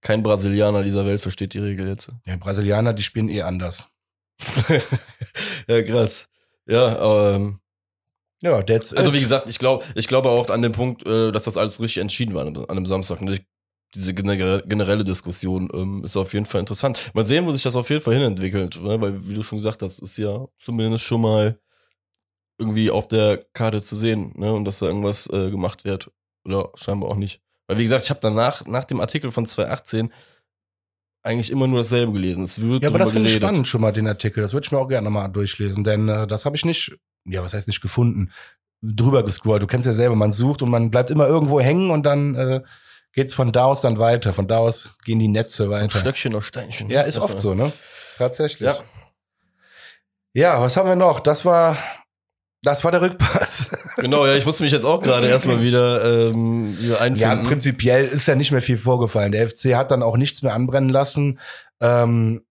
Kein 0.00 0.22
Brasilianer 0.22 0.82
dieser 0.82 1.06
Welt 1.06 1.20
versteht 1.20 1.54
die 1.54 1.58
Regel 1.58 1.88
jetzt. 1.88 2.10
Ja, 2.24 2.36
Brasilianer, 2.36 2.94
die 2.94 3.02
spielen 3.02 3.28
eh 3.28 3.42
anders. 3.42 3.86
ja, 5.68 5.82
krass. 5.82 6.28
Ja, 6.66 7.34
ähm, 7.34 7.60
ja, 8.40 8.62
that's 8.62 8.94
Also 8.94 9.12
wie 9.12 9.20
gesagt, 9.20 9.48
ich 9.48 9.58
glaube, 9.58 9.84
ich 9.94 10.06
glaube 10.06 10.30
auch 10.30 10.48
an 10.48 10.62
dem 10.62 10.72
Punkt, 10.72 11.04
äh, 11.04 11.32
dass 11.32 11.44
das 11.44 11.56
alles 11.56 11.80
richtig 11.80 11.98
entschieden 11.98 12.34
war 12.34 12.46
an 12.46 12.56
einem 12.68 12.86
Samstag. 12.86 13.20
Ich 13.22 13.44
diese 13.94 14.14
generelle 14.14 15.04
Diskussion 15.04 15.70
ähm, 15.72 16.04
ist 16.04 16.16
auf 16.16 16.34
jeden 16.34 16.44
Fall 16.44 16.60
interessant. 16.60 17.10
Mal 17.14 17.26
sehen, 17.26 17.46
wo 17.46 17.52
sich 17.52 17.62
das 17.62 17.76
auf 17.76 17.88
jeden 17.88 18.02
Fall 18.02 18.14
hinentwickelt, 18.14 18.82
ne? 18.82 19.00
weil, 19.00 19.26
wie 19.26 19.34
du 19.34 19.42
schon 19.42 19.58
gesagt 19.58 19.82
hast, 19.82 20.00
ist 20.00 20.16
ja 20.18 20.46
zumindest 20.58 21.04
schon 21.04 21.22
mal 21.22 21.58
irgendwie 22.58 22.90
auf 22.90 23.08
der 23.08 23.44
Karte 23.52 23.80
zu 23.82 23.96
sehen, 23.96 24.32
ne? 24.36 24.52
Und 24.52 24.64
dass 24.64 24.80
da 24.80 24.86
irgendwas 24.86 25.28
äh, 25.28 25.50
gemacht 25.50 25.84
wird. 25.84 26.10
Oder 26.44 26.70
scheinbar 26.74 27.10
auch 27.10 27.16
nicht. 27.16 27.40
Weil, 27.68 27.78
wie 27.78 27.84
gesagt, 27.84 28.04
ich 28.04 28.10
habe 28.10 28.20
danach, 28.20 28.66
nach 28.66 28.84
dem 28.84 29.00
Artikel 29.00 29.30
von 29.30 29.46
2018, 29.46 30.12
eigentlich 31.22 31.50
immer 31.50 31.66
nur 31.66 31.78
dasselbe 31.78 32.12
gelesen. 32.12 32.44
Es 32.44 32.60
wird 32.60 32.82
Ja, 32.82 32.88
aber 32.88 32.98
das 32.98 33.12
finde 33.12 33.28
ich 33.28 33.34
spannend 33.34 33.68
schon 33.68 33.80
mal, 33.80 33.92
den 33.92 34.08
Artikel. 34.08 34.40
Das 34.40 34.52
würde 34.52 34.64
ich 34.64 34.72
mir 34.72 34.78
auch 34.78 34.88
gerne 34.88 35.10
mal 35.10 35.28
durchlesen, 35.28 35.84
denn 35.84 36.08
äh, 36.08 36.26
das 36.26 36.44
habe 36.46 36.56
ich 36.56 36.64
nicht, 36.64 36.96
ja, 37.24 37.42
was 37.42 37.54
heißt 37.54 37.68
nicht 37.68 37.80
gefunden, 37.80 38.32
drüber 38.82 39.22
gescrollt. 39.22 39.62
Du 39.62 39.66
kennst 39.66 39.86
ja 39.86 39.92
selber, 39.92 40.16
man 40.16 40.32
sucht 40.32 40.62
und 40.62 40.70
man 40.70 40.90
bleibt 40.90 41.10
immer 41.10 41.26
irgendwo 41.26 41.60
hängen 41.60 41.90
und 41.90 42.04
dann 42.04 42.34
äh, 42.34 42.62
geht's 43.12 43.34
von 43.34 43.52
da 43.52 43.64
aus 43.64 43.80
dann 43.80 43.98
weiter. 43.98 44.32
Von 44.32 44.48
da 44.48 44.58
aus 44.58 44.96
gehen 45.04 45.18
die 45.18 45.28
Netze 45.28 45.70
weiter. 45.70 46.00
Stöckchen 46.00 46.34
auf 46.34 46.44
Steinchen. 46.44 46.90
Ja, 46.90 47.02
ist 47.02 47.18
oft 47.18 47.40
so, 47.40 47.54
ne? 47.54 47.72
Tatsächlich. 48.16 48.66
Ja. 48.68 48.78
Ja, 50.34 50.60
was 50.60 50.76
haben 50.76 50.88
wir 50.88 50.96
noch? 50.96 51.20
Das 51.20 51.44
war, 51.44 51.76
das 52.62 52.84
war 52.84 52.90
der 52.92 53.02
Rückpass. 53.02 53.70
Genau, 53.98 54.24
ja, 54.24 54.34
ich 54.34 54.46
musste 54.46 54.62
mich 54.62 54.70
jetzt 54.70 54.84
auch 54.84 55.02
gerade 55.02 55.26
erstmal 55.26 55.60
wieder, 55.60 56.28
ähm, 56.30 56.78
wieder 56.78 56.94
Ja, 56.94 57.00
einfinden. 57.00 57.42
prinzipiell 57.48 58.06
ist 58.06 58.28
ja 58.28 58.36
nicht 58.36 58.52
mehr 58.52 58.62
viel 58.62 58.76
vorgefallen. 58.76 59.32
Der 59.32 59.48
FC 59.48 59.74
hat 59.74 59.90
dann 59.90 60.04
auch 60.04 60.16
nichts 60.16 60.42
mehr 60.42 60.54
anbrennen 60.54 60.88
lassen. 60.88 61.40
Ähm, 61.80 62.44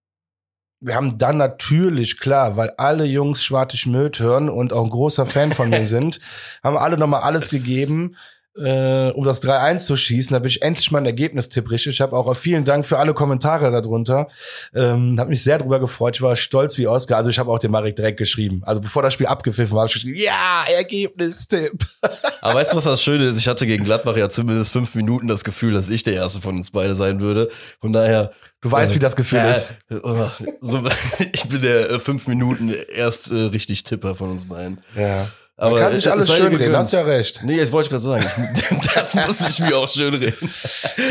wir 0.80 0.94
haben 0.94 1.16
dann 1.16 1.38
natürlich, 1.38 2.20
klar, 2.20 2.58
weil 2.58 2.72
alle 2.76 3.04
Jungs 3.06 3.42
Schwartig 3.42 3.86
Möd 3.86 4.20
hören 4.20 4.50
und 4.50 4.74
auch 4.74 4.84
ein 4.84 4.90
großer 4.90 5.24
Fan 5.24 5.52
von 5.52 5.70
mir 5.70 5.86
sind, 5.86 6.20
haben 6.62 6.76
alle 6.76 6.98
nochmal 6.98 7.22
alles 7.22 7.48
gegeben, 7.48 8.14
äh, 8.56 9.10
um 9.10 9.24
das 9.24 9.42
3-1 9.42 9.86
zu 9.86 9.96
schießen. 9.96 10.32
Da 10.32 10.38
bin 10.38 10.48
ich 10.48 10.62
endlich 10.62 10.90
mal 10.90 10.98
ein 10.98 11.06
Ergebnistipp 11.06 11.70
richtig. 11.70 11.94
Ich 11.94 12.00
habe 12.00 12.16
auch 12.16 12.34
vielen 12.36 12.64
Dank 12.64 12.84
für 12.84 12.98
alle 12.98 13.14
Kommentare 13.14 13.70
darunter. 13.70 14.28
Ähm, 14.74 15.18
habe 15.18 15.30
mich 15.30 15.42
sehr 15.42 15.58
drüber 15.58 15.80
gefreut. 15.80 16.16
Ich 16.16 16.22
war 16.22 16.34
stolz 16.36 16.78
wie 16.78 16.86
Oscar. 16.86 17.16
Also 17.16 17.30
ich 17.30 17.38
habe 17.38 17.50
auch 17.50 17.58
dem 17.58 17.72
Marek 17.72 17.96
direkt 17.96 18.18
geschrieben. 18.18 18.62
Also 18.64 18.80
bevor 18.80 19.02
das 19.02 19.14
Spiel 19.14 19.26
abgepfiffen 19.26 19.72
war, 19.74 19.82
habe 19.82 19.88
ich 19.88 19.94
geschrieben, 19.94 20.18
ja, 20.18 20.64
Ergebnistipp. 20.68 21.86
Aber 22.40 22.54
weißt 22.54 22.72
du, 22.72 22.76
was 22.76 22.84
das 22.84 23.02
Schöne 23.02 23.26
ist? 23.26 23.38
Ich 23.38 23.48
hatte 23.48 23.66
gegen 23.66 23.84
Gladbach 23.84 24.16
ja 24.16 24.28
zumindest 24.28 24.72
fünf 24.72 24.94
Minuten 24.94 25.28
das 25.28 25.44
Gefühl, 25.44 25.74
dass 25.74 25.88
ich 25.90 26.02
der 26.02 26.14
Erste 26.14 26.40
von 26.40 26.56
uns 26.56 26.70
beide 26.70 26.94
sein 26.94 27.20
würde. 27.20 27.50
Von 27.80 27.92
daher. 27.92 28.32
Du 28.60 28.72
weißt, 28.72 28.94
wie 28.94 28.98
das 28.98 29.14
Gefühl 29.14 29.38
äh, 29.38 29.50
ist. 29.52 29.76
oh, 30.02 30.26
so, 30.60 30.82
ich 31.32 31.48
bin 31.48 31.62
der 31.62 31.90
äh, 31.90 31.98
fünf 32.00 32.26
Minuten 32.26 32.74
erst 32.92 33.30
äh, 33.30 33.36
richtig 33.36 33.84
Tipper 33.84 34.16
von 34.16 34.32
uns 34.32 34.48
beiden. 34.48 34.78
Ja. 34.96 35.28
Aber 35.60 35.72
Man 35.72 35.80
kann 35.82 35.92
sich 35.96 36.06
es 36.06 36.10
alles 36.12 36.26
sei 36.28 36.34
dir 36.34 36.38
schön 36.38 36.46
reden, 36.46 36.58
gegönnt. 36.58 36.76
hast 36.78 36.92
ja 36.92 37.02
recht. 37.02 37.40
Nee, 37.42 37.56
das 37.58 37.72
wollte 37.72 37.86
ich 37.86 37.90
gerade 37.90 38.22
sagen. 38.22 38.54
Das 38.94 39.14
muss 39.14 39.48
ich 39.48 39.60
mir 39.60 39.76
auch 39.76 39.88
schön 39.88 40.14
reden. 40.14 40.50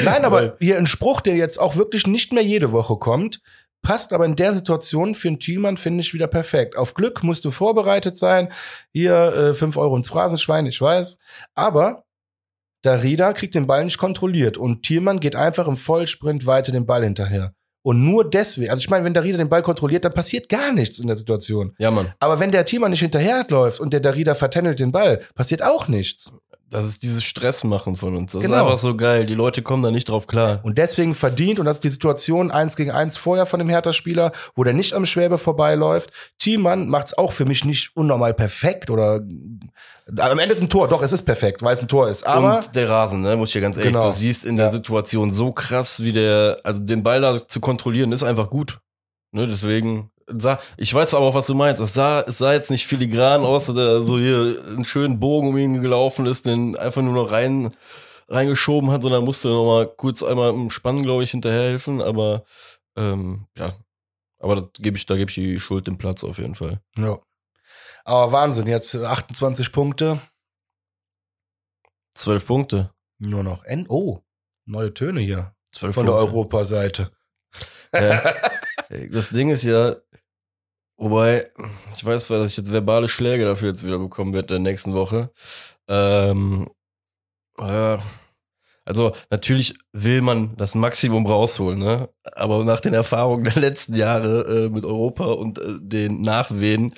Nein, 0.04 0.26
aber 0.26 0.56
hier 0.60 0.78
ein 0.78 0.86
Spruch, 0.86 1.22
der 1.22 1.36
jetzt 1.36 1.58
auch 1.60 1.76
wirklich 1.76 2.08
nicht 2.08 2.32
mehr 2.34 2.44
jede 2.44 2.72
Woche 2.72 2.98
kommt, 2.98 3.42
passt 3.82 4.14
aber 4.14 4.26
in 4.26 4.36
der 4.36 4.54
Situation 4.54 5.16
für 5.16 5.28
einen 5.30 5.40
Thielmann, 5.40 5.78
finde 5.78 6.02
ich, 6.02 6.14
wieder 6.14 6.28
perfekt. 6.28 6.78
Auf 6.78 6.94
Glück 6.94 7.24
musst 7.24 7.46
du 7.46 7.52
vorbereitet 7.52 8.18
sein. 8.18 8.52
Hier 8.94 9.34
äh, 9.34 9.54
5 9.54 9.78
Euro 9.78 9.96
ins 9.96 10.10
Phrasenschwein, 10.10 10.66
ich 10.66 10.80
weiß. 10.82 11.18
Aber 11.56 12.04
Darida 12.84 13.34
kriegt 13.34 13.56
den 13.56 13.68
Ball 13.68 13.84
nicht 13.84 13.98
kontrolliert 13.98 14.58
und 14.58 14.84
Thielmann 14.84 15.20
geht 15.20 15.36
einfach 15.36 15.68
im 15.68 15.76
Vollsprint 15.78 16.46
weiter 16.46 16.72
den 16.72 16.86
Ball 16.86 17.04
hinterher. 17.04 17.54
Und 17.84 18.04
nur 18.04 18.30
deswegen, 18.30 18.70
also 18.70 18.82
ich 18.82 18.90
meine, 18.90 19.06
wenn 19.06 19.14
Darida 19.14 19.38
den 19.38 19.50
Ball 19.50 19.62
kontrolliert, 19.62 20.04
dann 20.04 20.14
passiert 20.14 20.50
gar 20.50 20.74
nichts 20.74 21.00
in 21.00 21.08
der 21.08 21.18
Situation. 21.18 21.74
Ja, 21.78 21.90
Mann. 21.90 22.14
Aber 22.20 22.40
wenn 22.40 22.52
der 22.52 22.66
Thielmann 22.66 22.92
nicht 22.92 23.00
hinterherläuft 23.00 23.80
und 23.80 23.94
der 23.94 24.02
Darida 24.02 24.36
vertändelt 24.36 24.80
den 24.80 24.92
Ball, 24.92 25.22
passiert 25.36 25.64
auch 25.64 25.88
nichts. 25.88 26.34
Das 26.70 26.86
ist 26.86 27.02
dieses 27.02 27.24
Stressmachen 27.24 27.96
von 27.96 28.16
uns. 28.18 28.34
Das 28.34 28.42
Genau. 28.42 28.56
ist 28.56 28.62
einfach 28.62 28.78
so 28.78 28.98
geil. 28.98 29.26
Die 29.26 29.36
Leute 29.36 29.62
kommen 29.62 29.84
da 29.84 29.90
nicht 29.90 30.10
drauf 30.10 30.28
klar. 30.28 30.60
Und 30.64 30.78
deswegen 30.78 31.16
verdient, 31.16 31.60
und 31.60 31.66
das 31.66 31.78
ist 31.78 31.84
die 31.86 31.90
Situation 31.90 32.52
eins 32.52 32.76
gegen 32.76 32.92
eins 32.92 33.16
vorher 33.16 33.46
von 33.46 33.60
dem 33.60 33.70
Hertha-Spieler, 33.70 34.34
wo 34.54 34.66
der 34.66 34.74
nicht 34.74 34.94
am 34.94 35.06
Schwäbe 35.06 35.38
vorbeiläuft. 35.38 36.12
Thiemann 36.40 36.90
macht's 36.90 37.14
auch 37.18 37.32
für 37.32 37.46
mich 37.46 37.64
nicht 37.64 37.92
unnormal 37.96 38.34
perfekt 38.34 38.90
oder 38.90 39.22
am 40.20 40.40
Ende 40.40 40.54
ist 40.56 40.62
ein 40.62 40.70
Tor, 40.70 40.88
doch, 40.88 41.02
es 41.02 41.12
ist 41.14 41.24
perfekt, 41.24 41.62
weil 41.62 41.74
es 41.74 41.82
ein 41.82 41.88
Tor 41.88 42.10
ist. 42.10 42.26
Aber 42.26 42.58
und 42.58 42.76
der 42.76 42.90
Rasen, 42.90 43.22
ne, 43.22 43.36
muss 43.38 43.50
ich 43.50 43.54
dir 43.54 43.62
ganz 43.62 43.78
ehrlich, 43.78 43.94
Genau. 43.94 44.06
du 44.06 44.12
siehst 44.12 44.46
in 44.46 44.56
der 44.58 44.72
Situation 44.72 45.32
so 45.32 45.52
krass, 45.52 46.02
wie 46.04 46.12
der, 46.12 46.60
also 46.64 46.82
den 46.82 47.04
Ball 47.04 47.22
da 47.22 47.48
zu 47.48 47.60
kontrollieren, 47.60 48.12
ist 48.12 48.24
einfach 48.24 48.50
gut. 48.50 48.80
Ne, 49.32 49.48
deswegen, 49.48 50.10
sah, 50.28 50.60
ich 50.78 50.94
weiß 50.94 51.14
aber 51.14 51.26
auch, 51.26 51.34
was 51.34 51.48
du 51.48 51.56
meinst. 51.56 51.82
Es 51.82 51.94
sah, 51.94 52.22
es 52.22 52.38
sah 52.38 52.54
jetzt 52.54 52.72
nicht 52.72 52.86
filigran 52.88 53.42
aus, 53.46 53.66
dass 53.68 53.76
er 53.78 54.02
so 54.04 54.18
hier 54.20 54.62
einen 54.68 54.86
schönen 54.86 55.20
Bogen 55.20 55.50
um 55.50 55.58
ihn 55.58 55.82
gelaufen 55.82 56.26
ist, 56.26 56.46
den 56.46 56.76
einfach 56.78 57.02
nur 57.02 57.14
noch 57.14 57.32
rein, 57.32 57.74
reingeschoben 58.28 58.92
hat, 58.92 59.02
sondern 59.04 59.24
musste 59.24 59.48
noch 59.50 59.66
mal 59.66 59.88
kurz 59.88 60.22
einmal 60.24 60.50
im 60.52 60.70
Spannen, 60.70 61.04
glaube 61.04 61.24
ich, 61.24 61.32
hinterherhelfen, 61.32 62.02
aber, 62.02 62.44
ähm, 62.98 63.48
ja. 63.58 63.74
Aber 64.40 64.56
da 64.56 64.70
gebe 64.80 64.98
ich, 64.98 65.06
da 65.06 65.16
gebe 65.16 65.30
ich 65.32 65.36
die 65.36 65.60
Schuld 65.60 65.88
dem 65.88 65.98
Platz 65.98 66.24
auf 66.24 66.38
jeden 66.38 66.56
Fall. 66.56 66.82
ja. 66.98 67.18
Aber 68.06 68.32
Wahnsinn, 68.32 68.68
jetzt 68.68 68.96
28 68.96 69.74
Punkte, 69.74 70.20
Zwölf 72.14 72.48
Punkte. 72.48 72.92
nur 73.20 73.44
noch 73.44 73.64
N. 73.66 73.86
Oh, 73.90 74.20
neue 74.66 74.94
Töne 74.94 75.20
hier 75.20 75.54
Zwölf 75.74 75.94
von 75.96 76.06
der 76.06 76.14
Punkte. 76.14 76.28
Europaseite. 76.34 77.12
Ja. 77.94 78.34
Das 79.12 79.32
Ding 79.32 79.50
ist 79.50 79.64
ja, 79.64 79.98
wobei, 80.98 81.48
ich 81.96 82.04
weiß 82.04 82.26
zwar, 82.26 82.40
dass 82.40 82.52
ich 82.52 82.58
jetzt 82.58 82.72
verbale 82.72 83.10
Schläge 83.10 83.46
dafür 83.46 83.70
jetzt 83.70 83.86
wieder 83.86 84.00
bekommen 84.00 84.34
werde 84.34 84.56
in 84.56 84.64
der 84.64 84.72
nächsten 84.72 84.94
Woche. 84.94 85.32
Ähm, 85.88 86.68
äh, 87.60 87.98
also 88.88 89.14
natürlich 89.30 89.78
will 89.92 90.22
man 90.22 90.56
das 90.56 90.74
Maximum 90.74 91.26
rausholen, 91.26 91.80
ne? 91.80 92.10
Aber 92.24 92.64
nach 92.64 92.80
den 92.80 92.94
Erfahrungen 92.94 93.44
der 93.44 93.62
letzten 93.62 93.96
Jahre 93.96 94.66
äh, 94.66 94.70
mit 94.70 94.86
Europa 94.86 95.26
und 95.26 95.60
äh, 95.60 95.80
den 95.82 96.22
Nachwehen, 96.22 96.94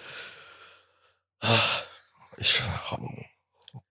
ah, 1.39 1.57
ich 2.37 2.61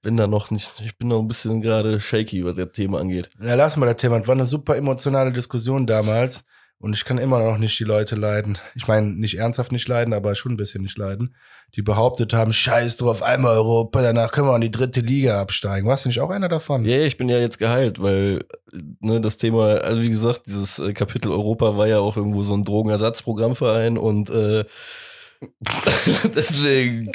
bin 0.00 0.16
da 0.16 0.26
noch 0.26 0.50
nicht, 0.52 0.80
ich 0.80 0.96
bin 0.96 1.08
noch 1.08 1.18
ein 1.18 1.28
bisschen 1.28 1.60
gerade 1.60 2.00
shaky, 2.00 2.44
was 2.44 2.54
das 2.54 2.72
Thema 2.72 3.00
angeht. 3.00 3.30
Ja, 3.40 3.54
lass 3.54 3.76
mal 3.76 3.86
das 3.86 3.96
Thema. 3.96 4.18
Das 4.18 4.28
war 4.28 4.36
eine 4.36 4.46
super 4.46 4.76
emotionale 4.76 5.32
Diskussion 5.32 5.86
damals. 5.86 6.44
Und 6.80 6.94
ich 6.94 7.04
kann 7.04 7.18
immer 7.18 7.40
noch 7.40 7.58
nicht 7.58 7.76
die 7.80 7.84
Leute 7.84 8.14
leiden. 8.14 8.56
Ich 8.76 8.86
meine, 8.86 9.08
nicht 9.08 9.36
ernsthaft 9.36 9.72
nicht 9.72 9.88
leiden, 9.88 10.14
aber 10.14 10.36
schon 10.36 10.52
ein 10.52 10.56
bisschen 10.56 10.82
nicht 10.82 10.96
leiden. 10.96 11.34
Die 11.74 11.82
behauptet 11.82 12.32
haben, 12.32 12.52
scheiß 12.52 12.96
drauf, 12.98 13.20
einmal 13.20 13.56
Europa, 13.56 14.00
danach 14.00 14.30
können 14.30 14.46
wir 14.46 14.54
in 14.54 14.60
die 14.60 14.70
dritte 14.70 15.00
Liga 15.00 15.40
absteigen. 15.40 15.88
Warst 15.88 16.04
du 16.04 16.08
nicht 16.08 16.20
auch 16.20 16.30
einer 16.30 16.48
davon? 16.48 16.84
Ja, 16.84 17.00
ich 17.00 17.16
bin 17.16 17.28
ja 17.28 17.38
jetzt 17.38 17.58
geheilt, 17.58 18.00
weil 18.00 18.44
ne, 19.00 19.20
das 19.20 19.38
Thema, 19.38 19.78
also 19.78 20.00
wie 20.02 20.08
gesagt, 20.08 20.42
dieses 20.46 20.78
äh, 20.78 20.92
Kapitel 20.92 21.32
Europa 21.32 21.76
war 21.76 21.88
ja 21.88 21.98
auch 21.98 22.16
irgendwo 22.16 22.42
so 22.42 22.54
ein 22.54 22.64
Drogenersatzprogrammverein 22.64 23.98
und 23.98 24.30
äh, 24.30 24.64
deswegen 26.36 27.10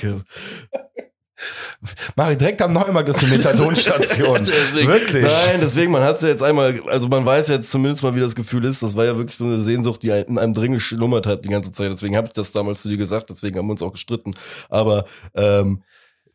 Mach 2.15 2.29
ich 2.29 2.37
direkt 2.37 2.61
am 2.61 2.73
Neumarkt, 2.73 3.09
ist 3.09 3.23
eine 3.23 3.37
Methadonstation. 3.37 4.47
Wirklich? 4.73 5.23
Nein, 5.23 5.59
deswegen, 5.61 5.91
man 5.91 6.03
hat 6.03 6.17
es 6.17 6.21
ja 6.21 6.29
jetzt 6.29 6.43
einmal, 6.43 6.79
also 6.87 7.07
man 7.07 7.25
weiß 7.25 7.49
jetzt 7.49 7.69
zumindest 7.69 8.03
mal, 8.03 8.15
wie 8.15 8.19
das 8.19 8.35
Gefühl 8.35 8.65
ist. 8.65 8.83
Das 8.83 8.95
war 8.95 9.05
ja 9.05 9.17
wirklich 9.17 9.35
so 9.35 9.45
eine 9.45 9.61
Sehnsucht, 9.63 10.03
die 10.03 10.09
in 10.09 10.37
einem 10.37 10.53
dringend 10.53 10.81
schlummert 10.81 11.27
hat 11.27 11.45
die 11.45 11.49
ganze 11.49 11.71
Zeit. 11.71 11.91
Deswegen 11.91 12.15
habe 12.15 12.27
ich 12.27 12.33
das 12.33 12.51
damals 12.51 12.81
zu 12.81 12.89
dir 12.89 12.97
gesagt, 12.97 13.29
deswegen 13.29 13.57
haben 13.57 13.67
wir 13.67 13.71
uns 13.71 13.81
auch 13.81 13.93
gestritten. 13.93 14.33
Aber 14.69 15.05
ähm, 15.35 15.83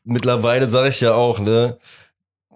mittlerweile 0.04 0.68
sage 0.68 0.88
ich 0.88 1.00
ja 1.00 1.14
auch, 1.14 1.38
ne, 1.38 1.78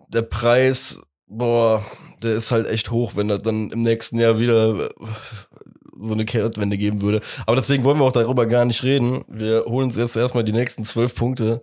der 0.08 0.22
Preis, 0.22 1.00
boah, 1.26 1.84
der 2.22 2.34
ist 2.34 2.52
halt 2.52 2.66
echt 2.66 2.90
hoch, 2.90 3.16
wenn 3.16 3.28
das 3.28 3.42
dann 3.42 3.70
im 3.70 3.82
nächsten 3.82 4.18
Jahr 4.18 4.38
wieder 4.38 4.86
äh, 4.86 4.88
so 5.98 6.14
eine 6.14 6.24
Kehrtwende 6.24 6.78
geben 6.78 7.02
würde. 7.02 7.20
Aber 7.46 7.56
deswegen 7.56 7.84
wollen 7.84 7.98
wir 7.98 8.04
auch 8.04 8.12
darüber 8.12 8.46
gar 8.46 8.64
nicht 8.64 8.82
reden. 8.82 9.24
Wir 9.28 9.64
holen 9.66 9.86
uns 9.86 9.96
jetzt 9.96 10.16
erstmal 10.16 10.44
die 10.44 10.52
nächsten 10.52 10.84
zwölf 10.84 11.14
Punkte. 11.14 11.62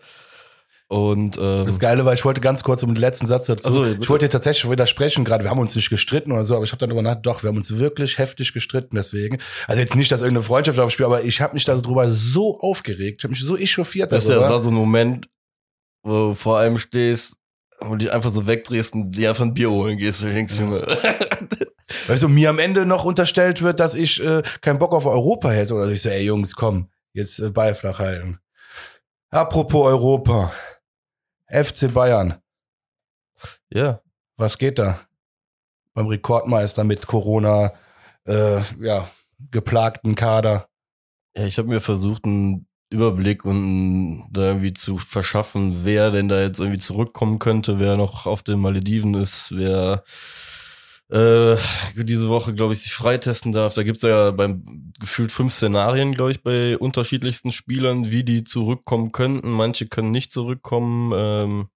Und 0.89 1.37
ähm, 1.39 1.67
Das 1.67 1.79
Geile 1.79 2.03
war, 2.03 2.15
ich 2.15 2.25
wollte 2.25 2.41
ganz 2.41 2.63
kurz 2.63 2.81
um 2.81 2.89
den 2.89 2.99
letzten 2.99 3.27
Satz 3.27 3.45
dazu. 3.45 3.69
Ach 3.69 3.73
so, 3.73 3.83
bitte. 3.83 3.99
ich 4.01 4.09
wollte 4.09 4.25
dir 4.25 4.31
tatsächlich 4.31 4.71
widersprechen, 4.71 5.23
gerade 5.23 5.43
wir 5.43 5.51
haben 5.51 5.59
uns 5.59 5.75
nicht 5.75 5.91
gestritten 5.91 6.31
oder 6.31 6.43
so, 6.43 6.55
aber 6.55 6.63
ich 6.65 6.71
habe 6.71 6.79
dann 6.79 6.89
darüber 6.89 7.03
nachgedacht, 7.03 7.25
doch, 7.27 7.43
wir 7.43 7.49
haben 7.49 7.57
uns 7.57 7.77
wirklich 7.77 8.17
heftig 8.17 8.53
gestritten 8.53 8.95
deswegen. 8.95 9.37
Also 9.67 9.79
jetzt 9.81 9.95
nicht, 9.95 10.11
dass 10.11 10.21
irgendeine 10.21 10.43
Freundschaft 10.43 10.79
aufs 10.79 10.93
Spiel, 10.93 11.05
aber 11.05 11.23
ich 11.23 11.41
habe 11.41 11.53
mich 11.53 11.63
darüber 11.63 12.09
so 12.09 12.59
aufgeregt, 12.59 13.21
ich 13.21 13.23
habe 13.23 13.33
mich 13.33 13.41
so 13.43 13.55
echauffiert 13.55 14.11
das 14.11 14.25
darüber. 14.25 14.49
war 14.49 14.59
so 14.59 14.71
ein 14.71 14.73
Moment, 14.73 15.29
wo 16.01 16.29
du 16.29 16.33
vor 16.33 16.57
einem 16.57 16.79
stehst 16.79 17.35
und 17.81 18.01
dich 18.01 18.11
einfach 18.11 18.31
so 18.31 18.47
wegdrehst 18.47 18.95
und 18.95 19.11
dir 19.11 19.29
einfach 19.29 19.45
ein 19.45 19.53
Bier 19.53 19.69
holen 19.69 19.95
gehst. 19.95 20.23
Du 20.23 20.25
denkst, 20.25 20.59
Junge, 20.59 20.81
Weißt 22.07 22.23
du, 22.23 22.29
mir 22.29 22.49
am 22.49 22.59
Ende 22.59 22.85
noch 22.87 23.05
unterstellt 23.05 23.61
wird, 23.61 23.79
dass 23.79 23.93
ich 23.93 24.23
äh, 24.23 24.41
keinen 24.61 24.79
Bock 24.79 24.93
auf 24.93 25.05
Europa 25.05 25.49
hätte. 25.49 25.73
Oder 25.75 25.89
ich 25.89 26.01
so, 26.01 26.09
ey 26.09 26.23
Jungs, 26.23 26.55
komm, 26.55 26.87
jetzt 27.13 27.39
äh, 27.39 27.49
Ball 27.51 27.75
flach 27.75 27.99
halten. 27.99 28.39
Apropos 29.31 29.85
Europa. 29.85 30.51
FC 31.49 31.93
Bayern, 31.93 32.35
ja, 33.69 34.01
was 34.37 34.57
geht 34.57 34.79
da? 34.79 34.99
Beim 35.93 36.07
Rekordmeister 36.07 36.83
mit 36.83 37.07
Corona, 37.07 37.73
äh, 38.25 38.61
ja, 38.79 39.09
geplagten 39.51 40.15
Kader. 40.15 40.69
ja, 41.35 41.45
ich 41.45 41.57
habe 41.57 41.69
mir 41.69 41.81
versucht, 41.81 42.25
einen 42.25 42.67
Überblick 42.89 43.45
und 43.45 44.27
da 44.31 44.41
irgendwie 44.41 44.73
zu 44.73 44.97
verschaffen, 44.97 45.85
wer 45.85 46.11
denn 46.11 46.27
da 46.27 46.41
jetzt 46.41 46.59
irgendwie 46.59 46.79
zurückkommen 46.79 47.39
könnte, 47.39 47.79
wer 47.79 47.97
noch 47.97 48.25
auf 48.25 48.41
den 48.41 48.59
Malediven 48.59 49.13
ist, 49.13 49.51
wer 49.55 50.03
äh, 51.09 51.55
diese 51.95 52.29
Woche, 52.29 52.53
glaube 52.53 52.73
ich, 52.73 52.81
sich 52.81 52.93
freitesten 52.93 53.51
darf. 53.51 53.73
Da 53.73 53.83
gibt's 53.83 54.03
ja 54.03 54.31
beim 54.31 54.93
gefühlt 54.99 55.31
fünf 55.31 55.53
Szenarien, 55.53 56.13
glaube 56.13 56.31
ich, 56.31 56.43
bei 56.43 56.77
unterschiedlichsten 56.77 57.51
Spielern, 57.51 58.11
wie 58.11 58.23
die 58.23 58.43
zurückkommen 58.43 59.11
könnten. 59.11 59.49
Manche 59.49 59.87
können 59.87 60.11
nicht 60.11 60.31
zurückkommen. 60.31 61.11
Ähm, 61.15 61.69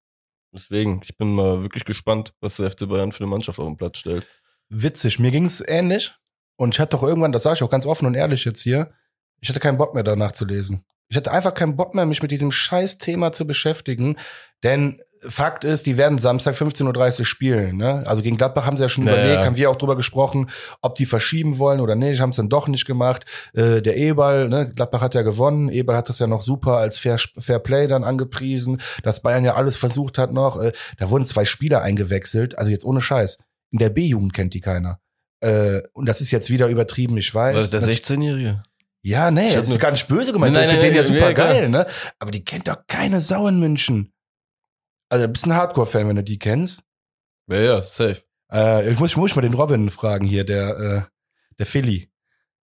deswegen, 0.52 1.00
ich 1.04 1.16
bin 1.16 1.34
mal 1.34 1.62
wirklich 1.62 1.84
gespannt, 1.84 2.32
was 2.40 2.56
der 2.56 2.70
FC 2.70 2.88
Bayern 2.88 3.12
für 3.12 3.24
eine 3.24 3.30
Mannschaft 3.30 3.58
auf 3.58 3.66
den 3.66 3.76
Platz 3.76 3.98
stellt. 3.98 4.26
Witzig, 4.68 5.18
mir 5.18 5.32
ging's 5.32 5.62
ähnlich. 5.66 6.14
Und 6.56 6.74
ich 6.74 6.80
hatte 6.80 6.96
doch 6.96 7.02
irgendwann, 7.02 7.32
das 7.32 7.42
sage 7.42 7.54
ich 7.54 7.62
auch 7.64 7.70
ganz 7.70 7.86
offen 7.86 8.06
und 8.06 8.14
ehrlich 8.14 8.44
jetzt 8.44 8.62
hier, 8.62 8.92
ich 9.40 9.48
hatte 9.48 9.60
keinen 9.60 9.78
Bock 9.78 9.94
mehr 9.94 10.04
danach 10.04 10.32
zu 10.32 10.44
lesen. 10.44 10.84
Ich 11.08 11.16
hatte 11.16 11.32
einfach 11.32 11.54
keinen 11.54 11.76
Bock 11.76 11.94
mehr, 11.94 12.06
mich 12.06 12.22
mit 12.22 12.30
diesem 12.30 12.52
scheiß 12.52 12.98
Thema 12.98 13.32
zu 13.32 13.46
beschäftigen. 13.46 14.16
Denn 14.62 15.00
Fakt 15.28 15.64
ist, 15.64 15.86
die 15.86 15.96
werden 15.96 16.18
Samstag 16.18 16.54
15.30 16.54 17.20
Uhr 17.20 17.24
spielen. 17.26 17.76
Ne? 17.76 18.02
Also 18.06 18.22
gegen 18.22 18.36
Gladbach 18.36 18.66
haben 18.66 18.76
sie 18.76 18.82
ja 18.82 18.88
schon 18.88 19.04
Naja. 19.04 19.24
überlegt, 19.24 19.44
haben 19.46 19.56
wir 19.56 19.70
auch 19.70 19.76
drüber 19.76 19.96
gesprochen, 19.96 20.50
ob 20.82 20.94
die 20.94 21.06
verschieben 21.06 21.58
wollen 21.58 21.80
oder 21.80 21.94
nicht, 21.94 22.20
haben 22.20 22.30
es 22.30 22.36
dann 22.36 22.48
doch 22.48 22.68
nicht 22.68 22.84
gemacht. 22.86 23.24
Äh, 23.54 23.82
der 23.82 23.96
Eberl, 23.96 24.48
ne? 24.48 24.70
Gladbach 24.74 25.00
hat 25.00 25.14
ja 25.14 25.22
gewonnen, 25.22 25.68
Eberl 25.68 25.96
hat 25.96 26.08
das 26.08 26.18
ja 26.18 26.26
noch 26.26 26.42
super 26.42 26.76
als 26.78 26.98
Fair, 26.98 27.18
Fair 27.38 27.58
Play 27.58 27.86
dann 27.86 28.04
angepriesen, 28.04 28.80
dass 29.02 29.22
Bayern 29.22 29.44
ja 29.44 29.54
alles 29.54 29.76
versucht 29.76 30.18
hat 30.18 30.32
noch. 30.32 30.60
Äh, 30.60 30.72
da 30.98 31.10
wurden 31.10 31.26
zwei 31.26 31.44
Spieler 31.44 31.82
eingewechselt, 31.82 32.58
also 32.58 32.70
jetzt 32.70 32.84
ohne 32.84 33.00
Scheiß. 33.00 33.38
In 33.70 33.78
der 33.78 33.90
B-Jugend 33.90 34.32
kennt 34.34 34.54
die 34.54 34.60
keiner. 34.60 34.98
Äh, 35.40 35.82
und 35.92 36.06
das 36.08 36.20
ist 36.20 36.30
jetzt 36.30 36.48
wieder 36.50 36.68
übertrieben, 36.68 37.16
ich 37.16 37.34
weiß. 37.34 37.56
Was 37.56 37.64
ist 37.64 37.72
der 37.72 37.80
Das- 37.80 37.88
16-Jährige? 37.90 38.62
ja, 39.02 39.30
nee, 39.30 39.48
Ich 39.48 39.54
das 39.54 39.68
ist 39.68 39.78
gar 39.80 39.90
nicht 39.90 40.08
böse 40.08 40.32
gemeint. 40.32 40.54
Nein, 40.54 40.62
das 40.64 40.72
ist 40.72 40.78
nein, 40.80 40.88
den 40.92 40.96
ja 40.96 41.02
nein, 41.02 41.12
super 41.12 41.34
geil, 41.34 41.68
ne? 41.68 41.86
Aber 42.18 42.30
die 42.30 42.42
kennt 42.42 42.68
doch 42.68 42.78
keine 42.86 43.20
Sau 43.20 43.46
in 43.48 43.60
München. 43.60 44.13
Also, 45.14 45.26
du 45.26 45.32
bist 45.32 45.46
ein 45.46 45.54
Hardcore-Fan, 45.54 46.08
wenn 46.08 46.16
du 46.16 46.24
die 46.24 46.40
kennst. 46.40 46.82
Ja, 47.46 47.60
ja, 47.60 47.80
safe. 47.80 48.22
Äh, 48.52 48.90
ich 48.90 48.98
muss, 48.98 49.10
ich 49.12 49.16
muss 49.16 49.36
mal 49.36 49.42
den 49.42 49.54
Robin 49.54 49.88
fragen 49.90 50.26
hier, 50.26 50.42
der, 50.44 50.76
äh, 50.76 51.02
der 51.58 51.66
Philly. 51.66 52.10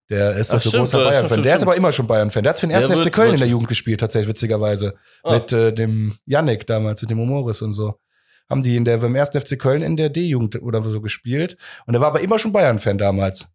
Der 0.09 0.33
ist 0.33 0.51
doch 0.51 0.59
so 0.59 0.71
stimmt, 0.71 0.81
großer 0.85 1.05
Bayern-Fan. 1.05 1.43
Der 1.43 1.57
ist 1.57 1.63
aber 1.63 1.77
immer 1.77 1.93
schon 1.93 2.07
Bayern-Fan. 2.07 2.43
Der 2.43 2.51
hat 2.51 2.59
für 2.59 2.67
den 2.67 2.71
ersten 2.75 2.93
FC 2.95 3.05
wird- 3.05 3.15
Köln 3.15 3.27
in 3.27 3.33
wird- 3.33 3.41
der 3.43 3.49
Jugend 3.49 3.69
gespielt, 3.69 4.01
tatsächlich, 4.01 4.31
witzigerweise. 4.31 4.95
Ah. 5.23 5.35
Mit 5.35 5.53
äh, 5.53 5.75
dem 5.75 6.17
Yannick 6.25 6.67
damals, 6.67 7.03
mit 7.03 7.11
dem 7.11 7.21
Omoris 7.21 7.61
und 7.61 7.75
so. 7.75 8.01
Haben 8.49 8.63
die 8.63 8.77
in 8.77 8.87
der, 8.87 8.97
beim 8.97 9.15
ersten 9.15 9.39
FC 9.39 9.59
Köln 9.59 9.83
in 9.83 9.99
der 9.99 10.09
D-Jugend 10.09 10.63
oder 10.63 10.83
so 10.83 11.03
gespielt. 11.03 11.59
Und 11.85 11.93
er 11.95 12.01
war 12.01 12.09
aber 12.09 12.21
immer 12.21 12.39
schon 12.39 12.53
Bayern-Fan 12.53 12.97
damals. 12.97 13.47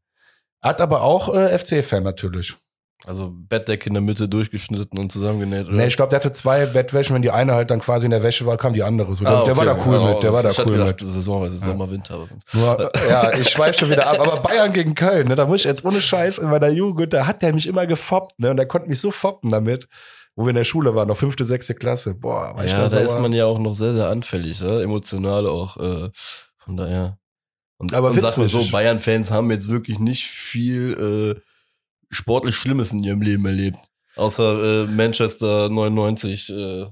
Hat 0.61 0.81
aber 0.81 1.01
auch 1.01 1.33
äh, 1.33 1.57
FC-Fan 1.57 2.03
natürlich. 2.03 2.55
Also 3.05 3.31
Bettdecke 3.33 3.87
in 3.87 3.93
der 3.95 4.01
Mitte 4.01 4.29
durchgeschnitten 4.29 4.97
und 4.97 5.11
zusammengenäht. 5.11 5.67
Oder? 5.67 5.75
Nee, 5.77 5.87
ich 5.87 5.97
glaube, 5.97 6.09
der 6.11 6.19
hatte 6.19 6.31
zwei 6.31 6.65
Bettwäschen. 6.65 7.13
Wenn 7.13 7.21
die 7.21 7.31
eine 7.31 7.53
halt 7.53 7.69
dann 7.69 7.81
quasi 7.81 8.05
in 8.05 8.11
der 8.11 8.23
Wäsche 8.23 8.45
war, 8.45 8.55
kam 8.55 8.73
die 8.73 8.81
andere. 8.83 9.13
So, 9.13 9.25
der, 9.25 9.33
Ah, 9.33 9.43
der 9.43 9.57
war 9.57 9.65
da 9.65 9.73
okay. 9.73 9.81
cool 9.87 9.95
Ja, 9.95 10.13
mit. 10.13 10.23
Der 10.23 10.31
war 10.33 10.41
da 10.43 10.51
cool 10.59 10.77
gedacht, 10.77 11.01
mit. 11.01 11.11
Saisonweise 11.11 11.57
Ja. 11.57 11.65
Sommer, 11.71 11.91
Winter. 11.91 12.25
Nur, 12.53 12.91
ja, 13.09 13.33
ich 13.37 13.49
schweife 13.49 13.79
schon 13.79 13.89
wieder 13.89 14.07
ab. 14.07 14.19
Aber 14.21 14.37
Bayern 14.41 14.71
gegen 14.71 14.95
Köln, 14.95 15.27
ne, 15.27 15.35
da 15.35 15.45
muss 15.45 15.59
ich 15.59 15.65
jetzt 15.65 15.83
ohne 15.83 15.99
Scheiß 15.99 16.37
in 16.37 16.49
meiner 16.49 16.69
Jugend, 16.69 17.11
da 17.11 17.27
hat 17.27 17.41
der 17.41 17.53
mich 17.53 17.67
immer 17.67 17.85
gefoppt, 17.87 18.39
ne, 18.39 18.51
und 18.51 18.57
der 18.57 18.67
konnte 18.67 18.87
mich 18.87 19.01
so 19.01 19.11
foppen 19.11 19.51
damit, 19.51 19.89
wo 20.35 20.45
wir 20.45 20.51
in 20.51 20.55
der 20.55 20.63
Schule 20.63 20.95
waren, 20.95 21.09
noch 21.09 21.17
fünfte, 21.17 21.43
sechste 21.43 21.75
Klasse. 21.75 22.15
Boah, 22.15 22.55
war 22.55 22.63
ich 22.63 22.71
Ja, 22.71 22.79
da 22.79 22.87
da 22.87 22.99
ist 22.99 23.19
man 23.19 23.33
ja 23.33 23.45
auch 23.47 23.59
noch 23.59 23.75
sehr, 23.75 23.93
sehr 23.93 24.07
anfällig, 24.07 24.61
ja? 24.61 24.79
emotional 24.79 25.45
auch. 25.45 25.75
Äh, 25.75 26.09
von 26.57 26.77
daher. 26.77 27.17
Und, 27.77 27.93
Aber 27.93 28.11
und 28.11 28.21
sag 28.21 28.37
mal 28.37 28.47
so, 28.47 28.63
Bayern-Fans 28.71 29.29
haben 29.29 29.51
jetzt 29.51 29.67
wirklich 29.67 29.99
nicht 29.99 30.25
viel 30.25 31.35
äh, 31.37 31.41
sportlich 32.13 32.55
Schlimmes 32.55 32.91
in 32.91 33.03
ihrem 33.03 33.21
Leben 33.21 33.45
erlebt. 33.45 33.77
Außer 34.15 34.83
äh, 34.83 34.87
Manchester 34.87 35.69
99. 35.69 36.49
Äh, 36.49 36.85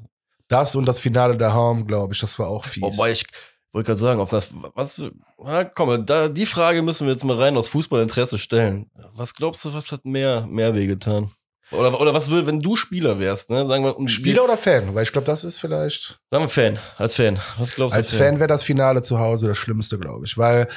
Das 0.47 0.76
und 0.76 0.86
das 0.86 0.99
Finale 0.99 1.38
der 1.38 1.53
Harm, 1.53 1.88
glaube 1.88 2.13
ich, 2.13 2.19
das 2.19 2.38
war 2.39 2.47
auch 2.47 2.65
fies. 2.65 2.82
wobei 2.84 3.11
ich 3.11 3.26
wollte 3.74 3.88
gerade 3.88 3.99
sagen, 3.99 4.19
auf 4.19 4.30
das, 4.32 4.49
was, 4.76 5.01
na, 5.41 5.63
komm, 5.63 6.05
da, 6.05 6.28
die 6.28 6.45
Frage 6.45 6.82
müssen 6.82 7.07
wir 7.07 7.13
jetzt 7.13 7.24
mal 7.24 7.38
rein 7.38 7.55
aus 7.55 7.69
Fußballinteresse 7.69 8.38
stellen. 8.38 8.89
Was 9.15 9.34
glaubst 9.34 9.63
du, 9.63 9.74
was 9.74 9.91
hat 9.93 10.03
mehr, 10.03 10.45
mehr 10.49 10.76
wehgetan? 10.76 11.32
Oder, 11.72 12.01
oder 12.01 12.13
was 12.13 12.30
würde, 12.30 12.47
wenn 12.47 12.59
du 12.59 12.76
Spieler 12.76 13.17
wärst, 13.17 13.49
ne? 13.49 13.65
Sagen 13.65 13.86
wir, 13.86 13.95
um 13.97 14.09
Spieler 14.09 14.43
oder 14.43 14.57
Fan? 14.57 14.93
Weil 14.93 15.03
ich 15.03 15.13
glaube, 15.13 15.26
das 15.26 15.45
ist 15.45 15.59
vielleicht. 15.59 16.19
Sagen 16.30 16.43
wir 16.43 16.49
Fan, 16.49 16.80
als 16.97 17.15
Fan. 17.15 17.39
Was 17.59 17.74
glaubst 17.74 17.95
du? 17.95 17.97
Als 17.97 18.13
Fan 18.13 18.39
wäre 18.39 18.49
das 18.49 18.63
Finale 18.63 19.01
zu 19.01 19.19
Hause 19.19 19.47
das 19.47 19.57
Schlimmste, 19.57 19.97
glaube 19.97 20.26
ich. 20.26 20.38
Weil, 20.38 20.67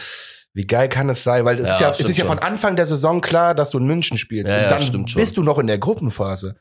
wie 0.55 0.67
geil 0.67 0.89
kann 0.89 1.09
es 1.09 1.25
sein? 1.25 1.45
Weil 1.45 1.59
es 1.59 1.69
ist 1.69 1.81
Ja, 1.81 1.89
ja, 1.89 1.97
es 1.99 2.09
ist 2.09 2.17
ja 2.17 2.25
von. 2.25 2.39
Anfang 2.39 2.77
der 2.77 2.87
Saison 2.87 3.21
klar, 3.21 3.55
dass 3.55 3.71
du 3.71 3.79
in 3.79 3.87
München 3.87 4.17
spielst. 4.17 4.53
Ja, 4.53 4.59
und 4.59 4.63
ja, 4.65 4.71
dann 4.71 4.83
stimmt 4.83 5.11
schon. 5.11 5.21
bist 5.21 5.37
du 5.37 5.43
noch 5.43 5.59
in 5.59 5.67
der 5.67 5.79
Gruppenphase. 5.79 6.57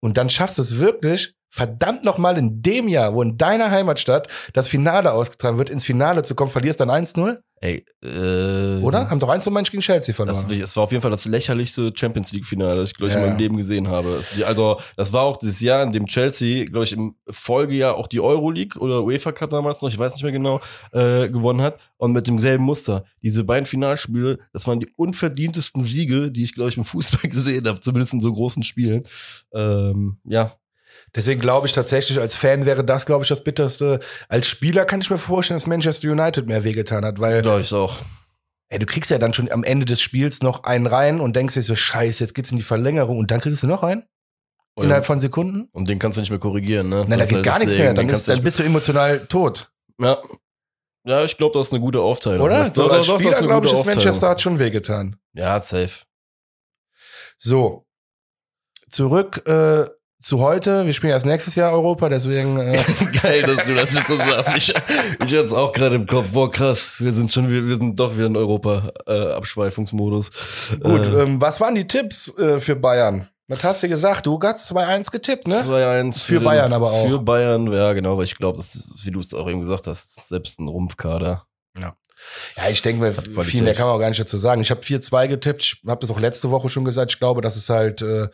Und 0.00 0.18
dann 0.18 0.30
schaffst 0.30 0.58
du 0.58 0.62
es 0.62 0.78
wirklich, 0.78 1.34
verdammt 1.48 2.04
nochmal 2.04 2.36
in 2.38 2.62
dem 2.62 2.88
Jahr, 2.88 3.14
wo 3.14 3.22
in 3.22 3.36
deiner 3.36 3.70
Heimatstadt 3.70 4.28
das 4.52 4.68
Finale 4.68 5.12
ausgetragen 5.12 5.58
wird, 5.58 5.70
ins 5.70 5.84
Finale 5.84 6.22
zu 6.22 6.34
kommen, 6.34 6.50
verlierst 6.50 6.80
dann 6.80 6.90
1-0, 6.90 7.38
Ey, 7.60 7.84
äh, 8.04 8.80
oder? 8.82 9.10
Haben 9.10 9.18
doch 9.18 9.28
1 9.28 9.44
0 9.44 9.52
Mensch 9.52 9.72
gegen 9.72 9.82
Chelsea 9.82 10.14
verloren. 10.14 10.46
Das, 10.48 10.60
das 10.60 10.76
war 10.76 10.84
auf 10.84 10.92
jeden 10.92 11.02
Fall 11.02 11.10
das 11.10 11.24
lächerlichste 11.24 11.92
Champions 11.92 12.30
League-Finale, 12.32 12.80
das 12.80 12.90
ich, 12.90 12.94
glaube 12.96 13.08
ich, 13.08 13.14
Ja. 13.14 13.20
in 13.24 13.30
meinem 13.30 13.38
Leben 13.38 13.56
gesehen 13.56 13.88
habe. 13.88 14.22
Also, 14.46 14.78
das 14.96 15.12
war 15.12 15.22
auch 15.22 15.38
das 15.38 15.60
Jahr, 15.60 15.82
in 15.82 15.90
dem 15.90 16.06
Chelsea, 16.06 16.66
glaube 16.66 16.84
ich, 16.84 16.92
im 16.92 17.16
Folgejahr 17.28 17.96
auch 17.96 18.06
die 18.06 18.20
Euroleague 18.20 18.80
oder 18.80 19.02
UEFA 19.02 19.32
Cup 19.32 19.50
damals 19.50 19.82
noch, 19.82 19.88
ich 19.88 19.98
weiß 19.98 20.14
nicht 20.14 20.22
mehr 20.22 20.30
genau, 20.32 20.60
äh, 20.92 21.28
gewonnen 21.28 21.60
hat. 21.60 21.78
Und 21.96 22.12
mit 22.12 22.28
demselben 22.28 22.62
Muster. 22.62 23.04
Diese 23.22 23.42
beiden 23.42 23.66
Finalspiele, 23.66 24.38
das 24.52 24.68
waren 24.68 24.78
die 24.78 24.92
unverdientesten 24.94 25.82
Siege, 25.82 26.30
die 26.30 26.44
ich, 26.44 26.54
glaube 26.54 26.70
ich, 26.70 26.76
im 26.76 26.84
Fußball 26.84 27.22
gesehen 27.28 27.66
habe, 27.66 27.80
zumindest 27.80 28.14
in 28.14 28.20
so 28.20 28.32
großen 28.32 28.62
Spielen. 28.62 29.02
Ähm, 29.52 30.18
ja, 30.24 30.52
Deswegen 31.14 31.40
glaube 31.40 31.66
ich 31.66 31.72
tatsächlich, 31.72 32.18
als 32.20 32.34
Fan 32.36 32.66
wäre 32.66 32.84
das, 32.84 33.06
glaube 33.06 33.22
ich, 33.22 33.28
das 33.28 33.42
Bitterste. 33.44 34.00
Als 34.28 34.46
Spieler 34.46 34.84
kann 34.84 35.00
ich 35.00 35.10
mir 35.10 35.18
vorstellen, 35.18 35.56
dass 35.56 35.66
Manchester 35.66 36.08
United 36.10 36.46
mehr 36.46 36.64
wehgetan 36.64 37.04
hat, 37.04 37.18
weil 37.20 37.42
glaube 37.42 37.60
ich 37.62 37.72
auch. 37.72 37.98
ey, 38.68 38.78
du 38.78 38.86
kriegst 38.86 39.10
ja 39.10 39.18
dann 39.18 39.32
schon 39.32 39.50
am 39.50 39.64
Ende 39.64 39.86
des 39.86 40.00
Spiels 40.00 40.42
noch 40.42 40.64
einen 40.64 40.86
rein 40.86 41.20
und 41.20 41.34
denkst 41.36 41.54
dir 41.54 41.62
so, 41.62 41.74
scheiße, 41.76 42.22
jetzt 42.22 42.34
geht's 42.34 42.50
in 42.50 42.58
die 42.58 42.62
Verlängerung 42.62 43.18
und 43.18 43.30
dann 43.30 43.40
kriegst 43.40 43.62
du 43.62 43.66
noch 43.66 43.82
einen 43.82 44.04
innerhalb 44.76 45.06
von 45.06 45.18
Sekunden. 45.18 45.68
Und 45.72 45.88
den 45.88 45.98
kannst 45.98 46.18
du 46.18 46.20
nicht 46.20 46.30
mehr 46.30 46.38
korrigieren, 46.38 46.88
ne? 46.88 47.00
Nein, 47.08 47.10
da 47.10 47.16
Das 47.16 47.28
geht 47.30 47.36
halt 47.38 47.44
gar 47.46 47.52
das 47.54 47.58
nichts 47.60 47.72
Ding. 47.74 47.82
mehr. 47.82 47.94
Dann, 47.94 48.08
ist, 48.08 48.28
dann 48.28 48.42
bist 48.44 48.58
du 48.60 48.62
emotional 48.62 49.26
tot, 49.26 49.72
Ja. 50.00 50.18
Ja, 51.04 51.24
ich 51.24 51.36
glaube, 51.38 51.58
das 51.58 51.68
ist 51.68 51.72
eine 51.72 51.80
gute 51.80 52.00
Aufteilung. 52.00 52.42
oder? 52.46 52.58
Das, 52.58 52.74
So, 52.74 52.88
als 52.90 53.06
doch, 53.06 53.14
Spieler, 53.14 53.30
das 53.30 53.40
glaube 53.40 53.66
ich, 53.66 53.72
ist 53.72 53.86
Manchester 53.86 54.28
hat 54.28 54.42
schon 54.42 54.58
wehgetan. 54.58 55.16
Ja, 55.32 55.58
safe. 55.58 56.04
So, 57.38 57.86
zurück 58.90 59.42
äh, 59.46 59.86
zu 60.20 60.40
heute. 60.40 60.84
Wir 60.86 60.92
spielen 60.92 61.12
erst 61.12 61.26
nächstes 61.26 61.54
Jahr 61.54 61.72
Europa, 61.72 62.08
deswegen 62.08 62.58
äh, 62.58 62.78
Geil, 63.22 63.42
dass 63.42 63.64
du 63.64 63.74
das 63.74 63.94
jetzt 63.94 64.08
so 64.08 64.16
sagst. 64.16 64.56
Ich, 64.56 64.68
ich 64.70 64.74
hatte 65.20 65.36
es 65.36 65.52
auch 65.52 65.72
gerade 65.72 65.96
im 65.96 66.06
Kopf. 66.06 66.26
Boah, 66.32 66.50
krass. 66.50 66.94
Wir 66.98 67.12
sind 67.12 67.32
schon, 67.32 67.50
wir, 67.50 67.66
wir 67.66 67.76
sind 67.76 67.98
doch 67.98 68.14
wieder 68.16 68.26
in 68.26 68.36
Europa 68.36 68.92
äh, 69.06 69.32
Abschweifungsmodus. 69.32 70.30
gut. 70.82 71.06
Äh, 71.06 71.22
Ähm, 71.22 71.40
was 71.40 71.60
waren 71.60 71.74
die 71.74 71.86
Tipps 71.86 72.36
äh, 72.38 72.58
für 72.60 72.76
Bayern? 72.76 73.28
Was 73.46 73.64
hast 73.64 73.82
du 73.82 73.88
gesagt? 73.88 74.26
Du 74.26 74.38
hast 74.42 74.70
2-1 74.72 75.10
getippt, 75.10 75.48
ne? 75.48 75.62
2-1 75.62 76.22
Für 76.22 76.40
Bayern 76.40 76.72
aber 76.72 76.90
auch. 76.90 77.08
Für 77.08 77.18
Bayern, 77.18 77.72
ja, 77.72 77.94
genau, 77.94 78.18
weil 78.18 78.24
ich 78.24 78.36
glaube, 78.36 78.58
das 78.58 78.74
ist, 78.74 79.06
wie 79.06 79.10
du 79.10 79.20
es 79.20 79.32
auch 79.32 79.48
eben 79.48 79.60
gesagt 79.60 79.86
hast, 79.86 80.28
selbst 80.28 80.60
ein 80.60 80.68
Rumpfkader. 80.68 81.44
Ja, 82.56 82.68
ich 82.70 82.82
denke 82.82 83.00
mir, 83.00 83.42
viel 83.44 83.62
mehr 83.62 83.74
kann 83.74 83.86
man 83.86 83.94
auch 83.94 84.00
gar 84.00 84.08
nicht 84.08 84.20
dazu 84.20 84.36
sagen. 84.36 84.60
Ich 84.60 84.70
habe 84.70 84.80
4-2 84.80 85.28
getippt. 85.28 85.62
Ich 85.62 85.80
habe 85.86 86.00
das 86.00 86.10
auch 86.10 86.20
letzte 86.20 86.50
Woche 86.50 86.68
schon 86.68 86.84
gesagt. 86.84 87.12
Ich 87.12 87.18
glaube, 87.18 87.40
dass 87.40 87.56
es 87.56 87.70
halt 87.70 88.02
äh, 88.02 88.28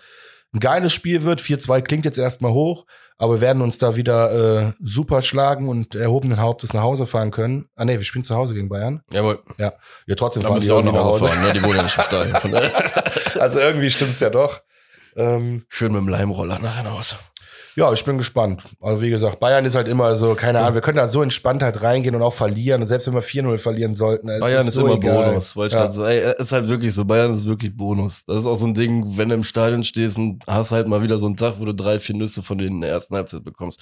ein 0.54 0.60
geiles 0.60 0.92
Spiel 0.92 1.24
wird. 1.24 1.40
4-2 1.40 1.82
klingt 1.82 2.04
jetzt 2.04 2.18
erstmal 2.18 2.52
hoch, 2.52 2.86
aber 3.18 3.34
wir 3.34 3.40
werden 3.40 3.62
uns 3.62 3.78
da 3.78 3.96
wieder 3.96 4.68
äh, 4.68 4.72
super 4.80 5.20
schlagen 5.22 5.68
und 5.68 5.94
erhobenen 5.94 6.40
Hauptes 6.40 6.72
nach 6.72 6.82
Hause 6.82 7.06
fahren 7.06 7.30
können. 7.30 7.68
Ah 7.74 7.84
nee, 7.84 7.98
wir 7.98 8.04
spielen 8.04 8.24
zu 8.24 8.34
Hause 8.36 8.54
gegen 8.54 8.68
Bayern. 8.68 9.02
Jawohl. 9.12 9.40
Ja, 9.58 9.72
trotzdem 10.16 10.42
Da 10.42 10.50
fahren 10.50 10.60
die 10.60 10.66
ihr 10.66 10.76
auch 10.76 10.82
nach 10.82 10.94
Hause 10.94 11.28
fahren, 11.28 11.42
ne? 11.42 11.52
Die 11.52 11.62
wohnen 11.62 11.76
ja 11.76 11.82
nicht 11.82 11.98
im 11.98 12.04
Stadion. 12.04 12.62
Also 13.40 13.58
irgendwie 13.58 13.90
stimmt's 13.90 14.20
ja 14.20 14.30
doch. 14.30 14.60
Ähm, 15.16 15.64
Schön 15.68 15.92
mit 15.92 16.00
dem 16.00 16.08
Leimroller 16.08 16.60
nachher 16.60 16.84
nach 16.84 16.92
Hause. 16.98 17.16
Ja, 17.76 17.92
ich 17.92 18.04
bin 18.04 18.18
gespannt. 18.18 18.62
Also 18.80 19.02
wie 19.02 19.10
gesagt, 19.10 19.40
Bayern 19.40 19.64
ist 19.64 19.74
halt 19.74 19.88
immer 19.88 20.16
so, 20.16 20.34
keine 20.34 20.60
Ahnung, 20.60 20.74
wir 20.74 20.80
können 20.80 20.96
da 20.96 21.08
so 21.08 21.22
entspannt 21.22 21.62
halt 21.62 21.82
reingehen 21.82 22.14
und 22.14 22.22
auch 22.22 22.32
verlieren. 22.32 22.82
Und 22.82 22.86
selbst 22.86 23.06
wenn 23.06 23.14
wir 23.14 23.22
4-0 23.22 23.58
verlieren 23.58 23.94
sollten, 23.94 24.28
es 24.28 24.40
Bayern 24.40 24.66
ist, 24.66 24.74
so 24.74 24.86
immer 24.86 24.96
egal. 24.96 25.30
Bonus, 25.30 25.56
weil 25.56 25.68
ich 25.68 25.72
Ja. 25.72 25.90
so, 25.90 26.04
ey, 26.04 26.34
ist 26.38 26.52
halt 26.52 26.68
wirklich 26.68 26.94
so, 26.94 27.04
Bayern 27.04 27.34
ist 27.34 27.46
wirklich 27.46 27.76
Bonus. 27.76 28.24
Das 28.26 28.38
ist 28.38 28.46
auch 28.46 28.56
so 28.56 28.66
ein 28.66 28.74
Ding, 28.74 29.16
wenn 29.16 29.28
du 29.28 29.34
im 29.34 29.44
Stadion 29.44 29.82
stehst 29.84 30.16
und 30.18 30.44
hast 30.46 30.72
halt 30.72 30.86
mal 30.88 31.02
wieder 31.02 31.18
so 31.18 31.26
einen 31.26 31.36
Tag, 31.36 31.58
wo 31.58 31.64
du 31.64 31.74
drei, 31.74 31.98
vier 31.98 32.16
Nüsse 32.16 32.42
von 32.42 32.58
denen 32.58 32.76
in 32.76 32.80
der 32.82 32.90
ersten 32.90 33.14
Halbzeit 33.16 33.44
bekommst. 33.44 33.80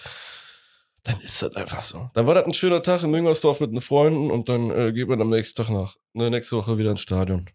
Dann 1.04 1.20
ist 1.20 1.42
das 1.42 1.56
einfach 1.56 1.82
so. 1.82 2.08
Dann 2.14 2.26
war 2.26 2.34
das 2.34 2.44
ein 2.44 2.54
schöner 2.54 2.82
Tag 2.82 3.02
in 3.02 3.10
Müngersdorf 3.10 3.60
mit 3.60 3.72
den 3.72 3.80
Freunden 3.80 4.30
und 4.30 4.48
dann 4.48 4.70
äh, 4.70 4.92
geht 4.92 5.08
man 5.08 5.20
am 5.20 5.30
nächsten 5.30 5.60
Tag 5.62 5.70
nach, 5.70 5.96
ne, 6.12 6.30
nächste 6.30 6.56
Woche 6.56 6.78
wieder 6.78 6.92
ins 6.92 7.00
Stadion. 7.00 7.46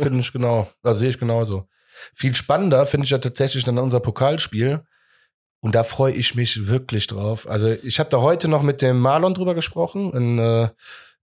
Finde 0.00 0.18
ich 0.18 0.32
genau. 0.32 0.68
Da 0.82 0.94
sehe 0.94 1.10
ich 1.10 1.18
genauso. 1.18 1.68
Viel 2.14 2.34
spannender 2.34 2.86
finde 2.86 3.04
ich 3.04 3.10
ja 3.10 3.18
tatsächlich 3.18 3.64
dann 3.64 3.78
unser 3.78 4.00
Pokalspiel. 4.00 4.82
Und 5.60 5.74
da 5.74 5.84
freue 5.84 6.14
ich 6.14 6.34
mich 6.34 6.68
wirklich 6.68 7.06
drauf. 7.06 7.48
Also 7.48 7.68
ich 7.82 7.98
habe 7.98 8.10
da 8.10 8.20
heute 8.20 8.48
noch 8.48 8.62
mit 8.62 8.80
dem 8.80 8.98
Marlon 8.98 9.34
drüber 9.34 9.54
gesprochen. 9.54 10.12
Ein 10.14 10.38
äh, 10.38 10.68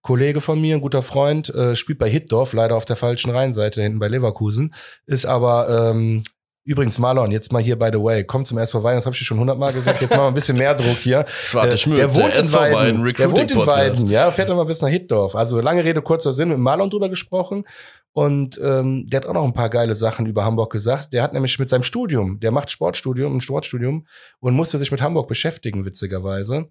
Kollege 0.01 0.41
von 0.41 0.61
mir, 0.61 0.75
ein 0.75 0.81
guter 0.81 1.01
Freund, 1.01 1.49
äh, 1.49 1.75
spielt 1.75 1.97
bei 1.97 2.09
Hitdorf, 2.09 2.53
leider 2.53 2.75
auf 2.75 2.85
der 2.85 2.95
falschen 2.95 3.31
Rheinseite, 3.31 3.81
hinten 3.81 3.99
bei 3.99 4.07
Leverkusen. 4.07 4.73
Ist 5.05 5.25
aber, 5.25 5.91
ähm, 5.91 6.23
übrigens 6.67 6.99
Marlon, 6.99 7.31
jetzt 7.31 7.51
mal 7.51 7.61
hier 7.61 7.77
by 7.77 7.89
the 7.91 7.99
way, 7.99 8.23
komm 8.23 8.43
zum 8.43 8.57
SV 8.57 8.83
Weiden, 8.83 8.97
das 8.97 9.05
habe 9.05 9.13
ich 9.13 9.19
dir 9.19 9.25
schon 9.25 9.39
hundertmal 9.39 9.71
gesagt, 9.71 10.01
jetzt 10.01 10.11
machen 10.11 10.23
wir 10.23 10.27
ein 10.27 10.33
bisschen 10.33 10.57
mehr 10.57 10.75
Druck 10.75 10.97
hier. 10.97 11.25
Schwarte 11.45 11.73
Äh, 11.73 11.77
Schmöd, 11.77 11.99
der 11.99 12.15
wohnt 12.15 12.33
in 12.33 12.41
SV 12.41 12.59
Weiden. 12.59 12.75
Weiden 12.75 13.15
Der 13.15 13.31
wohnt 13.31 13.51
in. 13.51 13.57
Weiden, 13.57 14.05
ja, 14.07 14.29
fährt 14.31 14.49
immer 14.49 14.65
bis 14.65 14.81
nach 14.81 14.89
Hitdorf. 14.89 15.35
Also 15.35 15.61
lange 15.61 15.83
Rede, 15.83 16.01
kurzer 16.01 16.33
Sinn, 16.33 16.49
mit 16.49 16.59
Marlon 16.59 16.89
drüber 16.89 17.09
gesprochen. 17.09 17.63
Und 18.11 18.59
ähm, 18.61 19.05
der 19.07 19.21
hat 19.21 19.27
auch 19.27 19.33
noch 19.33 19.43
ein 19.43 19.53
paar 19.53 19.69
geile 19.69 19.95
Sachen 19.95 20.25
über 20.25 20.43
Hamburg 20.43 20.71
gesagt. 20.71 21.13
Der 21.13 21.23
hat 21.23 21.33
nämlich 21.33 21.57
mit 21.59 21.69
seinem 21.69 21.83
Studium, 21.83 22.39
der 22.39 22.51
macht 22.51 22.69
Sportstudium, 22.69 23.37
ein 23.37 23.41
Sportstudium 23.41 24.05
und 24.39 24.53
musste 24.53 24.77
sich 24.77 24.91
mit 24.91 25.01
Hamburg 25.01 25.27
beschäftigen, 25.27 25.85
witzigerweise. 25.85 26.67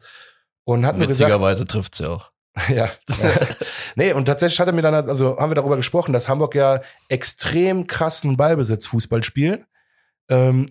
Und 0.65 0.85
hat 0.85 0.99
mir 0.99 1.07
gesagt, 1.07 1.31
Witzigerweise 1.31 1.65
trifft's 1.65 2.01
ja 2.01 2.09
auch. 2.09 2.31
Ja. 2.69 2.91
nee, 3.97 4.13
und 4.13 4.25
tatsächlich 4.25 4.59
hat 4.61 4.67
er 4.67 4.73
mir 4.73 4.83
dann, 4.83 4.95
also 4.95 5.37
haben 5.39 5.51
wir 5.51 5.55
darüber 5.55 5.77
gesprochen, 5.77 6.13
dass 6.13 6.29
Hamburg 6.29 6.55
ja 6.55 6.81
extrem 7.09 7.87
krassen 7.87 8.37
Ballbesitz 8.37 8.87
Fußball 8.87 9.23
spielt. 9.23 9.65
Ähm, 10.29 10.69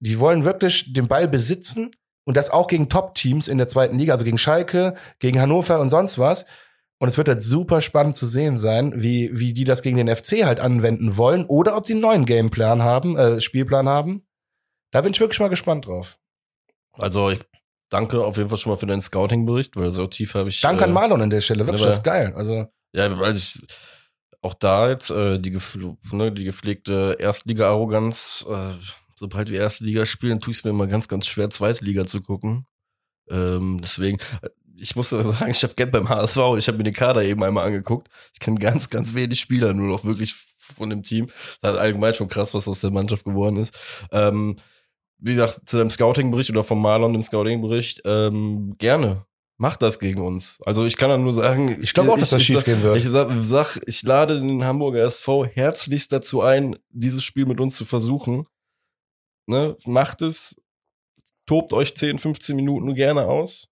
die 0.00 0.20
wollen 0.20 0.44
wirklich 0.44 0.92
den 0.92 1.08
Ball 1.08 1.28
besitzen 1.28 1.90
und 2.24 2.36
das 2.36 2.50
auch 2.50 2.66
gegen 2.66 2.88
Top-Teams 2.88 3.48
in 3.48 3.58
der 3.58 3.68
zweiten 3.68 3.98
Liga, 3.98 4.12
also 4.12 4.24
gegen 4.24 4.38
Schalke, 4.38 4.94
gegen 5.18 5.40
Hannover 5.40 5.80
und 5.80 5.88
sonst 5.88 6.18
was. 6.18 6.46
Und 6.98 7.08
es 7.08 7.18
wird 7.18 7.28
halt 7.28 7.42
super 7.42 7.82
spannend 7.82 8.16
zu 8.16 8.26
sehen 8.26 8.56
sein, 8.56 8.92
wie, 8.96 9.38
wie 9.38 9.52
die 9.52 9.64
das 9.64 9.82
gegen 9.82 9.98
den 9.98 10.14
FC 10.14 10.44
halt 10.44 10.60
anwenden 10.60 11.16
wollen 11.18 11.44
oder 11.44 11.76
ob 11.76 11.86
sie 11.86 11.92
einen 11.92 12.02
neuen 12.02 12.24
Gameplan 12.24 12.82
haben, 12.82 13.16
äh, 13.16 13.40
Spielplan 13.40 13.88
haben. 13.88 14.26
Da 14.92 15.02
bin 15.02 15.12
ich 15.12 15.20
wirklich 15.20 15.40
mal 15.40 15.48
gespannt 15.48 15.86
drauf. 15.86 16.18
Also 16.92 17.30
ich 17.30 17.40
danke 17.90 18.24
auf 18.24 18.38
jeden 18.38 18.48
Fall 18.48 18.58
schon 18.58 18.70
mal 18.70 18.76
für 18.76 18.86
deinen 18.86 19.02
Scouting-Bericht, 19.02 19.76
weil 19.76 19.92
so 19.92 20.06
tief 20.06 20.34
habe 20.34 20.48
ich. 20.48 20.60
Danke 20.62 20.82
äh, 20.82 20.86
an 20.86 20.92
Marlon 20.92 21.20
an 21.20 21.30
der 21.30 21.42
Stelle, 21.42 21.66
wirklich, 21.66 21.84
das 21.84 21.98
ist 21.98 22.02
geil. 22.02 22.32
Also, 22.34 22.66
Ja, 22.92 23.18
weil 23.18 23.36
ich 23.36 23.60
auch 24.46 24.54
da 24.54 24.88
jetzt 24.88 25.10
äh, 25.10 25.38
die, 25.38 25.50
gefl- 25.56 25.96
ne, 26.12 26.32
die 26.32 26.44
gepflegte 26.44 27.16
Erstliga-Arroganz, 27.18 28.46
äh, 28.48 28.72
sobald 29.16 29.50
wir 29.50 29.60
erste 29.60 29.84
Liga 29.84 30.06
spielen, 30.06 30.40
tue 30.40 30.52
ich 30.52 30.58
es 30.58 30.64
mir 30.64 30.70
immer 30.70 30.86
ganz, 30.86 31.08
ganz 31.08 31.26
schwer, 31.26 31.50
zweite 31.50 31.84
Liga 31.84 32.06
zu 32.06 32.22
gucken. 32.22 32.66
Ähm, 33.30 33.78
deswegen, 33.82 34.18
äh, 34.42 34.48
ich 34.78 34.94
muss 34.96 35.10
sagen, 35.10 35.50
ich 35.50 35.62
habe 35.62 35.74
gern 35.74 35.90
beim 35.90 36.08
HSV, 36.08 36.38
ich 36.58 36.68
habe 36.68 36.78
mir 36.78 36.84
den 36.84 36.94
Kader 36.94 37.24
eben 37.24 37.42
einmal 37.42 37.66
angeguckt. 37.66 38.08
Ich 38.34 38.40
kenne 38.40 38.58
ganz, 38.58 38.90
ganz 38.90 39.14
wenig 39.14 39.40
Spieler, 39.40 39.74
nur 39.74 39.88
noch 39.88 40.04
wirklich 40.04 40.34
von 40.56 40.90
dem 40.90 41.02
Team. 41.02 41.28
Das 41.60 41.74
ist 41.74 41.80
allgemein 41.80 42.14
schon 42.14 42.28
krass, 42.28 42.54
was 42.54 42.68
aus 42.68 42.80
der 42.80 42.90
Mannschaft 42.90 43.24
geworden 43.24 43.56
ist. 43.56 43.74
Ähm, 44.10 44.56
wie 45.18 45.34
gesagt, 45.34 45.68
zu 45.68 45.78
dem 45.78 45.90
Scouting-Bericht 45.90 46.50
oder 46.50 46.64
vom 46.64 46.80
Marlon 46.82 47.12
dem 47.12 47.22
Scouting-Bericht, 47.22 48.02
ähm, 48.04 48.74
gerne. 48.78 49.24
Macht 49.58 49.80
das 49.80 49.98
gegen 49.98 50.20
uns. 50.20 50.58
Also 50.66 50.84
ich 50.84 50.98
kann 50.98 51.08
da 51.08 51.16
nur 51.16 51.32
sagen, 51.32 51.78
ich 51.82 51.94
glaube 51.94 52.12
auch, 52.12 52.18
dass 52.18 52.30
das 52.30 52.42
schief 52.42 52.64
gehen 52.64 52.82
wird. 52.82 52.98
ich 52.98 53.08
sag, 53.08 53.30
sag, 53.44 53.80
ich 53.86 54.02
lade 54.02 54.38
den 54.38 54.64
Hamburger 54.64 55.02
SV 55.02 55.46
herzlichst 55.46 56.12
dazu 56.12 56.42
ein, 56.42 56.76
dieses 56.90 57.24
Spiel 57.24 57.46
mit 57.46 57.58
uns 57.58 57.74
zu 57.76 57.86
versuchen. 57.86 58.46
Ne? 59.46 59.76
Macht 59.86 60.20
es, 60.20 60.56
tobt 61.46 61.72
euch 61.72 61.96
10, 61.96 62.18
15 62.18 62.54
Minuten 62.54 62.94
gerne 62.94 63.26
aus. 63.26 63.68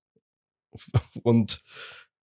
Und 1.23 1.63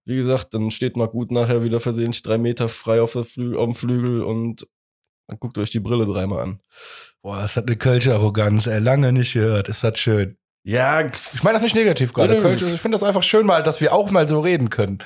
wie 0.06 0.16
gesagt, 0.16 0.54
dann 0.54 0.70
steht 0.70 0.96
mal 0.96 1.08
gut 1.08 1.30
nachher 1.30 1.62
wieder 1.62 1.80
versehentlich 1.80 2.22
drei 2.22 2.38
Meter 2.38 2.68
frei 2.68 3.02
auf, 3.02 3.12
Flü 3.12 3.56
auf 3.56 3.64
dem 3.66 3.74
Flügel 3.74 4.22
und 4.22 4.66
dann 5.28 5.38
guckt 5.38 5.56
euch 5.58 5.70
die 5.70 5.78
Brille 5.78 6.06
dreimal 6.06 6.40
an. 6.40 6.60
Boah, 7.22 7.42
das 7.42 7.56
hat 7.56 7.66
eine 7.66 7.76
Kölsche 7.76 8.14
Arroganz, 8.14 8.66
ey, 8.66 8.80
lange 8.80 9.12
nicht 9.12 9.34
gehört. 9.34 9.68
Ist 9.68 9.84
das 9.84 9.98
schön. 10.00 10.36
Ja, 10.62 11.06
Ich 11.06 11.42
meine 11.42 11.54
das 11.54 11.62
nicht 11.62 11.74
negativ 11.74 12.12
gerade. 12.12 12.34
Nö. 12.34 12.42
Kölsch, 12.42 12.62
ich 12.62 12.80
finde 12.80 12.96
das 12.96 13.02
einfach 13.02 13.22
schön 13.22 13.46
mal, 13.46 13.62
dass 13.62 13.80
wir 13.80 13.92
auch 13.92 14.10
mal 14.10 14.26
so 14.26 14.40
reden 14.40 14.70
können. 14.70 15.02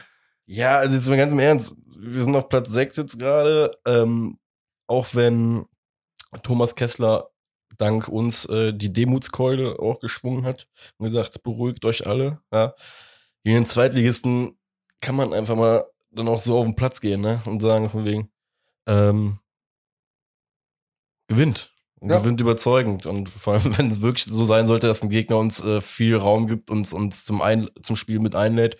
Ja, 0.46 0.78
also 0.78 0.96
jetzt 0.96 1.08
mal 1.08 1.16
ganz 1.16 1.32
im 1.32 1.38
Ernst. 1.38 1.76
Wir 1.96 2.22
sind 2.22 2.36
auf 2.36 2.48
Platz 2.48 2.68
6 2.70 2.96
jetzt 2.96 3.18
gerade. 3.18 3.70
Ähm, 3.86 4.38
auch 4.86 5.14
wenn 5.14 5.64
Thomas 6.42 6.74
Kessler 6.74 7.30
dank 7.78 8.08
uns 8.08 8.44
äh, 8.46 8.72
die 8.72 8.92
Demutskeule 8.92 9.78
auch 9.78 10.00
geschwungen 10.00 10.44
hat 10.44 10.68
und 10.98 11.06
gesagt, 11.06 11.42
beruhigt 11.42 11.84
euch 11.84 12.06
alle. 12.06 12.40
Ja. 12.52 12.74
Gegen 13.44 13.56
den 13.56 13.66
Zweitligisten 13.66 14.58
kann 15.00 15.16
man 15.16 15.32
einfach 15.32 15.56
mal 15.56 15.84
dann 16.10 16.28
auch 16.28 16.38
so 16.38 16.58
auf 16.58 16.66
den 16.66 16.76
Platz 16.76 17.00
gehen 17.00 17.20
ne? 17.20 17.42
und 17.46 17.60
sagen 17.60 17.90
von 17.90 18.04
wegen, 18.04 18.30
ähm, 18.86 19.38
gewinnt. 21.28 21.73
Und 22.04 22.10
Ja. 22.10 22.18
Gewinnt 22.18 22.38
überzeugend. 22.38 23.06
Und 23.06 23.30
vor 23.30 23.54
allem, 23.54 23.62
wenn 23.78 23.88
es 23.88 24.02
wirklich 24.02 24.24
so 24.26 24.44
sein 24.44 24.66
sollte, 24.66 24.86
dass 24.86 25.02
ein 25.02 25.08
Gegner 25.08 25.38
uns 25.38 25.64
äh, 25.64 25.80
viel 25.80 26.16
Raum 26.16 26.46
gibt, 26.46 26.70
uns, 26.70 26.92
uns 26.92 27.24
zum, 27.24 27.40
ein 27.40 27.70
zum 27.82 27.96
Spiel 27.96 28.20
mit 28.20 28.34
einlädt, 28.34 28.76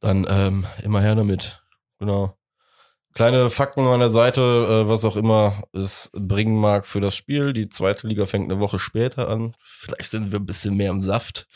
dann 0.00 0.26
ähm, 0.28 0.66
immer 0.82 1.00
her 1.00 1.14
damit. 1.14 1.62
Genau. 1.98 2.36
Kleine 3.14 3.48
Fakten 3.48 3.86
an 3.86 4.00
der 4.00 4.10
Seite, 4.10 4.42
äh, 4.84 4.88
was 4.88 5.06
auch 5.06 5.16
immer 5.16 5.62
es 5.72 6.10
bringen 6.12 6.60
mag 6.60 6.86
für 6.86 7.00
das 7.00 7.14
Spiel. 7.14 7.54
Die 7.54 7.70
zweite 7.70 8.06
Liga 8.06 8.26
fängt 8.26 8.50
eine 8.50 8.60
Woche 8.60 8.78
später 8.78 9.28
an. 9.28 9.54
Vielleicht 9.62 10.10
sind 10.10 10.30
wir 10.30 10.38
ein 10.38 10.46
bisschen 10.46 10.76
mehr 10.76 10.90
im 10.90 11.00
Saft. 11.00 11.46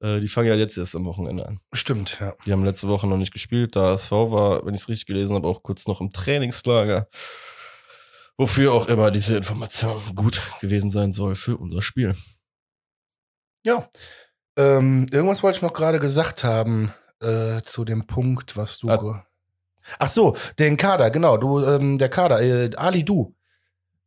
Äh, 0.00 0.20
die 0.20 0.28
fangen 0.28 0.48
ja 0.48 0.54
jetzt 0.54 0.78
erst 0.78 0.94
am 0.94 1.04
Wochenende 1.04 1.48
an. 1.48 1.58
Stimmt, 1.72 2.18
ja. 2.20 2.34
Die 2.46 2.52
haben 2.52 2.64
letzte 2.64 2.86
Woche 2.86 3.08
noch 3.08 3.16
nicht 3.16 3.32
gespielt. 3.32 3.74
Da 3.74 3.90
ASV 3.92 4.12
war, 4.12 4.64
wenn 4.64 4.74
ich 4.74 4.82
es 4.82 4.88
richtig 4.88 5.06
gelesen 5.06 5.34
habe, 5.34 5.48
auch 5.48 5.64
kurz 5.64 5.88
noch 5.88 6.00
im 6.00 6.12
Trainingslager. 6.12 7.08
Wofür 8.38 8.72
auch 8.72 8.88
immer 8.88 9.10
diese 9.10 9.36
Information 9.36 10.00
gut 10.14 10.40
gewesen 10.60 10.90
sein 10.90 11.12
soll 11.12 11.36
für 11.36 11.56
unser 11.56 11.82
Spiel. 11.82 12.14
Ja. 13.64 13.88
Ähm, 14.56 15.06
irgendwas 15.10 15.42
wollte 15.42 15.56
ich 15.56 15.62
noch 15.62 15.72
gerade 15.72 16.00
gesagt 16.00 16.44
haben 16.44 16.92
äh, 17.20 17.62
zu 17.62 17.84
dem 17.84 18.06
Punkt, 18.06 18.56
was 18.56 18.78
du. 18.78 18.88
Ah. 18.88 19.26
Ach 19.98 20.08
so, 20.08 20.36
den 20.58 20.76
Kader, 20.76 21.10
genau. 21.10 21.36
Du, 21.36 21.60
ähm, 21.64 21.98
der 21.98 22.08
Kader, 22.08 22.40
äh, 22.40 22.70
Ali 22.76 23.04
Du. 23.04 23.34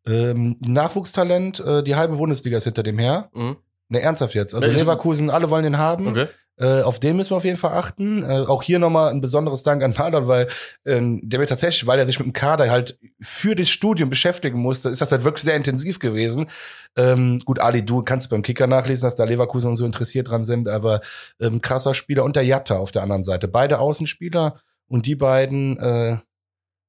Ähm, 0.08 0.58
Nachwuchstalent, 0.60 1.60
äh, 1.62 1.84
die 1.84 1.96
halbe 1.96 2.18
Bundesliga 2.18 2.58
ist 2.58 2.66
hinter 2.66 2.84
dem 2.84 3.00
her. 3.00 3.30
Mhm. 3.34 3.58
Ne, 3.90 4.02
ernsthaft 4.02 4.36
jetzt. 4.36 4.54
Also 4.54 4.70
Leverkusen, 4.70 5.30
alle 5.30 5.50
wollen 5.50 5.64
den 5.64 5.78
haben. 5.78 6.08
Okay. 6.08 6.28
Äh, 6.58 6.82
auf 6.82 7.00
den 7.00 7.18
müssen 7.18 7.32
wir 7.32 7.38
auf 7.38 7.44
jeden 7.44 7.58
Fall 7.58 7.74
achten. 7.74 8.24
Äh, 8.24 8.46
auch 8.48 8.64
hier 8.64 8.80
nochmal 8.80 9.12
ein 9.12 9.20
besonderes 9.20 9.64
Dank 9.64 9.84
an 9.84 9.94
Marlon, 9.98 10.28
weil 10.28 10.48
ähm, 10.86 11.20
der 11.24 11.40
wird 11.40 11.50
tatsächlich, 11.50 11.86
weil 11.86 12.00
er 12.00 12.06
sich 12.06 12.18
mit 12.18 12.28
dem 12.28 12.34
Kader 12.34 12.70
halt 12.70 12.98
für 13.20 13.56
das 13.56 13.70
Studium 13.70 14.10
beschäftigen 14.10 14.60
musste, 14.60 14.90
ist 14.90 15.02
das 15.02 15.12
halt 15.12 15.26
wirklich 15.26 15.44
sehr 15.44 15.56
intensiv 15.56 16.00
gewesen. 16.00 16.48
Ähm, 16.96 17.40
gut, 17.44 17.60
Ali, 17.60 17.84
du 17.84 18.04
kannst 18.04 18.30
beim 18.30 18.42
Kicker 18.42 18.68
nachlesen, 18.68 19.06
dass 19.06 19.16
da 19.16 19.26
Leverkusen 19.26 19.70
und 19.70 19.76
so 19.76 19.86
interessiert 19.86 20.30
dran 20.30 20.46
sind, 20.46 20.70
aber 20.70 21.02
ähm, 21.42 21.62
krasser 21.62 21.94
Spieler 21.94 22.24
und 22.24 22.36
der 22.38 22.46
Jatta 22.46 22.78
auf 22.78 22.92
der 22.92 23.04
anderen 23.04 23.24
Seite. 23.24 23.50
Beide 23.50 23.80
Außenspieler 23.80 24.60
und 24.88 25.06
die 25.06 25.16
beiden 25.16 25.78
äh, 25.78 26.18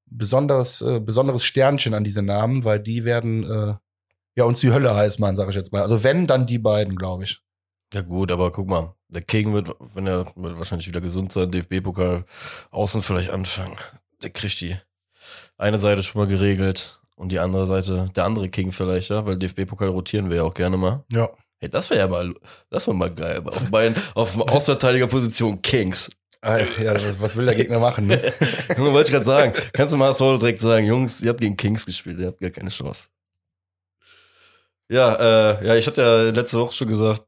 besonderes, 0.07 0.81
äh, 0.83 1.01
besonderes 1.01 1.45
Sternchen 1.45 1.95
an 1.95 2.05
diese 2.05 2.23
Namen, 2.23 2.65
weil 2.65 2.79
die 2.79 3.05
werden 3.05 3.43
äh, 3.45 3.75
ja 4.37 4.45
uns 4.45 4.61
die 4.61 4.73
Hölle 4.73 4.95
heiß 4.95 5.19
machen, 5.19 5.35
sage 5.35 5.51
ich 5.51 5.57
jetzt 5.57 5.73
mal. 5.73 5.83
Also 5.83 6.05
wenn, 6.05 6.29
dann 6.29 6.47
die 6.47 6.59
beiden, 6.59 6.97
glaube 6.97 7.25
ich. 7.25 7.41
Ja 7.95 8.03
gut, 8.03 8.33
aber 8.33 8.51
guck 8.51 8.69
mal, 8.69 8.95
der 9.09 9.23
King 9.23 9.53
wird, 9.53 9.75
wenn 9.95 10.07
er 10.07 10.27
wird 10.35 10.59
wahrscheinlich 10.59 10.89
wieder 10.89 11.01
gesund 11.01 11.33
sein, 11.33 11.51
DFB-Pokal 11.51 12.25
außen 12.71 13.03
vielleicht 13.03 13.31
anfangen. 13.31 13.77
Der 14.23 14.31
kriegt 14.31 14.61
die 14.61 14.77
eine 15.57 15.79
Seite 15.79 16.03
schon 16.03 16.21
mal 16.21 16.29
geregelt 16.29 17.01
und 17.15 17.31
die 17.31 17.39
andere 17.39 17.67
Seite, 17.67 18.07
der 18.15 18.25
andere 18.25 18.49
King 18.49 18.73
vielleicht, 18.73 19.11
ja, 19.11 19.25
weil 19.25 19.39
DFB-Pokal 19.39 19.89
rotieren 19.89 20.31
wir 20.31 20.39
ja 20.39 20.43
auch 20.43 20.55
gerne 20.55 20.77
mal. 20.77 21.05
Ja. 21.13 21.31
Hey, 21.59 21.71
das 21.71 21.89
wäre 21.89 22.01
ja 22.01 22.09
mal, 22.09 22.35
das 22.69 22.87
wäre 22.87 22.97
mal 22.97 23.11
geil. 23.11 23.43
Auf 23.47 23.71
beiden, 23.71 23.97
auf 24.15 24.39
Außenverteidigerposition 24.39 25.63
Kings. 25.63 26.11
Ja, 26.45 26.95
was, 27.19 27.37
will 27.37 27.47
der 27.47 27.55
Gegner 27.57 27.81
machen? 27.81 28.07
Ne? 28.07 28.21
Wollte 28.77 29.09
ich 29.09 29.13
gerade 29.13 29.25
sagen. 29.25 29.53
Kannst 29.73 29.95
du 29.95 29.99
mal 29.99 30.13
so 30.13 30.37
direkt 30.37 30.61
sagen, 30.61 30.87
Jungs, 30.87 31.23
ihr 31.23 31.31
habt 31.31 31.41
gegen 31.41 31.57
Kings 31.57 31.87
gespielt, 31.87 32.21
ihr 32.21 32.29
habt 32.29 32.41
gar 32.41 32.51
keine 32.51 32.71
Chance. 32.71 33.09
Ja, 34.89 35.15
äh, 35.15 35.67
ja, 35.67 35.75
ich 35.75 35.87
hatte 35.87 36.03
ja 36.03 36.31
letzte 36.31 36.61
Woche 36.61 36.73
schon 36.73 36.89
gesagt, 36.89 37.26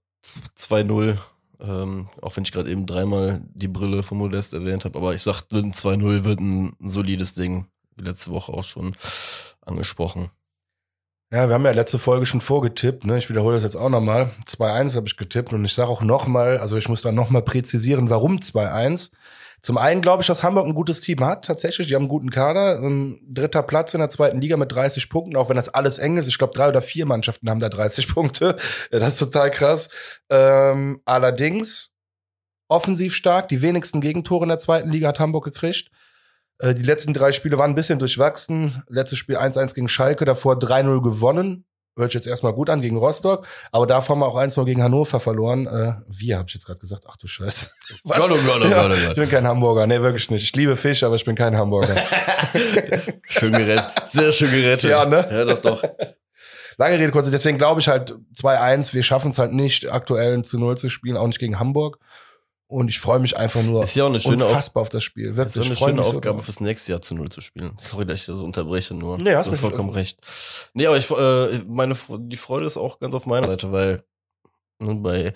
2-0. 0.57 1.17
Ähm, 1.61 2.09
auch 2.23 2.37
wenn 2.37 2.45
ich 2.45 2.53
gerade 2.53 2.71
eben 2.71 2.87
dreimal 2.87 3.43
die 3.53 3.69
Brille 3.69 4.03
von 4.05 4.19
Modest 4.19 4.55
erwähnt 4.55 4.85
habe, 4.85 4.97
aber 4.97 5.15
ich 5.15 5.23
sagte, 5.25 5.57
ein 5.57 5.73
2-0 5.73 6.25
wird 6.25 6.39
ein, 6.39 6.77
ein 6.81 6.89
solides 6.89 7.35
Ding. 7.35 7.67
Wie 7.97 8.05
letzte 8.05 8.31
Woche 8.31 8.53
auch 8.53 8.63
schon 8.63 8.95
angesprochen. 9.61 10.31
Ja, 11.31 11.47
wir 11.49 11.55
haben 11.55 11.65
ja 11.65 11.73
letzte 11.73 11.99
Folge 11.99 12.25
schon 12.25 12.41
vorgetippt, 12.41 13.05
ne? 13.05 13.19
Ich 13.19 13.29
wiederhole 13.29 13.57
das 13.57 13.63
jetzt 13.63 13.77
auch 13.77 13.91
nochmal. 13.91 14.31
2-1 14.47 14.95
habe 14.95 15.09
ich 15.09 15.17
getippt 15.17 15.53
und 15.53 15.63
ich 15.65 15.75
sage 15.75 15.91
auch 15.91 16.01
nochmal, 16.01 16.57
also 16.57 16.79
ich 16.79 16.89
muss 16.89 17.03
da 17.03 17.13
nochmal 17.13 17.43
präzisieren, 17.43 18.09
warum 18.09 18.39
2-1. 18.39 19.11
Zum 19.61 19.77
einen 19.77 20.01
glaube 20.03 20.23
ich, 20.23 20.27
dass 20.29 20.43
Hamburg 20.43 20.67
ein 20.67 20.75
gutes 20.75 21.01
Team 21.01 21.25
hat, 21.25 21.45
tatsächlich. 21.45 21.89
Die 21.89 21.95
haben 21.95 22.03
einen 22.03 22.09
guten 22.09 22.31
Kader. 22.31 22.77
Ähm, 22.79 23.21
dritter 23.29 23.63
Platz 23.63 23.93
in 23.95 24.01
der 24.01 24.11
zweiten 24.11 24.41
Liga 24.41 24.57
mit 24.57 24.71
30 24.73 25.09
Punkten, 25.11 25.37
auch 25.37 25.49
wenn 25.49 25.57
das 25.57 25.69
alles 25.69 25.99
eng 25.99 26.17
ist. 26.17 26.29
Ich 26.29 26.39
glaube, 26.39 26.53
drei 26.55 26.69
oder 26.69 26.83
vier 26.83 27.07
Mannschaften 27.07 27.51
haben 27.51 27.61
da 27.61 27.69
30 27.69 28.09
Punkte. 28.15 28.57
Ja, 28.93 28.99
Das 28.99 29.15
ist 29.15 29.19
total 29.19 29.51
krass. 29.51 29.89
Ähm, 30.31 31.01
allerdings 31.05 31.93
offensiv 32.69 33.15
stark. 33.15 33.49
Die 33.49 33.63
wenigsten 33.63 34.01
Gegentore 34.01 34.45
in 34.45 34.49
der 34.51 34.59
zweiten 34.59 34.91
Liga 34.91 35.09
hat 35.09 35.21
Hamburg 35.21 35.45
gekriegt. 35.45 35.91
Äh, 36.59 36.75
Die 36.75 36.83
letzten 36.83 37.13
drei 37.13 37.33
Spiele 37.33 37.59
waren 37.59 37.73
ein 37.73 37.77
bisschen 37.77 37.99
durchwachsen. 37.99 38.83
Letztes 38.89 39.19
Spiel 39.19 39.37
1-1 39.39 39.75
gegen 39.75 39.89
Schalke, 39.89 40.25
davor 40.25 40.55
3-0 40.59 41.03
gewonnen. 41.03 41.65
Hört 41.99 42.13
sich 42.13 42.15
jetzt 42.15 42.27
erstmal 42.27 42.53
gut 42.53 42.71
an 42.71 42.81
gegen 42.81 42.97
Rostock. 42.97 43.47
Aber 43.73 43.87
davor 43.87 44.15
haben 44.15 44.21
wir 44.21 44.27
auch 44.27 44.37
1-0 44.37 44.65
gegen 44.65 44.83
Hannover 44.83 45.21
verloren. 45.21 45.67
Äh, 45.67 45.95
wir, 46.07 46.39
habe 46.39 46.47
ich 46.49 46.55
jetzt 46.55 46.67
gerade 46.67 46.79
gesagt. 46.79 47.05
Ach 47.09 47.17
du 47.17 47.27
Scheiße. 47.27 47.71
Gott, 48.05 48.31
oh 48.31 48.39
Gott, 48.47 48.63
oh 48.65 48.69
Gott, 48.69 48.97
Ich 48.97 49.15
bin 49.15 49.29
kein 49.29 49.47
Hamburger. 49.47 49.87
Nee, 49.87 50.01
wirklich 50.01 50.31
nicht. 50.31 50.45
Ich 50.45 50.55
liebe 50.55 50.77
Fisch, 50.77 51.03
aber 51.03 51.17
ich 51.17 51.25
bin 51.25 51.35
kein 51.35 51.57
Hamburger. 51.57 51.97
Schön 53.29 53.53
gerettet. 53.53 53.87
Sehr 54.13 54.33
schön 54.33 54.51
gerettet. 54.51 54.91
Ja, 54.91 55.05
ne? 55.05 55.29
Ja, 55.31 55.45
doch, 55.45 55.59
doch. 55.59 55.83
Lange 56.77 56.99
Rede, 56.99 57.11
kurz. 57.11 57.29
Deswegen 57.31 57.59
glaube 57.59 57.81
ich 57.81 57.89
halt 57.89 58.15
2-1. 58.37 58.95
Wir 58.95 59.03
schaffen 59.03 59.33
es 59.33 59.39
halt 59.39 59.53
nicht, 59.53 59.91
aktuell 59.91 60.43
zu 60.45 60.59
0 60.59 60.77
zu 60.77 60.89
spielen, 60.89 61.17
auch 61.17 61.27
nicht 61.27 61.41
gegen 61.41 61.59
Hamburg. 61.59 61.99
Und 62.71 62.89
ich 62.89 63.01
freue 63.01 63.19
mich 63.19 63.35
einfach 63.35 63.63
nur 63.63 63.83
Ist 63.83 63.95
ja 63.97 64.05
auch 64.05 64.09
eine 64.11 64.21
schöne 64.21 64.45
unfassbar 64.45 64.83
auf 64.83 64.91
das 64.91 65.03
Spiel. 65.03 65.33
Das 65.33 65.49
ist 65.49 65.57
Wirklich. 65.57 65.81
eine 65.83 65.89
schöne 65.91 66.03
so 66.05 66.17
Aufgabe 66.17 66.37
drauf. 66.37 66.45
fürs 66.45 66.61
nächste 66.61 66.93
Jahr 66.93 67.01
zu 67.01 67.15
Null 67.15 67.31
zu 67.31 67.41
spielen. 67.41 67.77
Sorry, 67.83 68.05
dass 68.05 68.21
ich 68.21 68.27
das 68.27 68.37
so 68.37 68.45
unterbreche 68.45 68.93
nur. 68.95 69.17
Nee, 69.17 69.35
hast 69.35 69.47
du 69.47 69.53
mich- 69.53 69.61
vollkommen 69.61 69.89
recht. 69.89 70.19
Nee, 70.75 70.87
aber 70.87 70.99
ich, 70.99 71.11
äh, 71.11 71.65
meine, 71.67 71.97
die 72.19 72.37
Freude 72.37 72.67
ist 72.67 72.77
auch 72.77 73.01
ganz 73.01 73.15
auf 73.15 73.25
meiner 73.27 73.47
Seite, 73.47 73.73
weil 73.73 74.05
nun 74.79 75.03
bei 75.03 75.33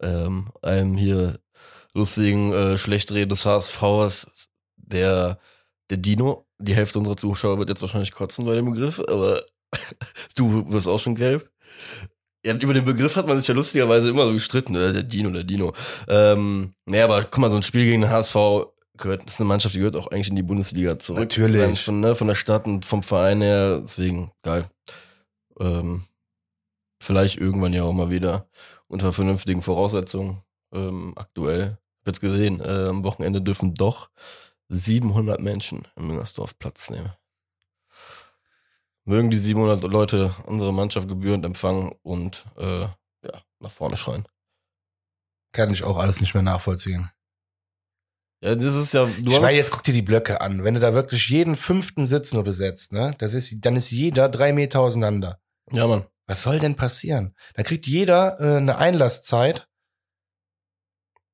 ähm, 0.00 0.52
einem 0.62 0.96
hier 0.96 1.40
lustigen 1.92 2.52
äh, 2.52 2.78
Schlechtreden 2.78 3.30
des 3.30 3.44
HSV, 3.44 4.26
der, 4.76 5.40
der 5.90 5.96
Dino, 5.96 6.46
die 6.58 6.74
Hälfte 6.76 6.98
unserer 7.00 7.16
Zuschauer 7.16 7.58
wird 7.58 7.68
jetzt 7.68 7.82
wahrscheinlich 7.82 8.12
kotzen 8.12 8.46
bei 8.46 8.54
dem 8.54 8.72
Begriff, 8.72 9.00
aber 9.00 9.40
du 10.36 10.70
wirst 10.72 10.86
auch 10.86 11.00
schon 11.00 11.16
gelb. 11.16 11.50
Ja, 12.46 12.54
über 12.54 12.74
den 12.74 12.84
Begriff 12.84 13.16
hat 13.16 13.26
man 13.26 13.38
sich 13.40 13.48
ja 13.48 13.54
lustigerweise 13.54 14.08
immer 14.08 14.24
so 14.24 14.32
gestritten, 14.32 14.76
äh, 14.76 14.92
der 14.92 15.02
Dino, 15.02 15.30
der 15.30 15.42
Dino. 15.42 15.72
Ähm, 16.08 16.74
naja, 16.84 17.04
aber 17.04 17.24
guck 17.24 17.38
mal, 17.38 17.50
so 17.50 17.56
ein 17.56 17.64
Spiel 17.64 17.84
gegen 17.84 18.02
den 18.02 18.10
HSV 18.10 18.34
gehört, 18.96 19.24
das 19.26 19.34
ist 19.34 19.40
eine 19.40 19.48
Mannschaft, 19.48 19.74
die 19.74 19.80
gehört 19.80 19.96
auch 19.96 20.06
eigentlich 20.06 20.28
in 20.28 20.36
die 20.36 20.42
Bundesliga 20.42 20.98
zurück. 20.98 21.20
Natürlich. 21.20 21.82
Von, 21.82 22.00
ne, 22.00 22.14
von 22.14 22.28
der 22.28 22.36
Stadt 22.36 22.66
und 22.66 22.86
vom 22.86 23.02
Verein 23.02 23.42
her, 23.42 23.80
deswegen 23.80 24.30
geil. 24.42 24.70
Ähm, 25.58 26.02
vielleicht 27.02 27.38
irgendwann 27.38 27.72
ja 27.72 27.82
auch 27.82 27.92
mal 27.92 28.10
wieder 28.10 28.48
unter 28.86 29.12
vernünftigen 29.12 29.62
Voraussetzungen. 29.62 30.42
Ähm, 30.72 31.14
aktuell. 31.16 31.78
Ich 32.02 32.06
jetzt 32.06 32.20
gesehen, 32.20 32.60
äh, 32.60 32.86
am 32.88 33.04
Wochenende 33.04 33.42
dürfen 33.42 33.74
doch 33.74 34.10
700 34.68 35.40
Menschen 35.40 35.88
im 35.96 36.06
Müngersdorf 36.06 36.58
Platz 36.58 36.90
nehmen. 36.90 37.10
Mögen 39.06 39.30
die 39.30 39.36
700 39.36 39.82
Leute 39.84 40.34
unsere 40.46 40.72
Mannschaft 40.72 41.08
gebührend 41.08 41.44
empfangen 41.44 41.94
und 42.02 42.44
äh, 42.56 42.82
ja, 42.82 43.42
nach 43.60 43.70
vorne 43.70 43.96
schreien. 43.96 44.26
Kann 45.52 45.70
ich 45.70 45.84
auch 45.84 45.96
alles 45.96 46.20
nicht 46.20 46.34
mehr 46.34 46.42
nachvollziehen. 46.42 47.10
Ja, 48.42 48.54
das 48.54 48.74
ist 48.74 48.92
ja. 48.92 49.06
Du 49.06 49.30
ich 49.30 49.40
meine, 49.40 49.56
jetzt 49.56 49.70
guck 49.70 49.84
dir 49.84 49.94
die 49.94 50.02
Blöcke 50.02 50.40
an. 50.40 50.64
Wenn 50.64 50.74
du 50.74 50.80
da 50.80 50.92
wirklich 50.92 51.28
jeden 51.30 51.54
fünften 51.54 52.04
Sitz 52.04 52.32
nur 52.32 52.44
besetzt, 52.44 52.92
ne, 52.92 53.14
das 53.18 53.32
ist, 53.32 53.64
dann 53.64 53.76
ist 53.76 53.90
jeder 53.90 54.28
drei 54.28 54.52
Meter 54.52 54.80
auseinander. 54.80 55.40
Ja, 55.72 55.86
Mann. 55.86 56.04
Was 56.26 56.42
soll 56.42 56.58
denn 56.58 56.74
passieren? 56.74 57.34
Da 57.54 57.62
kriegt 57.62 57.86
jeder 57.86 58.40
äh, 58.40 58.56
eine 58.56 58.78
Einlasszeit. 58.78 59.68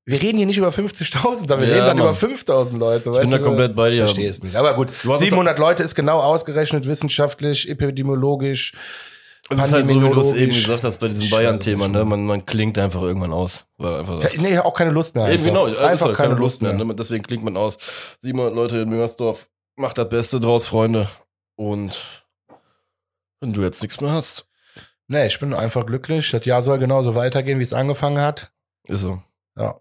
Wir 0.04 0.20
reden 0.20 0.36
hier 0.36 0.46
nicht 0.46 0.58
über 0.58 0.70
50.000, 0.70 1.44
aber 1.52 1.60
wir 1.62 1.68
Ja, 1.68 1.74
reden 1.74 1.86
dann 1.86 1.98
Mann. 1.98 2.08
über 2.08 2.16
5.000 2.16 2.76
Leute. 2.78 3.10
Ich 3.10 3.18
bin 3.20 3.30
da 3.30 3.38
komplett 3.38 3.76
bei 3.76 3.88
Ich 3.88 3.94
dir. 3.96 4.00
verstehe 4.04 4.28
es 4.28 4.42
nicht. 4.42 4.56
Aber 4.56 4.74
gut, 4.74 4.88
Du 5.04 5.10
hast 5.12 5.18
es 5.20 5.26
700 5.28 5.58
Leute 5.58 5.82
ist 5.84 5.94
genau 5.94 6.20
ausgerechnet, 6.20 6.86
wissenschaftlich, 6.86 7.68
epidemiologisch. 7.68 8.72
Das 9.48 9.66
ist 9.66 9.72
halt 9.72 9.88
so, 9.88 10.02
wie 10.02 10.08
du 10.08 10.20
es 10.20 10.32
eben 10.34 10.52
gesagt 10.52 10.82
hast 10.84 10.98
bei 10.98 11.08
diesem 11.08 11.24
Ich 11.24 11.30
Bayern-Thema, 11.30 11.86
ne? 11.86 11.98
mehr. 11.98 12.04
Man, 12.04 12.26
man 12.26 12.46
klingt 12.46 12.78
einfach 12.78 13.02
irgendwann 13.02 13.32
aus. 13.32 13.64
Weil 13.76 14.00
einfach 14.00 14.22
Ja, 14.22 14.30
nee, 14.40 14.58
auch 14.58 14.74
keine 14.74 14.90
Lust 14.90 15.14
mehr. 15.14 15.28
Eben 15.30 15.44
genau, 15.44 15.66
einfach 15.66 16.06
halt 16.06 16.16
keine 16.16 16.34
Lust 16.34 16.62
mehr. 16.62 16.72
Ne? 16.72 16.94
Deswegen 16.94 17.22
klingt 17.22 17.44
man 17.44 17.56
aus. 17.56 17.76
700 18.20 18.54
Leute 18.54 18.78
in 18.78 18.88
Müngersdorf, 18.88 19.48
macht 19.76 19.98
das 19.98 20.08
Beste 20.08 20.40
draus, 20.40 20.66
Freunde. 20.66 21.08
Und 21.56 22.00
wenn 23.40 23.52
du 23.52 23.62
jetzt 23.62 23.82
nichts 23.82 24.00
mehr 24.00 24.12
hast, 24.12 24.48
Nee, 25.08 25.26
ich 25.26 25.38
bin 25.38 25.52
einfach 25.52 25.84
glücklich. 25.84 26.30
Das 26.30 26.44
Jahr 26.46 26.62
soll 26.62 26.78
genauso 26.78 27.14
weitergehen, 27.14 27.58
wie 27.58 27.62
es 27.64 27.74
angefangen 27.74 28.18
hat. 28.22 28.50
ist 28.86 29.00
so. 29.02 29.20
Ja. 29.56 29.80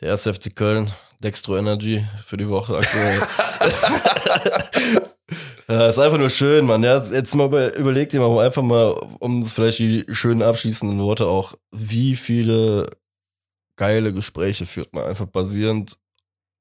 Der 0.00 0.08
erste 0.08 0.32
FC 0.32 0.54
Köln, 0.54 0.90
Dextro 1.22 1.56
Energy 1.56 2.04
für 2.24 2.36
die 2.36 2.48
Woche 2.48 2.76
aktuell. 2.76 3.20
ja, 5.68 5.90
ist 5.90 5.98
einfach 5.98 6.18
nur 6.18 6.30
schön, 6.30 6.64
Mann. 6.64 6.82
Ja, 6.82 7.02
jetzt 7.02 7.34
mal 7.34 7.46
über, 7.46 7.76
überleg 7.76 8.08
dir 8.08 8.20
mal 8.20 8.44
einfach 8.44 8.62
mal, 8.62 8.92
um 9.18 9.44
vielleicht 9.44 9.78
die 9.78 10.06
schönen 10.08 10.42
abschließenden 10.42 10.98
Worte 11.00 11.26
auch, 11.26 11.54
wie 11.70 12.16
viele 12.16 12.90
geile 13.76 14.12
Gespräche 14.12 14.66
führt 14.66 14.92
man 14.94 15.04
einfach 15.04 15.26
basierend 15.26 15.98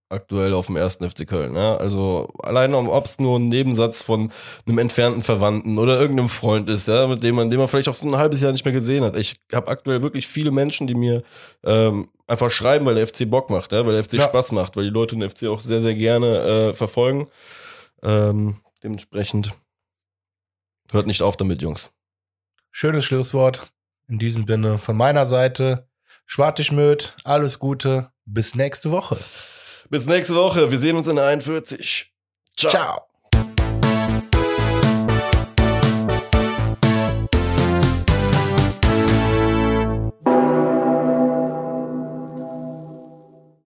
aktuell 0.09 0.53
auf 0.53 0.67
dem 0.67 0.75
ersten 0.75 1.09
FC 1.09 1.27
Köln. 1.27 1.55
Ja? 1.55 1.77
Also 1.77 2.29
alleine 2.39 2.77
ob 2.77 3.05
es 3.05 3.19
nur 3.19 3.39
ein 3.39 3.47
Nebensatz 3.47 4.01
von 4.01 4.31
einem 4.67 4.77
entfernten 4.79 5.21
Verwandten 5.21 5.77
oder 5.77 5.99
irgendeinem 5.99 6.29
Freund 6.29 6.69
ist, 6.69 6.87
ja, 6.87 7.07
mit 7.07 7.23
dem 7.23 7.35
man, 7.35 7.49
den 7.49 7.59
man 7.59 7.67
vielleicht 7.67 7.89
auch 7.89 7.95
so 7.95 8.07
ein 8.07 8.17
halbes 8.17 8.41
Jahr 8.41 8.51
nicht 8.51 8.65
mehr 8.65 8.73
gesehen 8.73 9.03
hat. 9.03 9.15
Ich 9.15 9.39
habe 9.53 9.67
aktuell 9.67 10.01
wirklich 10.01 10.27
viele 10.27 10.51
Menschen, 10.51 10.87
die 10.87 10.95
mir 10.95 11.23
ähm, 11.63 12.09
einfach 12.29 12.51
schreiben, 12.51 12.85
weil 12.85 12.95
der 12.95 13.07
FC 13.07 13.29
Bock 13.29 13.49
macht, 13.49 13.71
ja? 13.71 13.85
weil 13.85 13.93
der 13.93 14.03
FC 14.03 14.13
Ja. 14.13 14.25
Spaß 14.25 14.51
macht, 14.51 14.75
weil 14.77 14.85
die 14.85 14.89
Leute 14.89 15.15
den 15.17 15.29
FC 15.29 15.47
auch 15.47 15.61
sehr, 15.61 15.81
sehr 15.81 15.95
gerne 15.95 16.39
äh, 16.69 16.73
verfolgen. 16.73 17.27
Ähm, 18.03 18.61
dementsprechend 18.83 19.51
hört 20.91 21.07
nicht 21.07 21.21
auf 21.21 21.35
damit, 21.37 21.61
Jungs. 21.61 21.89
Schönes 22.71 23.05
Schlusswort. 23.05 23.71
In 24.07 24.19
diesem 24.19 24.47
Sinne 24.47 24.77
von 24.77 24.95
meiner 24.95 25.25
Seite. 25.25 25.87
Schwartig 26.25 26.71
alles 27.23 27.59
Gute. 27.59 28.11
Bis 28.25 28.55
nächste 28.55 28.91
Woche. 28.91 29.17
Bis 29.89 30.05
nächste 30.05 30.35
Woche. 30.35 30.69
Wir 30.71 30.77
sehen 30.77 30.95
uns 30.95 31.07
in 31.07 31.15
der 31.15 31.25
41. 31.25 32.13
Ciao. 32.55 32.71
Ciao. 32.71 33.08